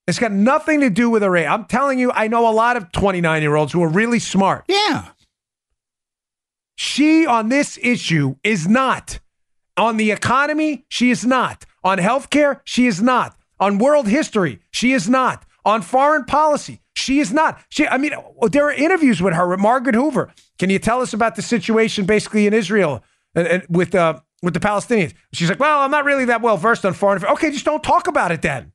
It's 0.08 0.20
got 0.20 0.32
nothing 0.32 0.80
to 0.80 0.90
do 0.90 1.10
with 1.10 1.22
her 1.22 1.36
age. 1.36 1.50
I'm 1.50 1.66
telling 1.66 2.00
you, 2.00 2.14
I 2.14 2.30
know 2.30 2.48
a 2.48 2.56
lot 2.56 2.78
of 2.78 2.94
29 2.94 3.42
year 3.42 3.58
olds 3.58 3.74
who 3.74 3.84
are 3.84 3.90
really 3.90 4.20
smart. 4.20 4.64
Yeah. 4.70 5.10
She 6.78 7.26
on 7.28 7.50
this 7.50 7.78
issue 7.82 8.36
is 8.42 8.70
not. 8.70 9.20
On 9.76 9.98
the 9.98 10.12
economy, 10.12 10.86
she 10.88 11.12
is 11.12 11.26
not. 11.26 11.66
On 11.84 11.98
healthcare, 11.98 12.62
she 12.64 12.88
is 12.88 13.02
not. 13.02 13.36
On 13.60 13.80
world 13.80 14.08
history, 14.08 14.62
she 14.72 14.94
is 14.94 15.10
not. 15.10 15.46
On 15.66 15.82
foreign 15.82 16.24
policy, 16.24 16.80
she 17.00 17.20
is 17.20 17.32
not. 17.32 17.62
She, 17.70 17.88
I 17.88 17.98
mean, 17.98 18.14
there 18.52 18.66
are 18.66 18.74
interviews 18.74 19.22
with 19.22 19.34
her 19.34 19.48
with 19.48 19.60
Margaret 19.60 19.96
Hoover. 19.96 20.32
Can 20.58 20.70
you 20.70 20.80
tell 20.80 21.02
us 21.02 21.14
about 21.14 21.36
the 21.36 21.42
situation 21.42 22.06
basically 22.06 22.46
in 22.46 22.54
Israel 22.54 23.04
and, 23.34 23.48
and 23.48 23.64
with 23.70 23.96
uh, 23.96 24.20
with 24.42 24.54
the 24.54 24.60
Palestinians? 24.60 25.14
She's 25.34 25.50
like, 25.50 25.60
well, 25.60 25.80
I'm 25.80 25.92
not 25.92 26.06
really 26.06 26.26
that 26.26 26.42
well 26.42 26.58
versed 26.58 26.86
on 26.86 26.94
foreign 26.94 27.18
affairs. 27.18 27.34
Okay, 27.34 27.52
just 27.52 27.66
don't 27.66 27.84
talk 27.84 28.08
about 28.08 28.32
it 28.32 28.42
then. 28.42 28.74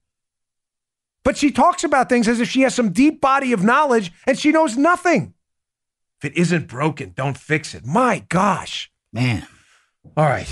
But 1.23 1.37
she 1.37 1.51
talks 1.51 1.85
about 1.85 2.09
things 2.09 2.29
as 2.29 2.41
if 2.41 2.49
she 2.49 2.63
has 2.63 2.75
some 2.75 2.93
deep 2.93 3.21
body 3.21 3.53
of 3.53 3.63
knowledge 3.63 4.13
and 4.27 4.39
she 4.39 4.53
knows 4.53 4.77
nothing. 4.77 5.35
If 6.19 6.33
it 6.33 6.37
isn't 6.37 6.69
broken, 6.69 7.13
don't 7.15 7.37
fix 7.37 7.75
it. 7.75 7.87
My 7.87 8.25
gosh. 8.29 8.91
Man. 9.13 9.47
All 10.17 10.25
right. 10.25 10.49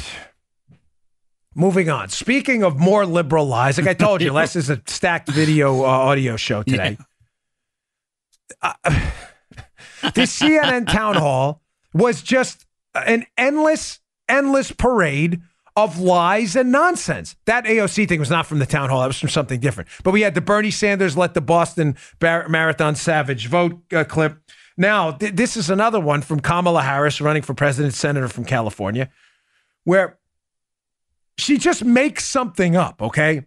Moving 1.55 1.91
on. 1.91 2.09
Speaking 2.09 2.62
of 2.62 2.79
more 2.79 3.05
liberal 3.05 3.47
lies, 3.47 3.77
like 3.77 3.87
I 3.87 3.95
told 3.95 4.23
you, 4.23 4.33
Les 4.33 4.57
is 4.57 4.70
a 4.70 4.81
stacked 4.87 5.29
video 5.29 5.83
uh, 5.83 5.87
audio 5.87 6.37
show 6.37 6.62
today. 6.62 6.97
Uh, 8.61 8.72
the 10.03 10.22
CNN 10.22 10.90
town 10.90 11.14
hall 11.16 11.62
was 11.95 12.22
just 12.22 12.66
an 12.95 13.26
endless, 13.36 14.01
endless 14.28 14.72
parade 14.72 15.40
of 15.76 15.99
lies 15.99 16.55
and 16.55 16.70
nonsense. 16.70 17.34
That 17.47 17.64
AOC 17.64 18.09
thing 18.09 18.20
was 18.20 18.30
not 18.30 18.47
from 18.47 18.59
the 18.59 18.66
town 18.66 18.90
hall. 18.90 19.01
That 19.01 19.07
was 19.07 19.18
from 19.18 19.30
something 19.30 19.61
different. 19.61 19.88
But 20.05 20.11
we 20.11 20.20
had 20.20 20.34
the 20.34 20.40
Bernie 20.40 20.70
Sanders 20.70 21.16
let 21.16 21.34
the 21.34 21.40
Boston 21.40 21.97
Bar- 22.18 22.49
Marathon 22.49 22.95
Savage 22.95 23.47
vote 23.47 23.80
uh, 23.93 24.05
clip. 24.05 24.38
Now, 24.76 25.12
th- 25.12 25.34
this 25.34 25.57
is 25.57 25.70
another 25.70 26.01
one 26.01 26.22
from 26.22 26.40
Kamala 26.40 26.82
Harris 26.82 27.20
running 27.20 27.43
for 27.43 27.55
president, 27.55 27.95
senator 27.95 28.28
from 28.28 28.45
California, 28.45 29.11
where 29.84 30.18
she 31.38 31.59
just 31.59 31.84
makes 31.84 32.24
something 32.24 32.76
up, 32.76 33.01
okay? 33.01 33.45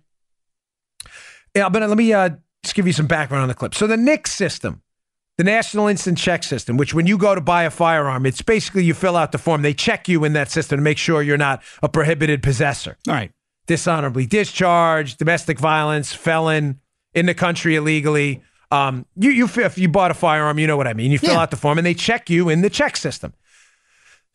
Yeah, 1.56 1.70
but 1.70 1.88
let 1.88 1.98
me 1.98 2.12
uh, 2.12 2.30
just 2.64 2.76
give 2.76 2.88
you 2.88 2.94
some 2.94 3.08
background 3.08 3.44
on 3.44 3.48
the 3.48 3.54
clip. 3.54 3.76
So 3.76 3.88
the 3.88 3.98
NICS 3.98 4.32
system, 4.32 4.82
the 5.38 5.44
National 5.44 5.88
Instant 5.88 6.18
Check 6.18 6.44
System, 6.44 6.78
which 6.78 6.94
when 6.94 7.08
you 7.08 7.18
go 7.18 7.36
to 7.36 7.42
buy 7.42 7.64
a 7.64 7.70
firearm, 7.70 8.26
it's 8.26 8.42
basically 8.42 8.84
you 8.86 8.94
fill 8.94 9.18
out 9.18 9.32
the 9.32 9.38
form. 9.38 9.62
They 9.64 9.74
check 9.74 10.08
you 10.08 10.24
in 10.24 10.34
that 10.34 10.50
system 10.50 10.78
to 10.78 10.82
make 10.84 10.98
sure 10.98 11.22
you're 11.22 11.38
not 11.38 11.62
a 11.84 11.90
prohibited 11.90 12.42
possessor. 12.42 12.98
All 13.08 13.14
right. 13.14 13.32
Dishonorably 13.68 14.26
discharged, 14.26 15.18
domestic 15.18 15.60
violence, 15.60 16.14
felon, 16.14 16.80
in 17.14 17.26
the 17.26 17.34
country 17.34 17.76
illegally. 17.76 18.42
Um, 18.72 19.06
you, 19.16 19.32
you, 19.32 19.46
if 19.58 19.78
you 19.78 19.90
bought 19.90 20.12
a 20.12 20.14
firearm, 20.14 20.58
you 20.60 20.68
know 20.68 20.78
what 20.78 20.88
I 20.88 20.94
mean. 20.94 21.12
You 21.12 21.20
fill 21.20 21.32
Yeah. 21.34 21.42
out 21.42 21.52
the 21.52 21.58
form 21.58 21.78
and 21.78 21.86
they 21.86 21.94
check 21.94 22.30
you 22.30 22.50
in 22.50 22.62
the 22.62 22.70
check 22.70 22.96
system. 22.98 23.34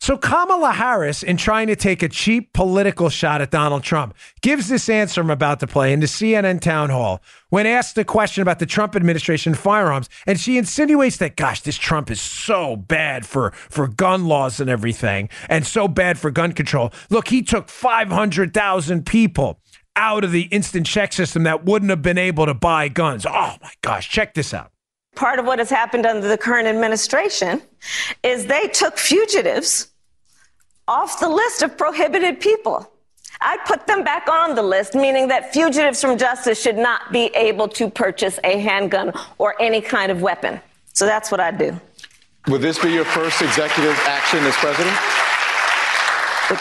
So 0.01 0.17
Kamala 0.17 0.71
Harris, 0.71 1.21
in 1.21 1.37
trying 1.37 1.67
to 1.67 1.75
take 1.75 2.01
a 2.01 2.09
cheap 2.09 2.53
political 2.53 3.09
shot 3.09 3.39
at 3.39 3.51
Donald 3.51 3.83
Trump, 3.83 4.15
gives 4.41 4.67
this 4.67 4.89
answer 4.89 5.21
I'm 5.21 5.29
about 5.29 5.59
to 5.59 5.67
play 5.67 5.93
in 5.93 5.99
the 5.99 6.07
CNN 6.07 6.59
town 6.59 6.89
hall 6.89 7.21
when 7.49 7.67
asked 7.67 7.99
a 7.99 8.03
question 8.03 8.41
about 8.41 8.57
the 8.57 8.65
Trump 8.65 8.95
administration 8.95 9.53
firearms, 9.53 10.09
and 10.25 10.39
she 10.39 10.57
insinuates 10.57 11.17
that, 11.17 11.35
gosh, 11.35 11.61
this 11.61 11.77
Trump 11.77 12.09
is 12.09 12.19
so 12.19 12.75
bad 12.75 13.27
for 13.27 13.51
for 13.51 13.87
gun 13.87 14.25
laws 14.25 14.59
and 14.59 14.71
everything, 14.71 15.29
and 15.47 15.67
so 15.67 15.87
bad 15.87 16.17
for 16.17 16.31
gun 16.31 16.53
control. 16.53 16.91
Look, 17.11 17.27
he 17.27 17.43
took 17.43 17.69
500,000 17.69 19.05
people 19.05 19.59
out 19.95 20.23
of 20.23 20.31
the 20.31 20.45
instant 20.45 20.87
check 20.87 21.13
system 21.13 21.43
that 21.43 21.63
wouldn't 21.65 21.91
have 21.91 22.01
been 22.01 22.17
able 22.17 22.47
to 22.47 22.55
buy 22.55 22.87
guns. 22.87 23.23
Oh 23.27 23.55
my 23.61 23.73
gosh, 23.83 24.09
check 24.09 24.33
this 24.33 24.51
out. 24.51 24.71
Part 25.15 25.37
of 25.37 25.45
what 25.45 25.59
has 25.59 25.69
happened 25.69 26.07
under 26.07 26.27
the 26.27 26.39
current 26.39 26.67
administration 26.67 27.61
is 28.23 28.47
they 28.47 28.67
took 28.69 28.97
fugitives 28.97 29.90
off 30.87 31.19
the 31.19 31.29
list 31.29 31.61
of 31.61 31.77
prohibited 31.77 32.39
people. 32.39 32.91
I 33.39 33.57
put 33.65 33.87
them 33.87 34.03
back 34.03 34.27
on 34.29 34.55
the 34.55 34.61
list, 34.61 34.93
meaning 34.93 35.27
that 35.29 35.51
fugitives 35.51 36.01
from 36.01 36.17
justice 36.17 36.61
should 36.61 36.77
not 36.77 37.11
be 37.11 37.25
able 37.33 37.67
to 37.69 37.89
purchase 37.89 38.39
a 38.43 38.59
handgun 38.59 39.13
or 39.39 39.59
any 39.59 39.81
kind 39.81 40.11
of 40.11 40.21
weapon. 40.21 40.61
So 40.93 41.05
that's 41.05 41.31
what 41.31 41.39
I 41.39 41.51
do. 41.51 41.79
Would 42.47 42.61
this 42.61 42.77
be 42.77 42.91
your 42.91 43.05
first 43.05 43.41
executive 43.41 43.97
action 44.05 44.39
as 44.43 44.55
president? 44.55 44.95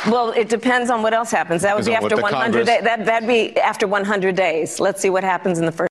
Well, 0.07 0.31
it 0.31 0.49
depends 0.49 0.89
on 0.89 1.03
what 1.03 1.13
else 1.13 1.31
happens. 1.31 1.63
That 1.63 1.75
would 1.75 1.85
be 1.85 1.93
Depends 1.93 2.13
on 2.13 2.23
what 2.23 2.33
after 2.33 2.63
100 2.63 2.67
days. 2.67 2.85
That, 2.85 3.05
that'd 3.05 3.29
be 3.29 3.59
after 3.59 3.87
100 3.89 4.37
days. 4.37 4.79
Let's 4.79 5.01
see 5.03 5.11
what 5.11 5.25
happens 5.25 5.59
in 5.59 5.67
the 5.67 5.73
first. 5.73 5.90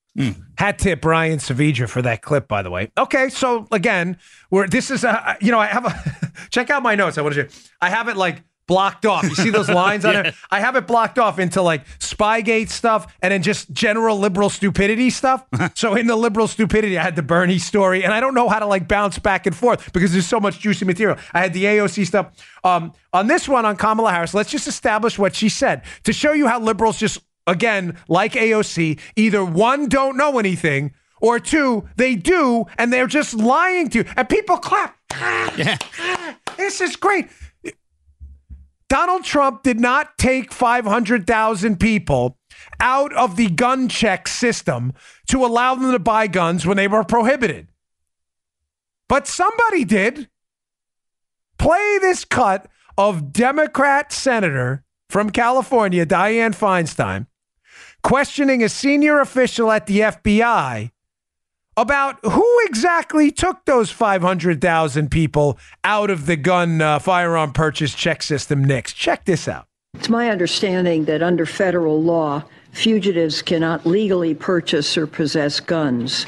Hat 0.58 0.80
tip 0.80 1.02
Brian 1.02 1.40
Saavedra 1.40 1.88
for 1.88 2.02
that 2.02 2.22
clip, 2.22 2.48
by 2.48 2.62
the 2.62 2.70
way. 2.70 2.92
Okay, 2.98 3.30
so 3.30 3.68
again, 3.72 4.18
we're 4.50 4.68
this 4.68 4.92
is 4.92 5.04
a 5.04 5.38
you 5.40 5.52
know 5.52 5.60
I 5.60 5.68
have 5.68 5.86
a 5.86 6.32
check 6.50 6.70
out 6.70 6.84
my 6.84 6.96
notes. 6.96 7.18
I 7.18 7.22
want 7.22 7.36
to. 7.36 7.48
I 7.82 7.90
have 7.90 8.10
it 8.10 8.18
like 8.18 8.44
blocked 8.70 9.06
off. 9.06 9.24
You 9.24 9.34
see 9.34 9.50
those 9.50 9.68
lines 9.68 10.06
on 10.06 10.16
it? 10.26 10.36
I 10.52 10.60
have 10.60 10.76
it 10.76 10.86
blocked 10.86 11.18
off 11.18 11.40
into 11.40 11.62
like 11.62 11.88
Spygate 11.98 12.70
stuff 12.70 13.14
and 13.22 13.32
then 13.32 13.42
just 13.42 13.72
general 13.72 14.18
liberal 14.20 14.50
stupidity 14.50 15.10
stuff. 15.10 15.44
so 15.74 15.96
in 15.96 16.06
the 16.06 16.16
liberal 16.16 16.48
stupidity, 16.48 16.98
I 16.98 17.04
had 17.04 17.16
the 17.16 17.24
Bernie 17.24 17.58
story, 17.58 18.04
and 18.04 18.14
I 18.14 18.20
don't 18.20 18.36
know 18.36 18.48
how 18.48 18.60
to 18.60 18.68
like 18.68 18.88
bounce 18.88 19.18
back 19.18 19.48
and 19.48 19.56
forth 19.56 19.92
because 19.92 20.12
there's 20.12 20.28
so 20.28 20.40
much 20.40 20.60
juicy 20.60 20.86
material. 20.86 21.18
I 21.34 21.40
had 21.42 21.54
the 21.54 21.64
AOC 21.64 22.06
stuff. 22.06 22.32
Um, 22.64 22.94
on 23.12 23.28
this 23.28 23.50
one 23.50 23.66
on 23.66 23.76
Kamala 23.76 24.12
Harris, 24.12 24.34
let's 24.34 24.52
just 24.52 24.68
establish 24.68 25.18
what 25.18 25.34
she 25.34 25.50
said 25.50 25.82
to 26.04 26.14
show 26.14 26.34
you 26.34 26.48
how 26.48 26.60
liberals 26.60 27.00
just 27.00 27.20
again, 27.50 27.98
like 28.08 28.34
AOC, 28.34 29.00
either 29.16 29.44
one, 29.44 29.90
don't 29.90 30.18
know 30.18 30.40
anything, 30.40 30.94
or 31.22 31.40
two, 31.40 31.88
they 31.98 32.16
do, 32.16 32.66
and 32.78 32.94
they're 32.94 33.08
just 33.08 33.34
lying 33.34 33.90
to 33.90 34.00
you. 34.00 34.06
And 34.16 34.30
people 34.30 34.58
clap. 34.58 34.96
Yeah. 35.58 35.78
This 36.56 36.80
is 36.80 36.96
great. 36.96 37.28
Donald 38.88 39.24
Trump 39.24 39.64
did 39.64 39.80
not 39.80 40.18
take 40.18 40.54
500,000 40.54 41.80
people 41.80 42.38
out 42.80 43.14
of 43.14 43.36
the 43.36 43.50
gun 43.50 43.90
check 43.90 44.28
system 44.28 44.94
to 45.28 45.46
allow 45.46 45.76
them 45.76 45.92
to 45.92 46.00
buy 46.00 46.28
guns 46.28 46.66
when 46.66 46.78
they 46.78 46.88
were 46.88 47.04
prohibited. 47.04 47.68
But 49.08 49.28
somebody 49.28 49.84
did. 49.84 50.30
Play 51.58 51.98
this 52.00 52.24
cut 52.24 52.68
of 52.98 53.34
Democrat 53.34 54.14
Senator 54.14 54.84
from 55.10 55.30
California, 55.30 56.06
Dianne 56.06 56.56
Feinstein, 56.56 57.28
questioning 58.04 58.64
a 58.64 58.70
senior 58.70 59.20
official 59.20 59.72
at 59.72 59.86
the 59.86 60.00
FBI 60.00 60.92
about 61.78 62.20
who 62.24 62.60
exactly 62.66 63.32
took 63.32 63.64
those 63.66 63.90
500,000 63.90 65.10
people 65.10 65.58
out 65.84 66.10
of 66.10 66.26
the 66.26 66.36
gun 66.36 66.82
uh, 66.82 67.00
firearm 67.00 67.54
purchase 67.54 67.94
check 67.96 68.22
system 68.22 68.64
next. 68.64 68.94
Check 68.94 69.26
this 69.26 69.48
out. 69.48 69.66
It's 69.94 70.10
my 70.10 70.30
understanding 70.30 71.06
that 71.06 71.24
under 71.24 71.46
federal 71.46 72.02
law, 72.02 72.44
fugitives 72.74 73.42
cannot 73.42 73.86
legally 73.86 74.36
purchase 74.36 74.98
or 74.98 75.08
possess 75.08 75.60
guns. 75.60 76.26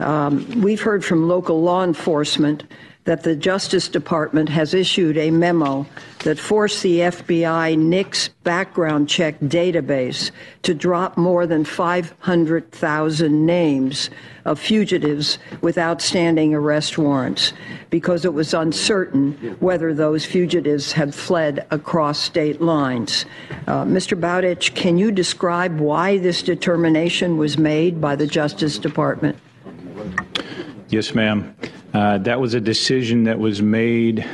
Um, 0.00 0.60
we've 0.60 0.80
heard 0.80 1.04
from 1.04 1.28
local 1.28 1.62
law 1.62 1.84
enforcement 1.84 2.64
that 3.08 3.22
the 3.22 3.34
Justice 3.34 3.88
Department 3.88 4.50
has 4.50 4.74
issued 4.74 5.16
a 5.16 5.30
memo 5.30 5.86
that 6.24 6.38
forced 6.38 6.82
the 6.82 6.98
FBI 6.98 7.74
NICS 7.78 8.28
background 8.44 9.08
check 9.08 9.40
database 9.40 10.30
to 10.60 10.74
drop 10.74 11.16
more 11.16 11.46
than 11.46 11.64
500,000 11.64 13.46
names 13.46 14.10
of 14.44 14.60
fugitives 14.60 15.38
with 15.62 15.78
outstanding 15.78 16.54
arrest 16.54 16.98
warrants 16.98 17.54
because 17.88 18.26
it 18.26 18.34
was 18.34 18.52
uncertain 18.52 19.56
whether 19.60 19.94
those 19.94 20.26
fugitives 20.26 20.92
had 20.92 21.14
fled 21.14 21.66
across 21.70 22.18
state 22.18 22.60
lines. 22.60 23.24
Uh, 23.66 23.86
Mr. 23.86 24.20
Bowdich, 24.20 24.74
can 24.74 24.98
you 24.98 25.10
describe 25.10 25.80
why 25.80 26.18
this 26.18 26.42
determination 26.42 27.38
was 27.38 27.56
made 27.56 28.02
by 28.02 28.14
the 28.14 28.26
Justice 28.26 28.76
Department? 28.76 29.38
Yes, 30.90 31.14
ma'am. 31.14 31.54
Uh, 31.94 32.18
that 32.18 32.38
was 32.38 32.54
a 32.54 32.60
decision 32.60 33.24
that 33.24 33.38
was 33.38 33.62
made 33.62 34.28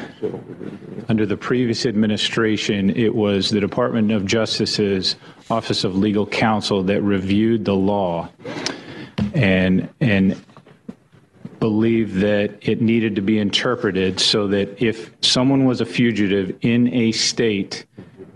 under 1.09 1.25
the 1.25 1.37
previous 1.37 1.87
administration. 1.87 2.91
It 2.91 3.15
was 3.15 3.51
the 3.51 3.61
Department 3.61 4.11
of 4.11 4.27
Justice's 4.27 5.17
Office 5.51 5.85
of 5.85 5.97
Legal 5.97 6.27
Counsel 6.27 6.83
that 6.85 7.03
reviewed 7.03 7.65
the 7.65 7.75
law 7.75 8.29
and 9.35 9.89
and 10.01 10.43
believed 11.61 12.17
that 12.21 12.59
it 12.61 12.83
needed 12.83 13.17
to 13.17 13.23
be 13.23 13.39
interpreted 13.39 14.21
so 14.21 14.49
that 14.49 14.83
if 14.83 15.13
someone 15.23 15.65
was 15.65 15.81
a 15.81 15.87
fugitive 15.87 16.55
in 16.61 16.93
a 16.93 17.13
state, 17.13 17.87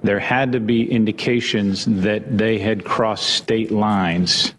there 0.03 0.21
had 0.21 0.53
to 0.53 0.61
be 0.61 0.91
indications 0.91 1.85
that 1.87 2.39
they 2.39 2.59
had 2.59 2.85
crossed 2.85 3.29
state 3.29 3.71
lines. 3.71 4.55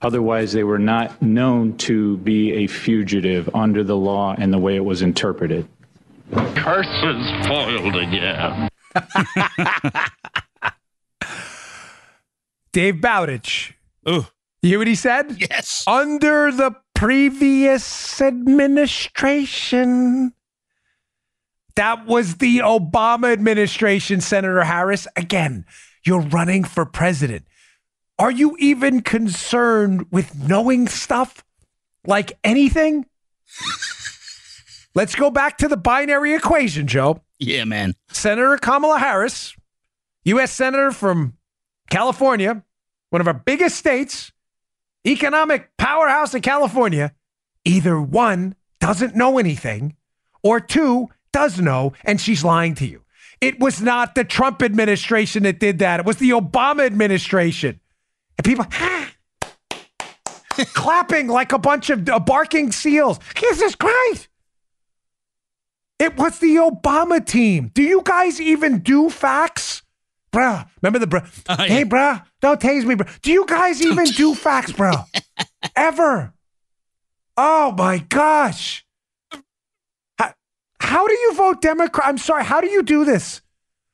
Otherwise, 0.00 0.52
they 0.52 0.62
were 0.62 0.78
not 0.78 1.20
known 1.20 1.76
to 1.78 2.18
be 2.18 2.52
a 2.52 2.68
fugitive 2.68 3.50
under 3.54 3.82
the 3.82 3.96
law 3.96 4.34
and 4.38 4.52
the 4.52 4.58
way 4.58 4.76
it 4.76 4.84
was 4.84 5.02
interpreted. 5.02 5.66
Curses 6.54 7.46
foiled 7.46 7.96
again. 7.96 8.68
Dave 12.72 12.96
Bowdich. 12.96 13.72
Ooh. 14.08 14.26
You 14.62 14.70
hear 14.70 14.78
what 14.78 14.86
he 14.86 14.94
said? 14.94 15.36
Yes. 15.40 15.84
Under 15.86 16.52
the 16.52 16.76
previous 16.94 18.20
administration. 18.20 20.32
That 21.76 22.06
was 22.06 22.36
the 22.36 22.58
Obama 22.58 23.32
administration, 23.32 24.20
Senator 24.20 24.64
Harris. 24.64 25.06
Again, 25.16 25.64
you're 26.04 26.20
running 26.20 26.64
for 26.64 26.84
president. 26.84 27.46
Are 28.18 28.30
you 28.30 28.56
even 28.58 29.02
concerned 29.02 30.06
with 30.10 30.48
knowing 30.48 30.88
stuff 30.88 31.44
like 32.06 32.32
anything? 32.42 33.06
Let's 34.94 35.14
go 35.14 35.30
back 35.30 35.58
to 35.58 35.68
the 35.68 35.76
binary 35.76 36.34
equation, 36.34 36.88
Joe. 36.88 37.22
Yeah, 37.38 37.64
man. 37.64 37.94
Senator 38.08 38.56
Kamala 38.56 38.98
Harris, 38.98 39.54
U.S. 40.24 40.50
Senator 40.50 40.90
from 40.90 41.34
California, 41.90 42.64
one 43.10 43.20
of 43.20 43.28
our 43.28 43.34
biggest 43.34 43.76
states, 43.76 44.32
economic 45.06 45.76
powerhouse 45.76 46.34
in 46.34 46.42
California, 46.42 47.14
either 47.64 48.00
one, 48.00 48.56
doesn't 48.80 49.14
know 49.14 49.38
anything, 49.38 49.94
or 50.42 50.58
two, 50.60 51.08
does 51.32 51.60
know, 51.60 51.92
and 52.04 52.20
she's 52.20 52.42
lying 52.42 52.74
to 52.74 52.86
you. 52.86 53.02
It 53.40 53.60
was 53.60 53.80
not 53.80 54.16
the 54.16 54.24
Trump 54.24 54.62
administration 54.62 55.44
that 55.44 55.60
did 55.60 55.78
that. 55.78 56.00
It 56.00 56.06
was 56.06 56.16
the 56.16 56.30
Obama 56.30 56.84
administration. 56.84 57.80
And 58.38 58.44
people 58.44 58.66
clapping 60.74 61.28
like 61.28 61.52
a 61.52 61.58
bunch 61.58 61.90
of 61.90 62.08
uh, 62.08 62.18
barking 62.20 62.72
seals. 62.72 63.18
Jesus 63.34 63.74
Christ. 63.74 64.28
It 65.98 66.16
was 66.16 66.38
the 66.38 66.56
Obama 66.56 67.24
team. 67.24 67.70
Do 67.74 67.82
you 67.82 68.02
guys 68.04 68.40
even 68.40 68.78
do 68.80 69.10
facts? 69.10 69.82
Bruh, 70.32 70.68
remember 70.80 70.98
the 70.98 71.06
bruh? 71.06 71.26
Oh, 71.48 71.56
Hey, 71.64 71.84
bruh, 71.84 72.22
don't 72.40 72.60
tase 72.60 72.84
me, 72.84 72.94
bruh. 72.94 73.20
Do 73.22 73.32
you 73.32 73.44
guys 73.46 73.82
even 73.82 74.04
do 74.04 74.34
facts, 74.34 74.72
bruh? 74.72 75.04
Ever? 75.74 76.32
Oh 77.36 77.72
my 77.72 77.98
gosh. 77.98 78.84
How, 80.18 80.32
how 80.80 81.06
do 81.08 81.14
you 81.14 81.34
vote 81.34 81.60
Democrat? 81.62 82.06
I'm 82.08 82.18
sorry. 82.18 82.44
How 82.44 82.60
do 82.60 82.68
you 82.68 82.82
do 82.82 83.04
this? 83.04 83.40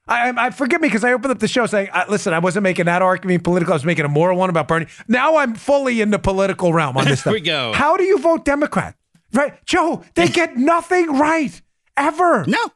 I, 0.07 0.31
I, 0.31 0.47
I 0.47 0.51
forgive 0.51 0.81
me 0.81 0.89
because 0.89 1.05
I 1.05 1.13
opened 1.13 1.33
up 1.33 1.39
the 1.39 1.49
show 1.49 1.67
saying, 1.67 1.89
I, 1.93 2.09
"Listen, 2.09 2.35
I 2.35 2.39
wasn't 2.39 2.65
making 2.65 2.87
that 2.87 3.03
argument 3.03 3.43
political. 3.45 3.73
I 3.73 3.77
was 3.77 3.85
making 3.85 4.05
a 4.05 4.09
moral 4.09 4.39
one 4.39 4.51
about 4.51 4.69
Bernie." 4.69 4.87
Now 5.09 5.37
I'm 5.37 5.55
fully 5.55 6.01
in 6.01 6.11
the 6.11 6.19
political 6.19 6.73
realm 6.73 6.97
on 6.97 7.07
this 7.07 7.21
stuff. 7.21 7.33
we 7.33 7.41
go. 7.41 7.73
How 7.73 7.97
do 7.97 8.05
you 8.05 8.19
vote 8.19 8.45
Democrat? 8.45 8.97
Right, 9.33 9.65
Joe? 9.65 10.05
They 10.15 10.29
get 10.41 10.57
nothing 10.57 11.19
right 11.19 11.61
ever. 11.97 12.45
No. 12.47 12.73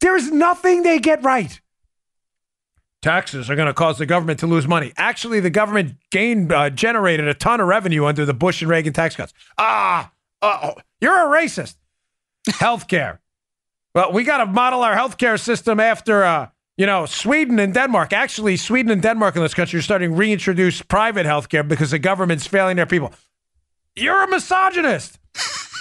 There's 0.00 0.30
nothing 0.30 0.82
they 0.82 0.98
get 0.98 1.22
right. 1.22 1.60
Taxes 3.02 3.48
are 3.48 3.54
going 3.56 3.66
to 3.66 3.74
cause 3.74 3.98
the 3.98 4.06
government 4.06 4.40
to 4.40 4.46
lose 4.46 4.66
money. 4.66 4.92
Actually, 4.96 5.40
the 5.40 5.50
government 5.50 5.94
gained 6.10 6.52
uh, 6.52 6.70
generated 6.70 7.28
a 7.28 7.34
ton 7.34 7.60
of 7.60 7.68
revenue 7.68 8.04
under 8.04 8.24
the 8.24 8.34
Bush 8.34 8.62
and 8.62 8.70
Reagan 8.70 8.92
tax 8.92 9.16
cuts. 9.16 9.32
Ah, 9.58 10.10
uh, 10.42 10.72
you're 11.00 11.14
a 11.14 11.40
racist. 11.40 11.76
Healthcare. 12.48 13.18
Well, 13.94 14.12
we 14.12 14.24
got 14.24 14.38
to 14.38 14.46
model 14.46 14.82
our 14.82 14.94
healthcare 14.94 15.40
system 15.40 15.80
after, 15.80 16.22
uh, 16.22 16.48
you 16.76 16.86
know, 16.86 17.06
Sweden 17.06 17.58
and 17.58 17.72
Denmark. 17.72 18.12
Actually, 18.12 18.56
Sweden 18.56 18.92
and 18.92 19.02
Denmark 19.02 19.36
in 19.36 19.42
this 19.42 19.54
country 19.54 19.78
are 19.78 19.82
starting 19.82 20.10
to 20.10 20.16
reintroduce 20.16 20.82
private 20.82 21.26
healthcare 21.26 21.66
because 21.66 21.90
the 21.90 21.98
government's 21.98 22.46
failing 22.46 22.76
their 22.76 22.86
people. 22.86 23.12
You're 23.94 24.22
a 24.22 24.28
misogynist. 24.28 25.18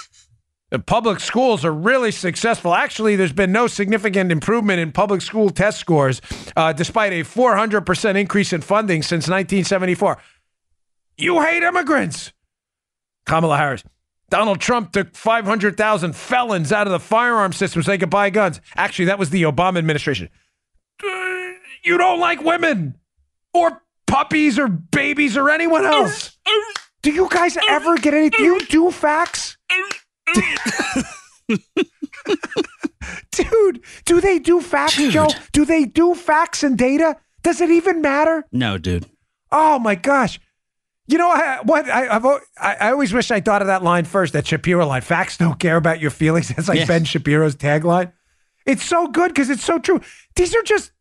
the 0.70 0.80
public 0.80 1.20
schools 1.20 1.66
are 1.66 1.74
really 1.74 2.12
successful. 2.12 2.74
Actually, 2.74 3.18
there's 3.18 3.34
been 3.34 3.52
no 3.52 3.68
significant 3.68 4.32
improvement 4.32 4.80
in 4.80 4.94
public 4.94 5.22
school 5.22 5.50
test 5.50 5.80
scores, 5.80 6.22
uh, 6.56 6.72
despite 6.72 7.12
a 7.12 7.24
400% 7.24 8.16
increase 8.16 8.54
in 8.54 8.62
funding 8.62 9.02
since 9.02 9.28
1974. 9.28 10.18
You 11.18 11.42
hate 11.42 11.64
immigrants. 11.64 12.32
Kamala 13.26 13.58
Harris. 13.58 13.84
Donald 14.30 14.60
Trump 14.60 14.92
took 14.92 15.14
500,000 15.16 16.16
felons 16.16 16.72
out 16.72 16.88
of 16.88 16.92
the 16.92 17.00
firearm 17.00 17.54
system 17.54 17.84
so 17.84 17.92
they 17.92 17.98
could 17.98 18.10
buy 18.10 18.30
guns. 18.30 18.60
Actually, 18.76 19.06
that 19.06 19.20
was 19.20 19.30
the 19.30 19.44
Obama 19.44 19.78
administration. 19.78 20.30
You 21.86 21.98
don't 21.98 22.20
like 22.20 22.44
women 22.44 22.96
or 23.54 23.82
puppies 24.08 24.58
or 24.58 24.68
babies 24.68 25.38
or 25.38 25.50
anyone 25.50 25.86
else. 25.86 26.36
Do 27.04 27.12
you 27.12 27.30
guys 27.30 27.58
ever 27.70 27.96
get 27.98 28.14
any? 28.14 28.32
Do 28.32 28.44
you 28.44 28.60
do 28.66 28.90
facts? 28.92 29.58
Dude, 33.32 33.82
do 34.06 34.20
they 34.20 34.40
do 34.40 34.62
facts, 34.62 34.96
Dude. 34.96 35.12
Joe? 35.12 35.28
Do 35.52 35.66
they 35.66 35.86
do 35.86 36.16
facts 36.16 36.64
and 36.64 36.78
data? 36.78 37.18
Does 37.44 37.62
it 37.62 37.70
even 37.70 38.02
matter? 38.02 38.46
No, 38.52 38.78
dude. 38.80 39.06
Oh 39.52 39.78
my 39.78 39.94
gosh. 39.94 40.40
You 41.08 41.20
know 41.20 41.30
I, 41.30 41.60
what? 41.64 41.88
I, 41.88 42.08
I've, 42.16 42.26
I, 42.26 42.40
I 42.82 42.92
always 42.92 43.14
wish 43.14 43.30
I 43.30 43.40
thought 43.42 43.62
of 43.62 43.68
that 43.68 43.84
line 43.84 44.06
first, 44.06 44.34
that 44.34 44.48
Shapiro 44.48 44.88
line. 44.88 45.02
Facts 45.04 45.38
don't 45.38 45.60
care 45.60 45.78
about 45.78 46.00
your 46.00 46.10
feelings. 46.10 46.48
That's 46.56 46.68
like 46.68 46.80
Yeah. 46.80 46.86
Ben 46.86 47.04
Shapiro's 47.04 47.56
tagline. 47.56 48.12
It's 48.66 48.84
so 48.84 49.08
good 49.08 49.28
because 49.28 49.52
it's 49.52 49.64
so 49.64 49.78
true. 49.78 50.02
These 50.36 50.56
are 50.56 50.64
just 50.64 50.92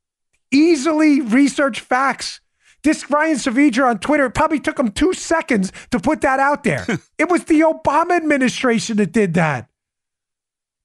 easily 0.54 1.20
research 1.20 1.80
facts. 1.80 2.40
This 2.82 3.10
Ryan 3.10 3.36
Saavedra 3.36 3.88
on 3.88 3.98
Twitter, 3.98 4.26
it 4.26 4.34
probably 4.34 4.60
took 4.60 4.78
him 4.78 4.90
two 4.90 5.14
seconds 5.14 5.72
to 5.90 5.98
put 5.98 6.20
that 6.20 6.38
out 6.38 6.64
there. 6.64 6.86
it 7.18 7.30
was 7.30 7.44
the 7.44 7.60
Obama 7.60 8.16
administration 8.16 8.98
that 8.98 9.12
did 9.12 9.34
that. 9.34 9.68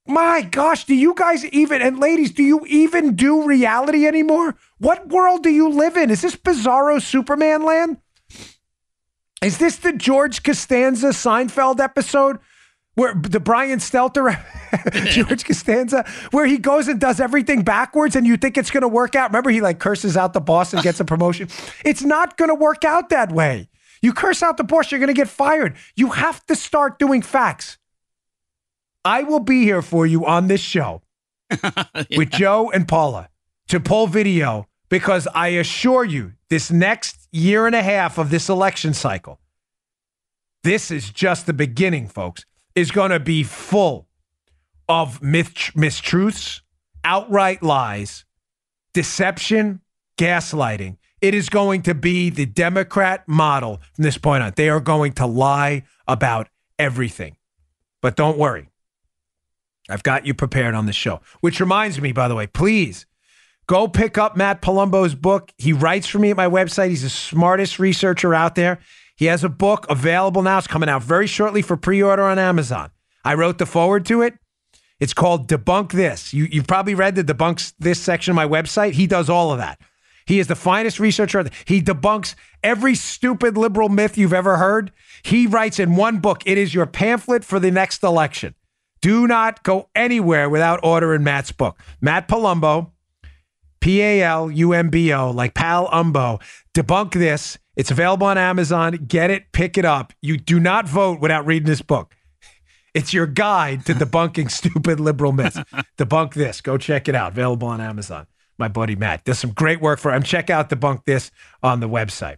My 0.07 0.41
gosh, 0.41 0.85
do 0.85 0.95
you 0.95 1.13
guys 1.13 1.45
even, 1.45 1.81
and 1.83 1.99
ladies, 1.99 2.31
do 2.31 2.41
you 2.41 2.65
even 2.67 3.15
do 3.15 3.45
reality 3.45 4.07
anymore? 4.07 4.55
What 4.79 5.09
world 5.09 5.43
do 5.43 5.49
you 5.49 5.69
live 5.69 5.97
in? 5.97 6.09
Is 6.09 6.21
this 6.21 6.35
bizarro 6.35 6.99
Superman 6.99 7.63
land? 7.63 7.97
Is 9.43 9.57
this 9.57 9.75
the 9.77 9.93
George 9.93 10.41
Costanza 10.41 11.09
Seinfeld 11.09 11.79
episode 11.79 12.39
where 12.99 13.13
the 13.13 13.39
Brian 13.39 13.79
Stelter, 13.79 14.37
George 15.13 15.45
Costanza, 15.45 16.03
where 16.31 16.45
he 16.45 16.57
goes 16.57 16.89
and 16.89 16.99
does 16.99 17.21
everything 17.21 17.61
backwards 17.61 18.17
and 18.17 18.27
you 18.27 18.35
think 18.35 18.57
it's 18.57 18.71
going 18.71 18.81
to 18.81 18.89
work 18.89 19.15
out? 19.15 19.29
Remember, 19.29 19.49
he 19.49 19.61
like 19.61 19.79
curses 19.79 20.17
out 20.17 20.33
the 20.33 20.41
boss 20.41 20.73
and 20.73 20.83
gets 20.83 20.99
a 20.99 21.05
promotion? 21.05 21.47
It's 21.85 22.03
not 22.03 22.35
going 22.35 22.49
to 22.49 22.55
work 22.55 22.83
out 22.83 23.07
that 23.09 23.31
way. 23.31 23.69
You 24.01 24.11
curse 24.11 24.43
out 24.43 24.57
the 24.57 24.65
boss, 24.65 24.91
you're 24.91 24.99
going 24.99 25.07
to 25.07 25.13
get 25.13 25.29
fired. 25.29 25.77
You 25.95 26.09
have 26.09 26.45
to 26.47 26.55
start 26.55 26.99
doing 26.99 27.21
facts. 27.21 27.77
I 29.05 29.23
will 29.23 29.39
be 29.39 29.63
here 29.63 29.81
for 29.81 30.05
you 30.05 30.25
on 30.25 30.47
this 30.47 30.61
show 30.61 31.01
with 32.17 32.31
Joe 32.31 32.69
and 32.69 32.85
Paula 32.85 33.29
to 33.69 33.79
pull 33.79 34.07
video 34.07 34.67
because 34.89 35.25
I 35.33 35.49
assure 35.49 36.03
you, 36.03 36.33
this 36.49 36.69
next 36.69 37.29
year 37.31 37.65
and 37.65 37.75
a 37.75 37.81
half 37.81 38.17
of 38.17 38.29
this 38.29 38.49
election 38.49 38.93
cycle, 38.93 39.39
this 40.65 40.91
is 40.91 41.09
just 41.09 41.45
the 41.45 41.53
beginning, 41.53 42.09
folks, 42.09 42.43
is 42.79 42.91
going 42.91 43.11
to 43.11 43.19
be 43.19 43.43
full 43.43 44.07
of 44.87 45.21
myth, 45.21 45.53
mistruths, 45.75 46.61
outright 47.03 47.61
lies, 47.61 48.25
deception, 48.93 49.81
gaslighting. 50.17 50.97
It 51.21 51.33
is 51.33 51.49
going 51.49 51.81
to 51.83 51.93
be 51.93 52.29
the 52.29 52.45
Democrat 52.45 53.27
model 53.27 53.81
from 53.93 54.03
this 54.03 54.17
point 54.17 54.41
on. 54.43 54.53
They 54.55 54.69
are 54.69 54.79
going 54.79 55.13
to 55.13 55.25
lie 55.25 55.83
about 56.07 56.47
everything. 56.77 57.35
But 58.01 58.15
don't 58.15 58.37
worry. 58.37 58.69
I've 59.89 60.03
got 60.03 60.25
you 60.25 60.33
prepared 60.33 60.75
on 60.75 60.85
the 60.85 60.93
show. 60.93 61.19
Which 61.41 61.59
reminds 61.59 61.99
me, 61.99 62.13
by 62.13 62.29
the 62.29 62.35
way, 62.35 62.47
please 62.47 63.05
go 63.67 63.87
pick 63.87 64.17
up 64.17 64.37
Matt 64.37 64.61
Palumbo's 64.61 65.15
book. 65.15 65.51
He 65.57 65.73
writes 65.73 66.07
for 66.07 66.19
me 66.19 66.31
at 66.31 66.37
my 66.37 66.47
website. 66.47 66.89
He's 66.89 67.03
the 67.03 67.09
smartest 67.09 67.79
researcher 67.79 68.33
out 68.33 68.55
there. 68.55 68.79
He 69.19 69.25
has 69.25 69.43
a 69.43 69.49
book 69.49 69.85
available 69.89 70.41
now. 70.41 70.59
It's 70.59 70.65
coming 70.65 70.87
out 70.87 71.03
very 71.03 71.27
shortly 71.27 71.61
for 71.61 71.75
pre 71.75 72.01
order 72.01 72.23
on 72.23 72.39
Amazon. 72.39 72.89
I 73.25 73.33
wrote 73.33 73.57
the 73.57 73.65
forward 73.65 74.05
to 74.05 74.21
it. 74.21 74.35
It's 75.01 75.13
called 75.13 75.49
Debunk 75.49 75.91
This. 75.91 76.33
You, 76.33 76.47
you've 76.49 76.67
probably 76.67 76.95
read 76.95 77.15
the 77.15 77.23
Debunks 77.25 77.73
This 77.77 77.99
section 77.99 78.31
of 78.31 78.35
my 78.37 78.47
website. 78.47 78.93
He 78.93 79.07
does 79.07 79.29
all 79.29 79.51
of 79.51 79.57
that. 79.57 79.77
He 80.25 80.39
is 80.39 80.47
the 80.47 80.55
finest 80.55 81.01
researcher. 81.01 81.49
He 81.65 81.81
debunks 81.81 82.35
every 82.63 82.95
stupid 82.95 83.57
liberal 83.57 83.89
myth 83.89 84.17
you've 84.17 84.31
ever 84.31 84.55
heard. 84.55 84.93
He 85.23 85.47
writes 85.47 85.79
in 85.79 85.97
one 85.97 86.19
book. 86.19 86.41
It 86.45 86.57
is 86.57 86.73
your 86.73 86.85
pamphlet 86.85 87.43
for 87.43 87.59
the 87.59 87.71
next 87.71 88.03
election. 88.03 88.55
Do 89.01 89.27
not 89.27 89.63
go 89.63 89.89
anywhere 89.95 90.49
without 90.49 90.79
ordering 90.81 91.23
Matt's 91.23 91.51
book. 91.51 91.77
Matt 91.99 92.29
Palumbo, 92.29 92.91
P 93.81 94.01
A 94.01 94.21
L 94.23 94.49
U 94.49 94.71
M 94.71 94.89
B 94.89 95.11
O, 95.11 95.29
like 95.31 95.55
Pal 95.55 95.89
Umbo. 95.89 96.41
Debunk 96.73 97.11
this. 97.11 97.57
It's 97.79 97.91
available 97.91 98.27
on 98.27 98.37
Amazon. 98.37 99.05
Get 99.07 99.31
it, 99.31 99.53
pick 99.53 99.77
it 99.77 99.85
up. 99.85 100.11
You 100.21 100.35
do 100.35 100.59
not 100.59 100.85
vote 100.85 101.21
without 101.21 101.45
reading 101.45 101.65
this 101.65 101.81
book. 101.81 102.13
It's 102.93 103.13
your 103.13 103.25
guide 103.25 103.85
to 103.85 103.93
debunking 103.93 104.51
stupid 104.51 104.99
liberal 104.99 105.31
myths. 105.31 105.57
Debunk 105.97 106.33
this. 106.33 106.59
Go 106.59 106.77
check 106.77 107.07
it 107.07 107.15
out. 107.15 107.31
Available 107.31 107.69
on 107.69 107.79
Amazon. 107.79 108.27
My 108.57 108.67
buddy 108.67 108.97
Matt 108.97 109.23
does 109.23 109.39
some 109.39 109.51
great 109.51 109.79
work 109.79 109.99
for 109.99 110.13
him. 110.13 110.23
Check 110.23 110.49
out 110.49 110.69
Debunk 110.69 111.05
This 111.05 111.31
on 111.63 111.79
the 111.79 111.87
website. 111.87 112.35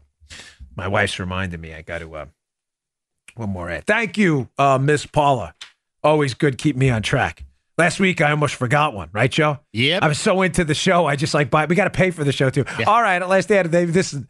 My 0.75 0.87
wife's 0.87 1.17
reminded 1.17 1.59
me 1.59 1.73
I 1.73 1.81
got 1.81 2.01
to 2.01 2.15
uh, 2.15 2.25
one 3.33 3.49
more 3.49 3.67
ad. 3.67 3.87
Thank 3.87 4.19
you, 4.19 4.47
uh, 4.59 4.77
Miss 4.77 5.07
Paula. 5.07 5.55
Always 6.03 6.35
good. 6.35 6.59
Keep 6.59 6.75
me 6.75 6.91
on 6.91 7.01
track. 7.01 7.45
Last 7.79 7.99
week 7.99 8.21
I 8.21 8.29
almost 8.29 8.53
forgot 8.53 8.93
one, 8.93 9.09
right, 9.11 9.31
Joe? 9.31 9.57
Yep. 9.73 10.03
I 10.03 10.07
was 10.07 10.19
so 10.19 10.43
into 10.43 10.63
the 10.63 10.75
show. 10.75 11.07
I 11.07 11.15
just 11.15 11.33
like 11.33 11.49
buy. 11.49 11.65
We 11.65 11.75
got 11.75 11.85
to 11.85 11.89
pay 11.89 12.11
for 12.11 12.23
the 12.23 12.31
show 12.31 12.51
too. 12.51 12.63
All 12.85 13.01
right, 13.01 13.19
at 13.19 13.27
last 13.27 13.47
day 13.47 13.57
of 13.57 13.71
the 13.71 13.85
day. 13.85 13.85
This 13.85 14.13
is 14.13 14.23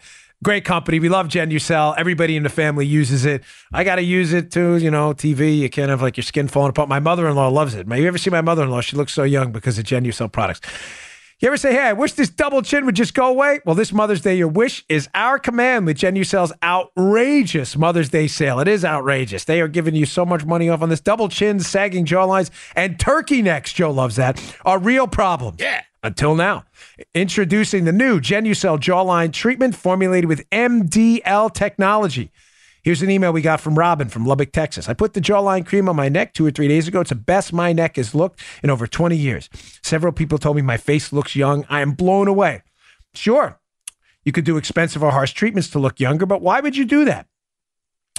great 0.43 0.65
company. 0.65 0.99
We 0.99 1.09
love 1.09 1.27
Genucel. 1.27 1.95
Everybody 1.97 2.35
in 2.35 2.43
the 2.43 2.49
family 2.49 2.85
uses 2.85 3.25
it. 3.25 3.43
I 3.71 3.83
got 3.83 3.95
to 3.95 4.03
use 4.03 4.33
it 4.33 4.51
too. 4.51 4.77
You 4.77 4.91
know, 4.91 5.13
TV. 5.13 5.57
You 5.57 5.69
can't 5.69 5.89
have 5.89 6.01
like 6.01 6.17
your 6.17 6.23
skin 6.23 6.47
falling 6.47 6.69
apart. 6.69 6.89
My 6.89 6.99
mother-in-law 6.99 7.49
loves 7.49 7.75
it. 7.75 7.87
Have 7.87 7.99
you 7.99 8.07
ever 8.07 8.17
see 8.17 8.29
my 8.29 8.41
mother-in-law? 8.41 8.81
She 8.81 8.95
looks 8.95 9.13
so 9.13 9.23
young 9.23 9.51
because 9.51 9.77
of 9.77 9.85
Genucel 9.85 10.31
products. 10.31 10.61
You 11.41 11.47
ever 11.47 11.57
say, 11.57 11.73
hey, 11.73 11.87
I 11.87 11.93
wish 11.93 12.13
this 12.13 12.29
double 12.29 12.61
chin 12.61 12.85
would 12.85 12.95
just 12.95 13.15
go 13.15 13.27
away? 13.27 13.61
Well, 13.65 13.73
this 13.73 13.91
Mother's 13.91 14.21
Day, 14.21 14.35
your 14.35 14.47
wish 14.47 14.85
is 14.87 15.09
our 15.15 15.39
command 15.39 15.87
with 15.87 15.97
Genucel's 15.97 16.53
outrageous 16.61 17.75
Mother's 17.75 18.09
Day 18.09 18.27
sale. 18.27 18.59
It 18.59 18.67
is 18.67 18.85
outrageous. 18.85 19.45
They 19.45 19.59
are 19.59 19.67
giving 19.67 19.95
you 19.95 20.05
so 20.05 20.23
much 20.23 20.45
money 20.45 20.69
off 20.69 20.83
on 20.83 20.89
this. 20.89 21.01
Double 21.01 21.29
chin, 21.29 21.59
sagging 21.59 22.05
jawlines, 22.05 22.51
and 22.75 22.99
turkey 22.99 23.41
necks, 23.41 23.73
Joe 23.73 23.89
loves 23.89 24.17
that, 24.17 24.39
are 24.65 24.77
real 24.77 25.07
problems. 25.07 25.57
Yeah. 25.59 25.81
Until 26.03 26.35
now. 26.35 26.65
Introducing 27.13 27.85
the 27.85 27.91
new 27.91 28.19
Genucel 28.19 28.79
jawline 28.79 29.31
treatment 29.31 29.75
formulated 29.75 30.27
with 30.27 30.49
MDL 30.49 31.53
technology. 31.53 32.31
Here's 32.83 33.03
an 33.03 33.11
email 33.11 33.31
we 33.31 33.43
got 33.43 33.61
from 33.61 33.77
Robin 33.77 34.09
from 34.09 34.25
Lubbock, 34.25 34.51
Texas. 34.51 34.89
I 34.89 34.93
put 34.93 35.13
the 35.13 35.21
jawline 35.21 35.63
cream 35.63 35.87
on 35.87 35.95
my 35.95 36.09
neck 36.09 36.33
two 36.33 36.43
or 36.45 36.49
three 36.49 36.67
days 36.67 36.87
ago. 36.87 37.01
It's 37.01 37.09
the 37.09 37.15
best 37.15 37.53
my 37.53 37.71
neck 37.73 37.97
has 37.97 38.15
looked 38.15 38.41
in 38.63 38.71
over 38.71 38.87
20 38.87 39.15
years. 39.15 39.49
Several 39.83 40.11
people 40.11 40.39
told 40.39 40.55
me 40.55 40.63
my 40.63 40.77
face 40.77 41.13
looks 41.13 41.35
young. 41.35 41.63
I 41.69 41.81
am 41.81 41.91
blown 41.91 42.27
away. 42.27 42.63
Sure, 43.13 43.59
you 44.25 44.31
could 44.31 44.45
do 44.45 44.57
expensive 44.57 45.03
or 45.03 45.11
harsh 45.11 45.33
treatments 45.33 45.69
to 45.71 45.79
look 45.79 45.99
younger, 45.99 46.25
but 46.25 46.41
why 46.41 46.59
would 46.59 46.75
you 46.75 46.85
do 46.85 47.05
that? 47.05 47.27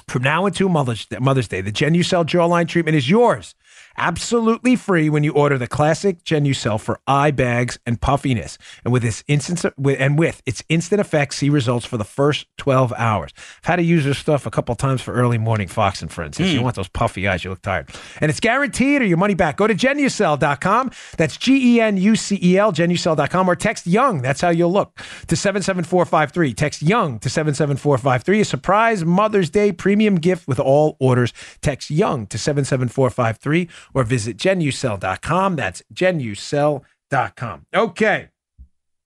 From 0.07 0.23
now 0.23 0.45
until 0.45 0.69
Mother's 0.69 1.05
Day, 1.07 1.61
the 1.61 1.71
Genucel 1.71 2.25
jawline 2.25 2.67
treatment 2.67 2.95
is 2.95 3.09
yours. 3.09 3.55
Absolutely 3.97 4.75
free 4.75 5.09
when 5.09 5.23
you 5.23 5.33
order 5.33 5.57
the 5.57 5.67
classic 5.67 6.23
Genucel 6.23 6.79
for 6.79 6.99
eye 7.07 7.31
bags 7.31 7.79
and 7.85 7.99
puffiness. 8.01 8.57
And 8.83 8.91
with 8.91 9.03
this 9.03 9.23
instant 9.27 9.63
and 9.77 10.17
with 10.17 10.41
its 10.45 10.63
instant 10.69 10.99
effects, 10.99 11.37
see 11.37 11.49
results 11.49 11.85
for 11.85 11.97
the 11.97 12.03
first 12.03 12.47
12 12.57 12.93
hours. 12.97 13.31
I've 13.37 13.65
had 13.65 13.75
to 13.77 13.83
use 13.83 14.05
this 14.05 14.17
stuff 14.17 14.45
a 14.45 14.51
couple 14.51 14.75
times 14.75 15.01
for 15.01 15.13
early 15.13 15.37
morning 15.37 15.67
Fox 15.67 16.01
and 16.01 16.11
Friends. 16.11 16.39
If 16.39 16.47
you 16.47 16.57
hmm. 16.57 16.63
want 16.63 16.75
those 16.75 16.87
puffy 16.87 17.27
eyes, 17.27 17.43
you 17.43 17.49
look 17.49 17.61
tired. 17.61 17.89
And 18.19 18.29
it's 18.29 18.39
guaranteed 18.39 19.01
or 19.01 19.05
your 19.05 19.17
money 19.17 19.35
back. 19.35 19.57
Go 19.57 19.67
to 19.67 19.75
genucel.com. 19.75 20.91
That's 21.17 21.37
G 21.37 21.75
E 21.75 21.81
N 21.81 21.97
U 21.97 22.15
C 22.15 22.39
E 22.41 22.57
L, 22.57 22.71
genucel.com, 22.71 23.49
or 23.49 23.55
text 23.55 23.87
Young. 23.87 24.21
That's 24.21 24.41
how 24.41 24.49
you'll 24.49 24.71
look 24.71 24.97
to 25.27 25.35
77453. 25.35 26.53
Text 26.53 26.81
Young 26.81 27.19
to 27.19 27.29
77453. 27.29 28.41
A 28.41 28.45
surprise 28.45 29.05
Mother's 29.05 29.49
Day 29.49 29.71
premium 29.71 30.15
gift 30.15 30.47
with 30.47 30.59
all 30.59 30.97
orders. 30.99 31.33
Text 31.61 31.91
Young 31.91 32.27
to 32.27 32.37
77453 32.37 33.69
or 33.93 34.03
visit 34.03 34.37
genucel.com. 34.37 35.55
That's 35.55 35.81
genucel.com. 35.93 37.65
Okay. 37.73 38.29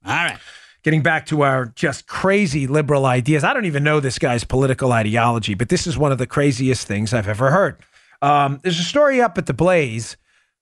All 0.06 0.14
right. 0.14 0.38
Getting 0.84 1.02
back 1.02 1.26
to 1.28 1.42
our 1.42 1.66
just 1.76 2.08
crazy 2.08 2.66
liberal 2.66 3.06
ideas. 3.06 3.44
I 3.44 3.54
don't 3.54 3.66
even 3.66 3.84
know 3.84 4.00
this 4.00 4.20
guy's 4.20 4.44
political 4.44 4.94
ideology, 4.94 5.54
but 5.54 5.70
this 5.70 5.86
is 5.86 5.98
one 5.98 6.12
of 6.12 6.18
the 6.18 6.28
craziest 6.28 6.88
things 6.88 7.14
I've 7.14 7.28
ever 7.28 7.52
heard. 7.52 7.78
Um, 8.22 8.60
there's 8.64 8.80
a 8.80 8.84
story 8.84 9.22
up 9.22 9.38
at 9.38 9.46
the 9.48 9.54
Blaze 9.54 10.16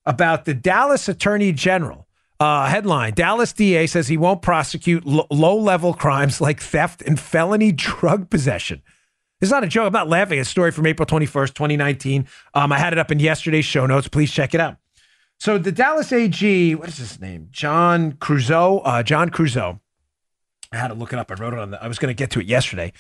about 0.06 0.46
the 0.46 0.54
Dallas 0.54 1.08
Attorney 1.08 1.52
General. 1.52 2.08
Uh, 2.38 2.66
headline 2.66 3.14
Dallas 3.14 3.54
DA 3.54 3.88
says 3.88 4.10
he 4.10 4.18
won't 4.18 4.42
prosecute 4.42 5.06
lo- 5.06 5.28
low 5.32 5.56
level 5.56 5.94
crimes 5.94 6.42
like 6.42 6.60
theft 6.60 7.02
and 7.02 7.18
felony 7.20 7.72
drug 7.72 8.30
possession. 8.30 8.82
It's 9.46 9.52
not 9.52 9.64
a 9.64 9.68
joke. 9.68 9.86
I'm 9.86 9.94
not 9.94 10.10
laughing. 10.10 10.40
It's 10.40 10.50
a 10.50 10.52
story 10.52 10.72
from 10.72 10.88
April 10.88 11.06
21st, 11.06 11.54
2019. 11.54 12.28
Um, 12.56 12.72
I 12.72 12.80
had 12.80 12.94
it 12.94 12.98
up 12.98 13.12
in 13.12 13.20
yesterday's 13.20 13.64
show 13.64 13.86
notes. 13.86 14.08
Please 14.08 14.32
check 14.32 14.56
it 14.56 14.60
out. 14.60 14.78
So 15.38 15.60
the 15.60 15.72
Dallas 15.72 16.12
AG, 16.12 16.74
what 16.74 16.90
is 16.90 16.98
his 16.98 17.22
name? 17.22 17.50
John 17.52 18.14
Creuzot. 18.14 18.82
Uh, 18.84 19.04
John 19.04 19.30
Creuzot. 19.30 19.80
I 20.72 20.78
had 20.78 20.88
to 20.88 20.96
look 20.96 21.14
it 21.14 21.20
up. 21.20 21.30
I 21.30 21.36
wrote 21.36 21.54
it 21.54 21.60
on 21.60 21.70
the. 21.70 21.84
I 21.84 21.88
was 21.88 22.00
going 22.00 22.10
to 22.10 22.18
get 22.18 22.32
to 22.32 22.40
it 22.40 22.48
yesterday. 22.48 22.92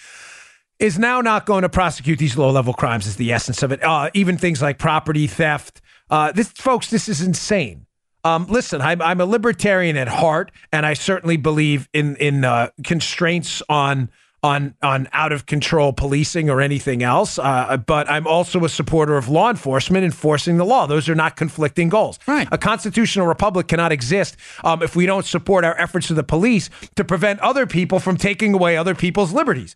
Is 0.77 0.99
now 0.99 1.19
not 1.19 1.47
going 1.47 1.63
to 1.63 1.69
prosecute 1.69 2.19
these 2.19 2.37
low 2.37 2.51
level 2.51 2.75
crimes. 2.75 3.07
Is 3.07 3.15
the 3.15 3.33
essence 3.33 3.63
of 3.63 3.71
it. 3.71 3.83
Uh, 3.83 4.11
even 4.13 4.37
things 4.37 4.61
like 4.61 4.77
property 4.77 5.25
theft. 5.25 5.81
Uh, 6.11 6.31
this, 6.31 6.49
folks, 6.49 6.91
this 6.91 7.09
is 7.09 7.23
insane. 7.23 7.87
Um, 8.23 8.45
listen, 8.45 8.81
I'm, 8.81 9.01
I'm 9.01 9.19
a 9.19 9.25
libertarian 9.25 9.97
at 9.97 10.09
heart, 10.09 10.51
and 10.71 10.85
I 10.85 10.93
certainly 10.93 11.37
believe 11.37 11.89
in 11.91 12.17
in 12.17 12.45
uh, 12.45 12.69
constraints 12.83 13.63
on 13.67 14.11
on 14.45 14.75
on 14.83 15.09
out 15.11 15.31
of 15.31 15.47
control 15.47 15.91
policing 15.91 16.49
or 16.51 16.61
anything 16.61 17.01
else. 17.01 17.39
Uh, 17.39 17.77
but 17.77 18.09
I'm 18.09 18.27
also 18.27 18.63
a 18.63 18.69
supporter 18.69 19.17
of 19.17 19.27
law 19.27 19.49
enforcement 19.49 20.05
enforcing 20.05 20.57
the 20.57 20.65
law. 20.65 20.85
Those 20.85 21.09
are 21.09 21.15
not 21.15 21.35
conflicting 21.35 21.89
goals. 21.89 22.19
Right. 22.27 22.47
A 22.51 22.57
constitutional 22.57 23.25
republic 23.25 23.67
cannot 23.67 23.91
exist 23.91 24.37
um, 24.63 24.83
if 24.83 24.95
we 24.95 25.07
don't 25.07 25.25
support 25.25 25.65
our 25.65 25.77
efforts 25.79 26.11
of 26.11 26.15
the 26.15 26.23
police 26.23 26.69
to 26.95 27.03
prevent 27.03 27.39
other 27.39 27.65
people 27.65 27.99
from 27.99 28.17
taking 28.17 28.53
away 28.53 28.77
other 28.77 28.93
people's 28.93 29.33
liberties. 29.33 29.75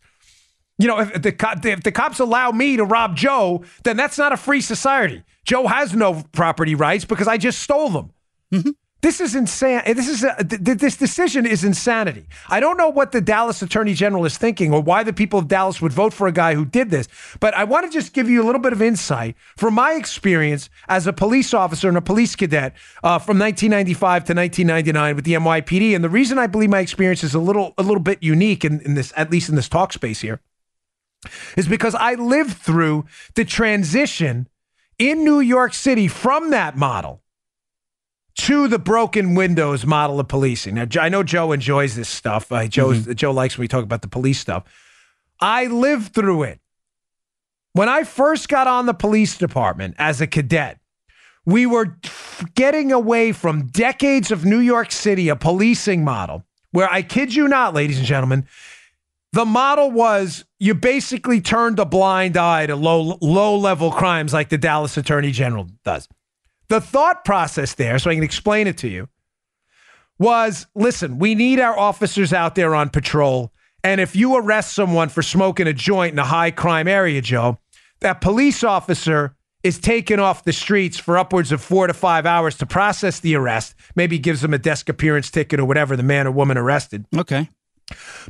You 0.77 0.87
know, 0.87 0.99
if 0.99 1.21
the 1.21 1.31
cop, 1.31 1.65
if 1.65 1.83
the 1.83 1.91
cops 1.91 2.19
allow 2.19 2.51
me 2.51 2.77
to 2.77 2.85
rob 2.85 3.17
Joe, 3.17 3.63
then 3.83 3.97
that's 3.97 4.17
not 4.17 4.31
a 4.31 4.37
free 4.37 4.61
society. 4.61 5.23
Joe 5.45 5.67
has 5.67 5.93
no 5.95 6.23
property 6.31 6.75
rights 6.75 7.05
because 7.05 7.27
I 7.27 7.37
just 7.37 7.59
stole 7.59 7.89
them. 7.89 8.73
This 9.01 9.21
is 9.21 9.33
insane. 9.33 9.81
This 9.85 10.09
is 10.09 10.25
a, 10.25 10.43
th- 10.43 10.61
th- 10.63 10.77
this 10.77 10.97
decision 10.97 11.45
is 11.45 11.63
insanity. 11.63 12.25
I 12.49 12.59
don't 12.59 12.75
know 12.75 12.89
what 12.89 13.13
the 13.13 13.21
Dallas 13.21 13.61
Attorney 13.61 13.93
General 13.93 14.25
is 14.25 14.37
thinking 14.37 14.73
or 14.73 14.81
why 14.81 15.03
the 15.03 15.13
people 15.13 15.39
of 15.39 15.47
Dallas 15.47 15.81
would 15.81 15.93
vote 15.93 16.11
for 16.13 16.27
a 16.27 16.33
guy 16.33 16.53
who 16.53 16.65
did 16.65 16.89
this. 16.89 17.07
But 17.39 17.53
I 17.53 17.63
want 17.63 17.85
to 17.85 17.91
just 17.91 18.11
give 18.11 18.29
you 18.29 18.43
a 18.43 18.45
little 18.45 18.59
bit 18.59 18.73
of 18.73 18.81
insight 18.81 19.37
from 19.55 19.75
my 19.75 19.93
experience 19.93 20.69
as 20.89 21.07
a 21.07 21.13
police 21.13 21.53
officer 21.53 21.87
and 21.87 21.95
a 21.95 22.01
police 22.01 22.35
cadet 22.35 22.73
uh, 23.01 23.19
from 23.19 23.39
1995 23.39 24.25
to 24.25 24.33
1999 24.33 25.15
with 25.15 25.23
the 25.23 25.33
NYPD. 25.33 25.95
And 25.95 26.03
the 26.03 26.09
reason 26.09 26.37
I 26.37 26.47
believe 26.47 26.69
my 26.69 26.79
experience 26.79 27.23
is 27.23 27.33
a 27.33 27.39
little 27.39 27.73
a 27.77 27.83
little 27.83 28.03
bit 28.03 28.21
unique 28.21 28.65
in, 28.65 28.81
in 28.81 28.95
this, 28.95 29.13
at 29.15 29.31
least 29.31 29.47
in 29.47 29.55
this 29.55 29.69
talk 29.69 29.93
space 29.93 30.19
here, 30.19 30.41
is 31.55 31.69
because 31.69 31.95
I 31.95 32.15
lived 32.15 32.57
through 32.57 33.05
the 33.35 33.45
transition 33.45 34.49
in 34.97 35.23
New 35.23 35.39
York 35.39 35.73
City 35.73 36.09
from 36.09 36.49
that 36.49 36.75
model 36.75 37.21
to 38.39 38.67
the 38.67 38.79
broken 38.79 39.35
windows 39.35 39.85
model 39.85 40.19
of 40.19 40.27
policing. 40.27 40.75
Now, 40.75 40.85
I 40.99 41.09
know 41.09 41.23
Joe 41.23 41.51
enjoys 41.51 41.95
this 41.95 42.09
stuff. 42.09 42.51
Uh, 42.51 42.67
Joe's, 42.67 43.05
Joe 43.07 43.31
likes 43.31 43.57
when 43.57 43.63
we 43.63 43.67
talk 43.67 43.83
about 43.83 44.01
the 44.01 44.07
police 44.07 44.39
stuff. 44.39 44.63
I 45.39 45.67
lived 45.67 46.13
through 46.13 46.43
it. 46.43 46.59
When 47.73 47.89
I 47.89 48.03
first 48.03 48.49
got 48.49 48.67
on 48.67 48.85
the 48.85 48.93
police 48.93 49.37
department 49.37 49.95
as 49.97 50.21
a 50.21 50.27
cadet, 50.27 50.79
we 51.45 51.65
were 51.65 51.97
getting 52.55 52.91
away 52.91 53.31
from 53.31 53.67
decades 53.67 54.31
of 54.31 54.45
New 54.45 54.59
York 54.59 54.91
City, 54.91 55.29
a 55.29 55.35
policing 55.35 56.03
model 56.03 56.45
where 56.71 56.91
I 56.91 57.01
kid 57.01 57.33
you 57.33 57.47
not, 57.47 57.73
ladies 57.73 57.97
and 57.97 58.07
gentlemen, 58.07 58.47
the 59.33 59.45
model 59.45 59.91
was 59.91 60.45
you 60.59 60.73
basically 60.73 61.41
turned 61.41 61.79
a 61.79 61.85
blind 61.85 62.37
eye 62.37 62.65
to 62.67 62.75
low 62.75 63.17
low 63.21 63.57
level 63.57 63.91
crimes 63.91 64.33
like 64.33 64.49
the 64.49 64.57
Dallas 64.57 64.97
Attorney 64.97 65.31
General 65.31 65.67
does. 65.83 66.07
The 66.69 66.81
thought 66.81 67.25
process 67.25 67.73
there, 67.75 67.99
so 67.99 68.09
I 68.09 68.15
can 68.15 68.23
explain 68.23 68.67
it 68.67 68.77
to 68.79 68.87
you, 68.87 69.09
was 70.17 70.67
listen, 70.75 71.17
we 71.17 71.35
need 71.35 71.59
our 71.59 71.77
officers 71.77 72.31
out 72.31 72.55
there 72.55 72.75
on 72.75 72.89
patrol. 72.89 73.51
And 73.83 74.01
if 74.01 74.15
you 74.15 74.35
arrest 74.35 74.73
someone 74.73 75.09
for 75.09 75.21
smoking 75.21 75.67
a 75.67 75.73
joint 75.73 76.13
in 76.13 76.19
a 76.19 76.25
high 76.25 76.51
crime 76.51 76.87
area, 76.87 77.21
Joe, 77.21 77.57
that 78.01 78.21
police 78.21 78.63
officer 78.63 79.35
is 79.63 79.79
taken 79.79 80.19
off 80.19 80.43
the 80.43 80.53
streets 80.53 80.97
for 80.97 81.17
upwards 81.17 81.51
of 81.51 81.61
four 81.61 81.87
to 81.87 81.93
five 81.93 82.25
hours 82.25 82.57
to 82.57 82.65
process 82.65 83.19
the 83.19 83.35
arrest, 83.35 83.75
maybe 83.95 84.19
gives 84.19 84.41
them 84.41 84.53
a 84.53 84.57
desk 84.57 84.89
appearance 84.89 85.29
ticket 85.31 85.59
or 85.59 85.65
whatever 85.65 85.95
the 85.95 86.03
man 86.03 86.27
or 86.27 86.31
woman 86.31 86.57
arrested. 86.57 87.05
Okay. 87.17 87.49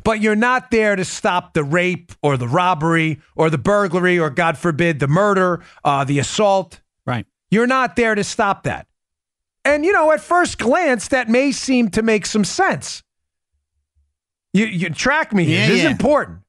But 0.02 0.20
you're 0.20 0.36
not 0.36 0.70
there 0.70 0.96
to 0.96 1.04
stop 1.04 1.54
the 1.54 1.62
rape 1.62 2.12
or 2.22 2.36
the 2.36 2.48
robbery 2.48 3.20
or 3.36 3.50
the 3.50 3.58
burglary 3.58 4.18
or, 4.18 4.30
God 4.30 4.56
forbid, 4.56 4.98
the 4.98 5.08
murder, 5.08 5.62
uh, 5.84 6.04
the 6.04 6.18
assault. 6.18 6.80
Right. 7.06 7.26
You're 7.50 7.66
not 7.66 7.96
there 7.96 8.14
to 8.14 8.24
stop 8.24 8.62
that. 8.64 8.86
And, 9.64 9.84
you 9.84 9.92
know, 9.92 10.12
at 10.12 10.20
first 10.20 10.58
glance, 10.58 11.08
that 11.08 11.28
may 11.28 11.52
seem 11.52 11.90
to 11.90 12.02
make 12.02 12.24
some 12.26 12.44
sense. 12.44 13.02
You, 14.52 14.66
you 14.66 14.90
track 14.90 15.32
me. 15.32 15.44
Yeah, 15.44 15.68
this 15.68 15.80
is 15.80 15.84
important. 15.84 16.40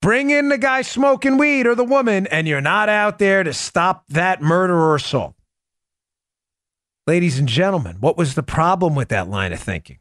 Bring 0.00 0.30
in 0.30 0.48
the 0.48 0.58
guy 0.58 0.82
smoking 0.82 1.38
weed 1.38 1.66
or 1.66 1.74
the 1.74 1.84
woman, 1.84 2.26
and 2.28 2.46
you're 2.46 2.60
not 2.60 2.88
out 2.88 3.18
there 3.18 3.42
to 3.42 3.52
stop 3.52 4.04
that 4.08 4.40
murder 4.40 4.76
or 4.78 4.94
assault. 4.94 5.34
Ladies 7.06 7.38
and 7.38 7.48
gentlemen, 7.48 7.96
what 8.00 8.16
was 8.16 8.34
the 8.34 8.42
problem 8.42 8.94
with 8.94 9.08
that 9.08 9.28
line 9.28 9.52
of 9.52 9.60
thinking? 9.60 9.98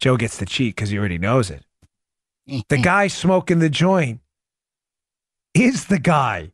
Joe 0.00 0.16
gets 0.16 0.38
the 0.38 0.46
cheat 0.46 0.74
because 0.74 0.90
he 0.90 0.98
already 0.98 1.18
knows 1.18 1.50
it. 1.50 1.64
The 2.68 2.78
guy 2.78 3.06
smoking 3.06 3.60
the 3.60 3.68
joint 3.68 4.20
is 5.54 5.84
the 5.84 6.00
guy 6.00 6.50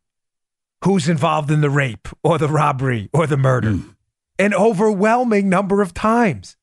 who's 0.84 1.08
involved 1.08 1.50
in 1.50 1.60
the 1.60 1.70
rape 1.70 2.08
or 2.22 2.38
the 2.38 2.48
robbery 2.48 3.08
or 3.12 3.26
the 3.26 3.36
murder 3.36 3.78
an 4.38 4.54
overwhelming 4.54 5.48
number 5.48 5.82
of 5.82 5.94
times. 5.94 6.56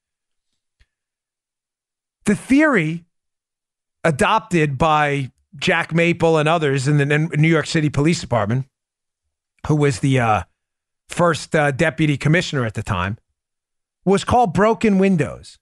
The 2.25 2.35
theory 2.35 3.05
adopted 4.03 4.77
by 4.77 5.31
Jack 5.55 5.93
Maple 5.93 6.37
and 6.37 6.47
others 6.47 6.87
in 6.87 6.97
the 6.97 7.05
New 7.05 7.47
York 7.47 7.67
City 7.67 7.89
Police 7.89 8.21
Department, 8.21 8.65
who 9.67 9.75
was 9.75 9.99
the 9.99 10.19
uh, 10.19 10.43
first 11.09 11.55
uh, 11.55 11.71
deputy 11.71 12.17
commissioner 12.17 12.65
at 12.65 12.73
the 12.73 12.83
time, 12.83 13.17
was 14.05 14.23
called 14.23 14.53
broken 14.53 14.99
windows. 14.99 15.57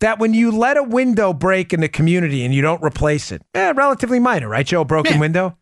That 0.00 0.20
when 0.20 0.32
you 0.32 0.52
let 0.52 0.76
a 0.76 0.82
window 0.82 1.32
break 1.32 1.72
in 1.72 1.80
the 1.80 1.88
community 1.88 2.44
and 2.44 2.54
you 2.54 2.62
don't 2.62 2.82
replace 2.82 3.32
it, 3.32 3.42
eh, 3.54 3.72
relatively 3.74 4.20
minor, 4.20 4.48
right, 4.48 4.64
Joe? 4.64 4.82
A 4.82 4.84
broken 4.84 5.18
window. 5.18 5.58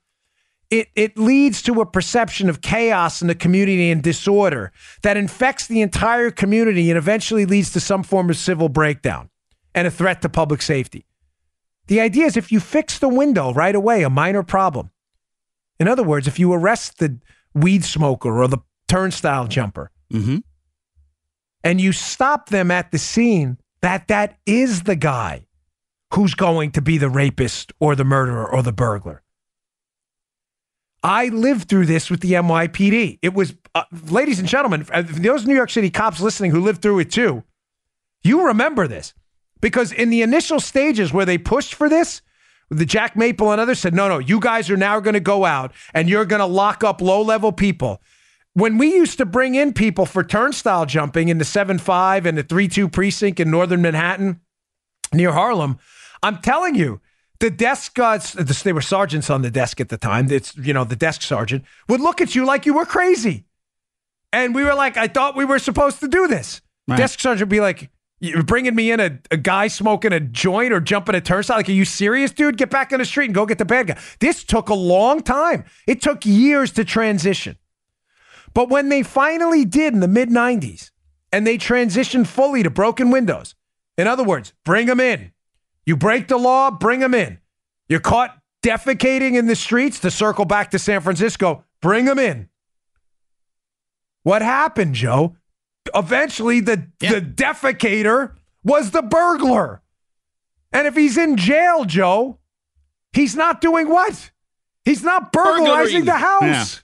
It, 0.69 0.89
it 0.97 1.17
leads 1.17 1.63
to 1.63 1.81
a 1.81 1.87
perception 1.87 2.49
of 2.49 2.61
chaos 2.61 3.23
in 3.23 3.29
the 3.29 3.37
community 3.37 3.91
and 3.91 4.03
disorder 4.03 4.73
that 5.03 5.17
infects 5.17 5.69
the 5.69 5.81
entire 5.81 6.31
community 6.31 6.91
and 6.91 6.99
eventually 6.99 7.47
leads 7.47 7.71
to 7.73 7.81
some 7.81 8.03
form 8.03 8.31
of 8.31 8.37
civil 8.37 8.69
breakdown 8.69 9.31
and 9.75 9.87
a 9.87 9.91
threat 9.91 10.23
to 10.23 10.29
public 10.29 10.63
safety. 10.63 11.07
The 11.87 12.01
idea 12.01 12.27
is 12.27 12.37
if 12.37 12.51
you 12.51 12.59
fix 12.59 12.99
the 12.99 13.09
window 13.09 13.53
right 13.53 13.75
away, 13.75 14.03
a 14.03 14.11
minor 14.11 14.43
problem. 14.43 14.91
In 15.79 15.87
other 15.87 16.03
words, 16.03 16.27
if 16.27 16.39
you 16.39 16.53
arrest 16.53 16.99
the 16.99 17.21
weed 17.55 17.85
smoker 17.85 18.43
or 18.43 18.49
the 18.49 18.59
turnstile 18.89 19.47
jumper 19.47 19.91
mm-hmm. 20.13 20.39
and 21.63 21.81
you 21.81 21.93
stop 21.93 22.49
them 22.49 22.71
at 22.71 22.91
the 22.91 22.99
scene, 22.99 23.59
that 23.83 24.09
that 24.09 24.39
is 24.47 24.83
the 24.83 24.97
guy 24.97 25.47
who's 26.15 26.35
going 26.35 26.71
to 26.73 26.83
be 26.83 26.99
the 26.99 27.11
rapist 27.11 27.73
or 27.79 27.95
the 27.95 28.05
murderer 28.05 28.51
or 28.51 28.63
the 28.63 28.73
burglar. 28.73 29.23
I 31.07 31.29
lived 31.29 31.69
through 31.69 31.87
this 31.87 32.11
with 32.11 32.19
the 32.19 32.33
NYPD. 32.33 33.21
It 33.23 33.33
was, 33.33 33.55
uh, 33.77 33.85
ladies 34.11 34.41
and 34.41 34.49
gentlemen, 34.49 34.85
uh, 34.93 35.05
those 35.07 35.47
New 35.47 35.55
York 35.55 35.71
City 35.71 35.89
cops 35.89 36.21
listening 36.21 36.51
who 36.51 36.61
lived 36.61 36.83
through 36.83 36.99
it 36.99 37.13
too, 37.13 37.45
you 38.25 38.45
remember 38.47 38.89
this 38.89 39.15
because 39.61 39.93
in 39.93 40.11
the 40.11 40.23
initial 40.23 40.59
stages 40.59 41.13
where 41.13 41.25
they 41.25 41.39
pushed 41.39 41.75
for 41.75 41.89
this, 41.89 42.23
the 42.71 42.85
Jack 42.85 43.15
Maple 43.15 43.53
and 43.53 43.61
others 43.61 43.79
said, 43.79 43.95
no, 43.95 44.09
no, 44.09 44.19
you 44.19 44.41
guys 44.41 44.69
are 44.69 44.77
now 44.77 44.99
going 44.99 45.15
to 45.15 45.21
go 45.21 45.45
out 45.45 45.73
and 45.95 46.09
you're 46.09 46.25
going 46.25 46.41
to 46.41 46.47
lock 46.47 46.83
up 46.83 47.01
low 47.01 47.23
level 47.23 47.53
people. 47.53 48.03
When 48.55 48.77
we 48.77 48.93
used 48.93 49.19
to 49.19 49.27
bring 49.27 49.55
in 49.55 49.75
people 49.75 50.07
for 50.07 50.25
turnstile 50.25 50.87
jumping 50.87 51.29
in 51.29 51.39
the 51.39 51.45
7 51.45 51.79
5 51.79 52.27
and 52.27 52.37
the 52.37 52.43
3 52.43 52.67
2 52.67 52.89
precinct 52.89 53.39
in 53.39 53.49
northern 53.49 53.81
Manhattan 53.81 54.41
near 55.15 55.31
Harlem, 55.31 55.79
I'm 56.21 56.39
telling 56.39 56.75
you, 56.75 57.01
the 57.39 57.51
desk 57.51 57.95
guards, 57.95 58.33
they 58.33 58.73
were 58.73 58.81
sergeants 58.81 59.31
on 59.31 59.43
the 59.43 59.51
desk 59.51 59.81
at 59.81 59.89
the 59.89 59.99
time. 59.99 60.31
It's, 60.31 60.57
you 60.57 60.73
know, 60.73 60.85
the 60.85 60.97
desk 60.97 61.23
sergeant 61.23 61.65
would 61.89 62.01
look 62.01 62.21
at 62.21 62.35
you 62.35 62.45
like 62.45 62.67
you 62.67 62.75
were 62.75 62.87
crazy. 62.87 63.45
And 64.33 64.55
we 64.55 64.65
were 64.65 64.75
like, 64.75 64.97
I 64.97 65.07
thought 65.09 65.37
we 65.37 65.45
were 65.45 65.59
supposed 65.59 66.01
to 66.01 66.09
do 66.09 66.29
this. 66.29 66.61
Right. 66.89 66.99
Desk 66.99 67.21
sergeant 67.21 67.49
would 67.49 67.55
be 67.55 67.61
like, 67.61 67.91
you're 68.21 68.43
bringing 68.43 68.75
me 68.75 68.91
in 68.91 69.01
a, 69.01 69.19
a 69.31 69.37
guy 69.37 69.69
smoking 69.69 70.13
a 70.13 70.21
joint 70.21 70.73
or 70.73 70.81
jumping 70.81 71.15
a 71.15 71.21
turnstile. 71.21 71.59
Like, 71.59 71.69
are 71.69 71.73
you 71.73 71.85
serious, 71.85 72.31
dude? 72.31 72.57
Get 72.57 72.71
back 72.71 72.93
in 72.93 72.99
the 72.99 73.05
street 73.05 73.27
and 73.27 73.35
go 73.35 73.45
get 73.45 73.59
the 73.59 73.65
bad 73.65 73.89
guy. 73.89 73.99
This 74.21 74.43
took 74.43 74.71
a 74.71 74.75
long 74.75 75.23
time. 75.23 75.65
It 75.87 76.01
took 76.01 76.25
years 76.25 76.73
to 76.73 76.85
transition. 76.85 77.57
But 78.55 78.71
when 78.71 78.89
they 78.89 79.03
finally 79.03 79.67
did 79.67 79.93
in 79.93 80.01
the 80.01 80.09
mid 80.09 80.31
90s 80.31 80.91
and 81.31 81.47
they 81.47 81.59
transitioned 81.59 82.27
fully 82.27 82.63
to 82.63 82.71
broken 82.71 83.11
windows, 83.11 83.55
in 83.99 84.07
other 84.07 84.25
words, 84.25 84.55
bring 84.65 84.87
them 84.87 85.01
in. 85.01 85.33
You 85.87 85.97
break 85.97 86.29
the 86.29 86.37
law, 86.37 86.71
bring 86.71 87.01
them 87.01 87.15
in. 87.15 87.39
You're 87.89 88.01
caught 88.01 88.37
defecating 88.63 89.37
in 89.37 89.47
the 89.47 89.55
streets 89.57 90.01
to 90.01 90.11
circle 90.11 90.45
back 90.45 90.73
to 90.73 90.79
San 90.79 91.01
Francisco, 91.01 91.65
bring 91.81 92.05
them 92.05 92.19
in. 92.19 92.49
What 94.25 94.43
happened, 94.43 94.97
Joe? 94.97 95.37
Eventually, 95.95 96.59
the, 96.59 96.89
the 96.99 97.21
defecator 97.21 98.35
was 98.65 98.91
the 98.91 99.03
burglar. 99.03 99.83
And 100.73 100.89
if 100.89 100.97
he's 100.97 101.17
in 101.17 101.37
jail, 101.37 101.85
Joe, 101.85 102.41
he's 103.13 103.37
not 103.37 103.61
doing 103.61 103.89
what? 103.89 104.33
He's 104.85 105.05
not 105.05 105.33
burglarizing 105.33 106.05
Burglaring. 106.05 106.05
the 106.05 106.13
house. 106.13 106.83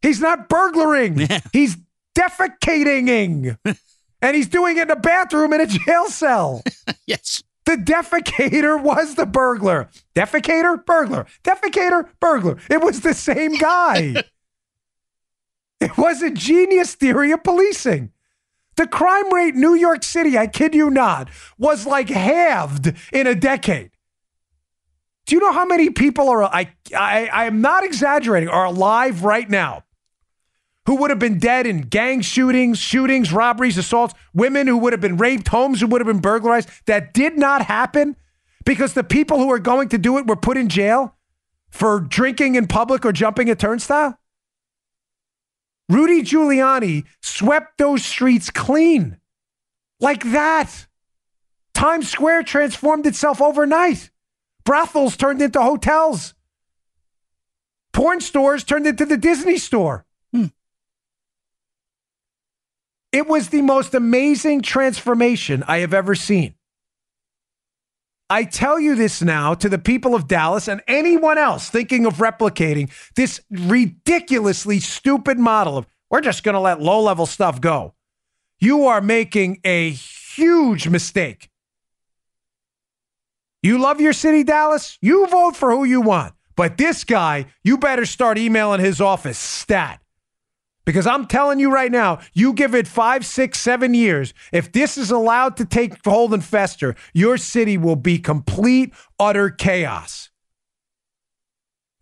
He's 0.00 0.20
not 0.20 0.48
burglaring. 0.48 1.28
He's 1.52 1.76
defecating. 2.16 3.58
and 4.22 4.36
he's 4.36 4.48
doing 4.48 4.76
it 4.76 4.82
in 4.82 4.90
a 4.90 4.96
bathroom 4.96 5.52
in 5.52 5.60
a 5.60 5.66
jail 5.66 6.06
cell. 6.06 6.62
yes. 7.06 7.42
The 7.70 7.76
defecator 7.76 8.82
was 8.82 9.14
the 9.14 9.26
burglar. 9.26 9.88
Defecator, 10.16 10.84
burglar. 10.84 11.24
Defecator, 11.44 12.08
burglar. 12.18 12.56
It 12.68 12.82
was 12.82 13.02
the 13.02 13.14
same 13.14 13.54
guy. 13.54 14.24
it 15.80 15.96
was 15.96 16.20
a 16.20 16.32
genius 16.32 16.96
theory 16.96 17.30
of 17.30 17.44
policing. 17.44 18.10
The 18.74 18.88
crime 18.88 19.32
rate 19.32 19.54
in 19.54 19.60
New 19.60 19.74
York 19.74 20.02
City, 20.02 20.36
I 20.36 20.48
kid 20.48 20.74
you 20.74 20.90
not, 20.90 21.30
was 21.58 21.86
like 21.86 22.08
halved 22.08 22.92
in 23.12 23.28
a 23.28 23.36
decade. 23.36 23.92
Do 25.26 25.36
you 25.36 25.40
know 25.40 25.52
how 25.52 25.64
many 25.64 25.90
people 25.90 26.28
are 26.28 26.42
I 26.42 26.72
I 26.92 27.28
I 27.28 27.44
am 27.44 27.60
not 27.60 27.84
exaggerating 27.84 28.48
are 28.48 28.64
alive 28.64 29.22
right 29.22 29.48
now 29.48 29.84
who 30.90 30.96
would 30.96 31.10
have 31.10 31.20
been 31.20 31.38
dead 31.38 31.68
in 31.68 31.82
gang 31.82 32.20
shootings, 32.20 32.76
shootings, 32.76 33.32
robberies, 33.32 33.78
assaults, 33.78 34.12
women 34.34 34.66
who 34.66 34.76
would 34.76 34.92
have 34.92 35.00
been 35.00 35.16
raped, 35.16 35.46
homes 35.46 35.80
who 35.80 35.86
would 35.86 36.00
have 36.00 36.06
been 36.08 36.18
burglarized 36.18 36.68
that 36.86 37.14
did 37.14 37.38
not 37.38 37.62
happen 37.62 38.16
because 38.64 38.92
the 38.94 39.04
people 39.04 39.38
who 39.38 39.46
were 39.46 39.60
going 39.60 39.88
to 39.88 39.98
do 39.98 40.18
it 40.18 40.26
were 40.26 40.34
put 40.34 40.56
in 40.56 40.68
jail 40.68 41.14
for 41.70 42.00
drinking 42.00 42.56
in 42.56 42.66
public 42.66 43.06
or 43.06 43.12
jumping 43.12 43.48
a 43.48 43.54
turnstile? 43.54 44.18
Rudy 45.88 46.22
Giuliani 46.22 47.04
swept 47.22 47.78
those 47.78 48.04
streets 48.04 48.50
clean. 48.50 49.20
Like 50.00 50.32
that. 50.32 50.88
Times 51.72 52.10
Square 52.10 52.42
transformed 52.42 53.06
itself 53.06 53.40
overnight. 53.40 54.10
Brothels 54.64 55.16
turned 55.16 55.40
into 55.40 55.62
hotels. 55.62 56.34
Porn 57.92 58.20
stores 58.20 58.64
turned 58.64 58.88
into 58.88 59.06
the 59.06 59.16
Disney 59.16 59.56
store. 59.56 60.04
It 63.12 63.26
was 63.26 63.48
the 63.48 63.62
most 63.62 63.94
amazing 63.94 64.62
transformation 64.62 65.64
I 65.66 65.78
have 65.78 65.92
ever 65.94 66.14
seen. 66.14 66.54
I 68.28 68.44
tell 68.44 68.78
you 68.78 68.94
this 68.94 69.20
now 69.20 69.54
to 69.54 69.68
the 69.68 69.78
people 69.78 70.14
of 70.14 70.28
Dallas 70.28 70.68
and 70.68 70.80
anyone 70.86 71.36
else 71.36 71.68
thinking 71.68 72.06
of 72.06 72.18
replicating 72.18 72.90
this 73.16 73.40
ridiculously 73.50 74.78
stupid 74.78 75.38
model 75.38 75.76
of 75.76 75.86
we're 76.10 76.20
just 76.20 76.44
going 76.44 76.54
to 76.54 76.60
let 76.60 76.80
low 76.80 77.00
level 77.00 77.26
stuff 77.26 77.60
go. 77.60 77.94
You 78.60 78.86
are 78.86 79.00
making 79.00 79.60
a 79.64 79.90
huge 79.90 80.88
mistake. 80.88 81.50
You 83.62 83.78
love 83.78 84.00
your 84.00 84.12
city, 84.12 84.44
Dallas? 84.44 84.96
You 85.00 85.26
vote 85.26 85.56
for 85.56 85.70
who 85.72 85.84
you 85.84 86.00
want. 86.00 86.34
But 86.56 86.78
this 86.78 87.04
guy, 87.04 87.46
you 87.64 87.78
better 87.78 88.06
start 88.06 88.38
emailing 88.38 88.80
his 88.80 89.00
office 89.00 89.38
stat. 89.38 90.00
Because 90.90 91.06
I'm 91.06 91.28
telling 91.28 91.60
you 91.60 91.72
right 91.72 91.92
now, 91.92 92.18
you 92.32 92.52
give 92.52 92.74
it 92.74 92.88
five, 92.88 93.24
six, 93.24 93.60
seven 93.60 93.94
years. 93.94 94.34
If 94.52 94.72
this 94.72 94.98
is 94.98 95.12
allowed 95.12 95.56
to 95.58 95.64
take 95.64 96.04
hold 96.04 96.34
and 96.34 96.44
fester, 96.44 96.96
your 97.12 97.38
city 97.38 97.78
will 97.78 97.94
be 97.94 98.18
complete, 98.18 98.92
utter 99.16 99.50
chaos. 99.50 100.30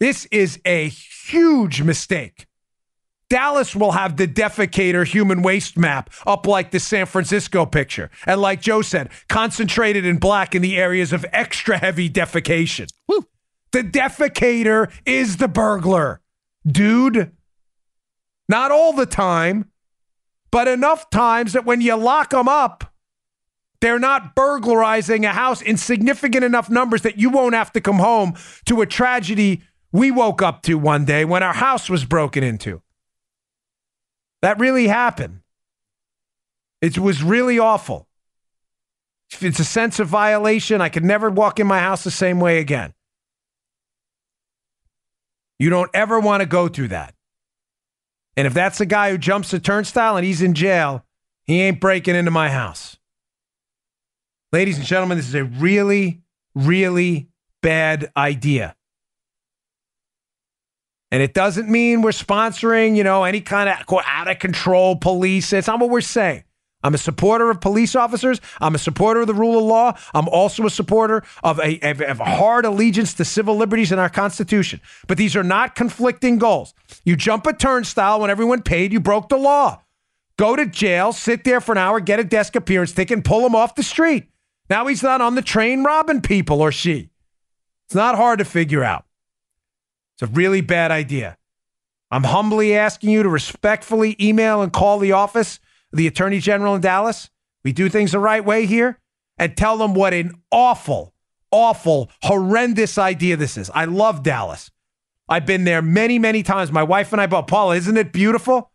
This 0.01 0.25
is 0.33 0.59
a 0.65 0.89
huge 0.89 1.83
mistake. 1.83 2.47
Dallas 3.29 3.77
will 3.77 3.93
have 3.93 4.17
the 4.17 4.27
defecator 4.27 5.07
human 5.07 5.43
waste 5.43 5.77
map 5.77 6.09
up 6.27 6.47
like 6.47 6.71
the 6.71 6.81
San 6.81 7.05
Francisco 7.05 7.67
picture. 7.67 8.11
And 8.25 8.41
like 8.41 8.63
Joe 8.63 8.81
said, 8.81 9.11
concentrated 9.29 10.07
in 10.07 10.17
black 10.17 10.55
in 10.55 10.63
the 10.63 10.79
areas 10.79 11.13
of 11.13 11.27
extra 11.31 11.77
heavy 11.77 12.09
defecation. 12.09 12.91
The 13.07 13.83
defecator 13.83 14.91
is 15.05 15.37
the 15.37 15.49
burglar, 15.49 16.23
dude. 16.67 17.33
Not 18.49 18.71
all 18.71 18.93
the 18.93 19.07
time, 19.07 19.71
but 20.51 20.69
enough 20.69 21.11
times 21.11 21.53
that 21.53 21.65
when 21.65 21.81
you 21.81 21.95
lock 21.97 22.31
them 22.31 22.49
up, 22.49 22.95
they're 23.81 23.99
not 23.99 24.35
burglarizing 24.35 25.25
a 25.25 25.33
house 25.33 25.63
in 25.63 25.77
significant 25.77 26.45
enough 26.45 26.69
numbers 26.69 27.03
that 27.03 27.19
you 27.19 27.31
won't 27.31 27.55
have 27.55 27.73
to 27.73 27.81
come 27.81 27.99
home 27.99 28.35
to 28.67 28.81
a 28.81 28.87
tragedy 28.87 29.63
we 29.93 30.11
woke 30.11 30.43
up 30.43 30.63
to 30.63 30.75
one 30.75 31.05
day 31.05 31.25
when 31.25 31.43
our 31.43 31.53
house 31.53 31.89
was 31.89 32.05
broken 32.05 32.43
into. 32.43 32.83
That 34.43 34.59
really 34.59 34.89
happened. 34.89 35.41
It 36.81 36.99
was 36.99 37.23
really 37.23 37.59
awful. 37.59 38.09
It's 39.41 39.61
a 39.61 39.65
sense 39.65 40.01
of 40.01 40.09
violation. 40.09 40.81
I 40.81 40.89
could 40.89 41.05
never 41.05 41.31
walk 41.31 41.61
in 41.61 41.67
my 41.67 41.81
house 41.81 42.05
the 42.05 42.11
same 42.11 42.41
way 42.41 42.59
again. 42.59 42.95
You 45.59 45.71
don't 45.71 45.91
ever 45.93 46.21
want 46.21 46.41
to 46.41 46.47
go 46.47 46.69
through 46.69 46.89
that. 46.89 47.15
And 48.39 48.47
if 48.47 48.55
that's 48.55 48.79
the 48.79 48.87
guy 48.87 49.11
who 49.11 49.19
jumps 49.19 49.51
the 49.51 49.59
turnstile 49.59 50.17
and 50.17 50.25
he's 50.25 50.43
in 50.43 50.55
jail, 50.55 51.05
he 51.43 51.61
ain't 51.61 51.81
breaking 51.81 52.15
into 52.15 52.31
my 52.31 52.49
house. 52.49 52.97
Ladies 54.53 54.79
and 54.79 54.87
gentlemen, 54.87 55.19
this 55.19 55.27
is 55.27 55.35
a 55.35 55.43
really, 55.43 56.23
really 56.55 57.31
bad 57.63 58.13
idea. 58.17 58.77
And 61.11 61.21
it 61.21 61.35
doesn't 61.35 61.69
mean 61.69 62.01
we're 62.01 62.11
sponsoring, 62.11 62.95
you 62.95 63.03
know, 63.03 63.25
any 63.25 63.41
kind 63.41 63.69
of 63.69 63.85
out 64.07 64.31
of 64.31 64.39
control 64.39 64.95
police. 64.95 65.53
It's 65.53 65.67
not 65.67 65.81
what 65.81 65.91
we're 65.91 66.01
saying. 66.01 66.45
I'm 66.83 66.95
a 66.95 66.99
supporter 66.99 67.51
of 67.51 67.61
police 67.61 67.97
officers. 67.97 68.41
I'm 68.61 68.75
a 68.75 68.79
supporter 68.79 69.21
of 69.21 69.27
the 69.27 69.35
rule 69.35 69.59
of 69.59 69.65
law. 69.65 69.99
I'm 70.15 70.29
also 70.29 70.65
a 70.65 70.71
supporter 70.71 71.25
of 71.43 71.59
a, 71.59 71.81
of 71.91 72.21
a 72.21 72.25
hard 72.25 72.65
allegiance 72.65 73.15
to 73.15 73.25
civil 73.25 73.57
liberties 73.57 73.91
in 73.91 73.99
our 73.99 74.09
Constitution. 74.09 74.81
But 75.09 75.19
these 75.19 75.35
are 75.35 75.43
not 75.43 75.75
conflicting 75.75 76.39
goals. 76.39 76.75
You 77.05 77.17
jump 77.17 77.47
a 77.47 77.53
turnstile 77.53 78.21
when 78.21 78.31
everyone 78.31 78.63
paid, 78.63 78.93
you 78.93 79.01
broke 79.01 79.29
the 79.29 79.37
law. 79.37 79.83
Go 80.37 80.55
to 80.55 80.67
jail, 80.67 81.13
sit 81.13 81.43
there 81.43 81.61
for 81.61 81.73
an 81.73 81.79
hour, 81.79 81.99
get 81.99 82.21
a 82.21 82.25
desk 82.25 82.55
appearance 82.55 82.93
ticket, 82.93 83.25
pull 83.25 83.45
him 83.45 83.57
off 83.57 83.75
the 83.75 83.83
street. 83.83 84.29
Now 84.71 84.87
he's 84.87 85.03
not 85.03 85.21
on 85.21 85.35
the 85.35 85.43
train 85.43 85.83
robbing 85.83 86.21
people 86.21 86.61
or 86.61 86.71
she. 86.71 87.11
It's 87.87 87.95
not 87.95 88.15
hard 88.15 88.39
to 88.39 88.45
figure 88.45 88.85
out. 88.85 89.05
It's 90.15 90.31
a 90.31 90.33
really 90.33 90.61
bad 90.61 90.93
idea. 90.93 91.39
I'm 92.11 92.25
humbly 92.25 92.77
asking 92.77 93.11
you 93.11 93.23
to 93.23 93.29
respectfully 93.29 94.17
email 94.21 94.63
and 94.63 94.73
call 94.73 94.99
the 94.99 95.13
office 95.13 95.59
the 95.93 96.07
Attorney 96.07 96.41
General 96.41 96.75
in 96.75 96.81
Dallas. 96.81 97.31
We 97.65 97.73
do 97.73 97.89
things 97.89 98.13
the 98.13 98.19
right 98.19 98.45
way 98.45 98.67
here 98.67 99.01
and 99.39 99.57
tell 99.57 99.77
them 99.79 99.95
what 99.95 100.15
an 100.15 100.33
awful, 100.51 101.15
awful, 101.51 102.11
horrendous 102.23 102.99
idea 102.99 103.37
this 103.37 103.57
is. 103.57 103.71
I 103.75 103.85
love 103.85 104.23
Dallas. 104.23 104.71
I've 105.29 105.47
been 105.47 105.65
there 105.65 105.83
many, 105.83 106.19
many 106.19 106.43
times. 106.43 106.73
My 106.73 106.83
wife 106.83 107.13
and 107.13 107.21
I 107.21 107.27
both. 107.27 107.47
Paula, 107.47 107.77
isn't 107.77 107.97
it 107.97 108.13
beautiful? 108.13 108.71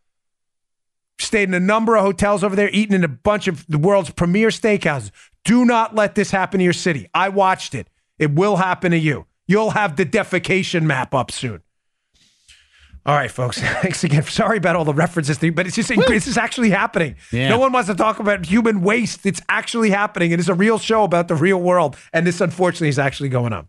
Stayed 1.19 1.49
in 1.49 1.53
a 1.53 1.59
number 1.59 1.95
of 1.95 2.03
hotels 2.03 2.43
over 2.43 2.55
there, 2.55 2.69
eaten 2.71 2.95
in 2.95 3.03
a 3.03 3.07
bunch 3.07 3.47
of 3.47 3.65
the 3.67 3.77
world's 3.77 4.09
premier 4.11 4.49
steakhouses. 4.49 5.11
Do 5.43 5.65
not 5.65 5.95
let 5.95 6.15
this 6.15 6.31
happen 6.31 6.59
to 6.59 6.63
your 6.63 6.73
city. 6.73 7.07
I 7.13 7.29
watched 7.29 7.75
it. 7.75 7.87
It 8.19 8.33
will 8.33 8.57
happen 8.57 8.91
to 8.91 8.97
you. 8.97 9.25
You'll 9.47 9.71
have 9.71 9.95
the 9.95 10.05
defecation 10.05 10.83
map 10.83 11.13
up 11.13 11.31
soon. 11.31 11.61
All 13.05 13.15
right, 13.15 13.29
folks. 13.29 13.59
Thanks 13.81 14.03
again. 14.03 14.23
Sorry 14.23 14.57
about 14.57 14.75
all 14.75 14.85
the 14.85 14.93
references, 14.93 15.37
to, 15.39 15.51
but 15.51 15.67
it's 15.67 15.75
just 15.75 15.89
this 15.89 16.27
is 16.27 16.37
actually 16.37 16.69
happening. 16.69 17.15
Yeah. 17.31 17.49
No 17.49 17.59
one 17.59 17.71
wants 17.73 17.89
to 17.89 17.95
talk 17.95 18.19
about 18.19 18.45
human 18.45 18.81
waste. 18.81 19.25
It's 19.25 19.41
actually 19.49 19.89
happening. 19.89 20.31
And 20.31 20.39
It 20.39 20.43
is 20.43 20.49
a 20.49 20.53
real 20.53 20.79
show 20.79 21.03
about 21.03 21.27
the 21.27 21.35
real 21.35 21.61
world, 21.61 21.97
and 22.13 22.25
this 22.25 22.39
unfortunately 22.39 22.89
is 22.89 22.99
actually 22.99 23.29
going 23.29 23.51
on. 23.51 23.67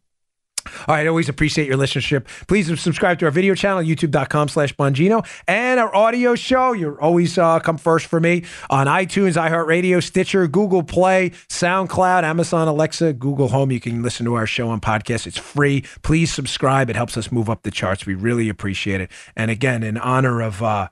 All 0.88 0.94
right, 0.94 1.06
always 1.06 1.28
appreciate 1.28 1.68
your 1.68 1.76
listenership. 1.76 2.26
Please 2.46 2.66
subscribe 2.80 3.18
to 3.18 3.24
our 3.26 3.30
video 3.30 3.54
channel, 3.54 3.82
youtube.com 3.82 4.48
slash 4.48 4.74
Bongino, 4.74 5.26
and 5.46 5.80
our 5.80 5.94
audio 5.94 6.34
show. 6.34 6.72
You're 6.72 7.00
always 7.00 7.38
uh, 7.38 7.60
come 7.60 7.78
first 7.78 8.06
for 8.06 8.20
me 8.20 8.44
on 8.70 8.86
iTunes, 8.86 9.34
iHeartRadio, 9.34 10.02
Stitcher, 10.02 10.46
Google 10.48 10.82
Play, 10.82 11.30
SoundCloud, 11.48 12.22
Amazon, 12.22 12.68
Alexa, 12.68 13.14
Google 13.14 13.48
Home. 13.48 13.70
You 13.70 13.80
can 13.80 14.02
listen 14.02 14.24
to 14.26 14.34
our 14.34 14.46
show 14.46 14.68
on 14.68 14.80
podcast. 14.80 15.26
It's 15.26 15.38
free. 15.38 15.82
Please 16.02 16.32
subscribe. 16.32 16.90
It 16.90 16.96
helps 16.96 17.16
us 17.16 17.30
move 17.30 17.50
up 17.50 17.62
the 17.62 17.70
charts. 17.70 18.06
We 18.06 18.14
really 18.14 18.48
appreciate 18.48 19.00
it. 19.00 19.10
And 19.36 19.50
again, 19.50 19.82
in 19.82 19.96
honor 19.98 20.40
of 20.40 20.62
uh, 20.62 20.88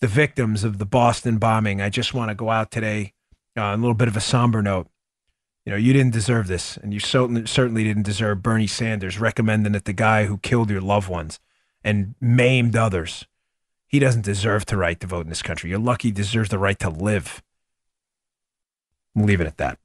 the 0.00 0.08
victims 0.08 0.64
of 0.64 0.78
the 0.78 0.86
Boston 0.86 1.38
bombing, 1.38 1.80
I 1.80 1.88
just 1.88 2.14
want 2.14 2.30
to 2.30 2.34
go 2.34 2.50
out 2.50 2.70
today 2.70 3.12
uh, 3.56 3.62
on 3.62 3.78
a 3.78 3.82
little 3.82 3.94
bit 3.94 4.08
of 4.08 4.16
a 4.16 4.20
somber 4.20 4.62
note 4.62 4.88
you 5.64 5.70
know, 5.70 5.76
you 5.76 5.92
didn't 5.92 6.12
deserve 6.12 6.48
this, 6.48 6.76
and 6.76 6.92
you 6.92 6.98
certainly 7.00 7.46
certainly 7.46 7.84
didn't 7.84 8.02
deserve 8.02 8.42
Bernie 8.42 8.66
Sanders 8.66 9.20
recommending 9.20 9.72
that 9.72 9.84
the 9.84 9.92
guy 9.92 10.26
who 10.26 10.38
killed 10.38 10.70
your 10.70 10.80
loved 10.80 11.08
ones 11.08 11.38
and 11.84 12.14
maimed 12.20 12.76
others, 12.76 13.26
he 13.86 13.98
doesn't 13.98 14.24
deserve 14.24 14.66
to 14.66 14.76
right 14.76 14.98
to 15.00 15.06
vote 15.06 15.22
in 15.22 15.28
this 15.28 15.42
country. 15.42 15.70
You're 15.70 15.78
lucky 15.78 16.08
he 16.08 16.12
deserves 16.12 16.48
the 16.48 16.58
right 16.58 16.78
to 16.80 16.90
live. 16.90 17.42
We'll 19.14 19.26
leave 19.26 19.40
it 19.40 19.46
at 19.46 19.58
that. 19.58 19.78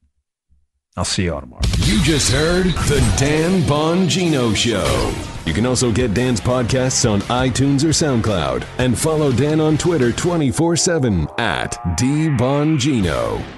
I'll 0.96 1.04
see 1.04 1.24
you 1.24 1.34
all 1.34 1.40
tomorrow. 1.40 1.62
You 1.78 2.02
just 2.02 2.32
heard 2.32 2.66
the 2.66 3.14
Dan 3.16 3.62
Bongino 3.62 4.56
Show. 4.56 5.14
You 5.46 5.54
can 5.54 5.64
also 5.64 5.92
get 5.92 6.12
Dan's 6.12 6.40
podcasts 6.40 7.08
on 7.08 7.20
iTunes 7.22 7.84
or 7.84 7.90
SoundCloud. 7.90 8.66
And 8.78 8.98
follow 8.98 9.30
Dan 9.30 9.60
on 9.60 9.78
Twitter 9.78 10.10
24 10.10 10.76
7 10.76 11.28
at 11.38 11.74
DBongino. 11.96 13.57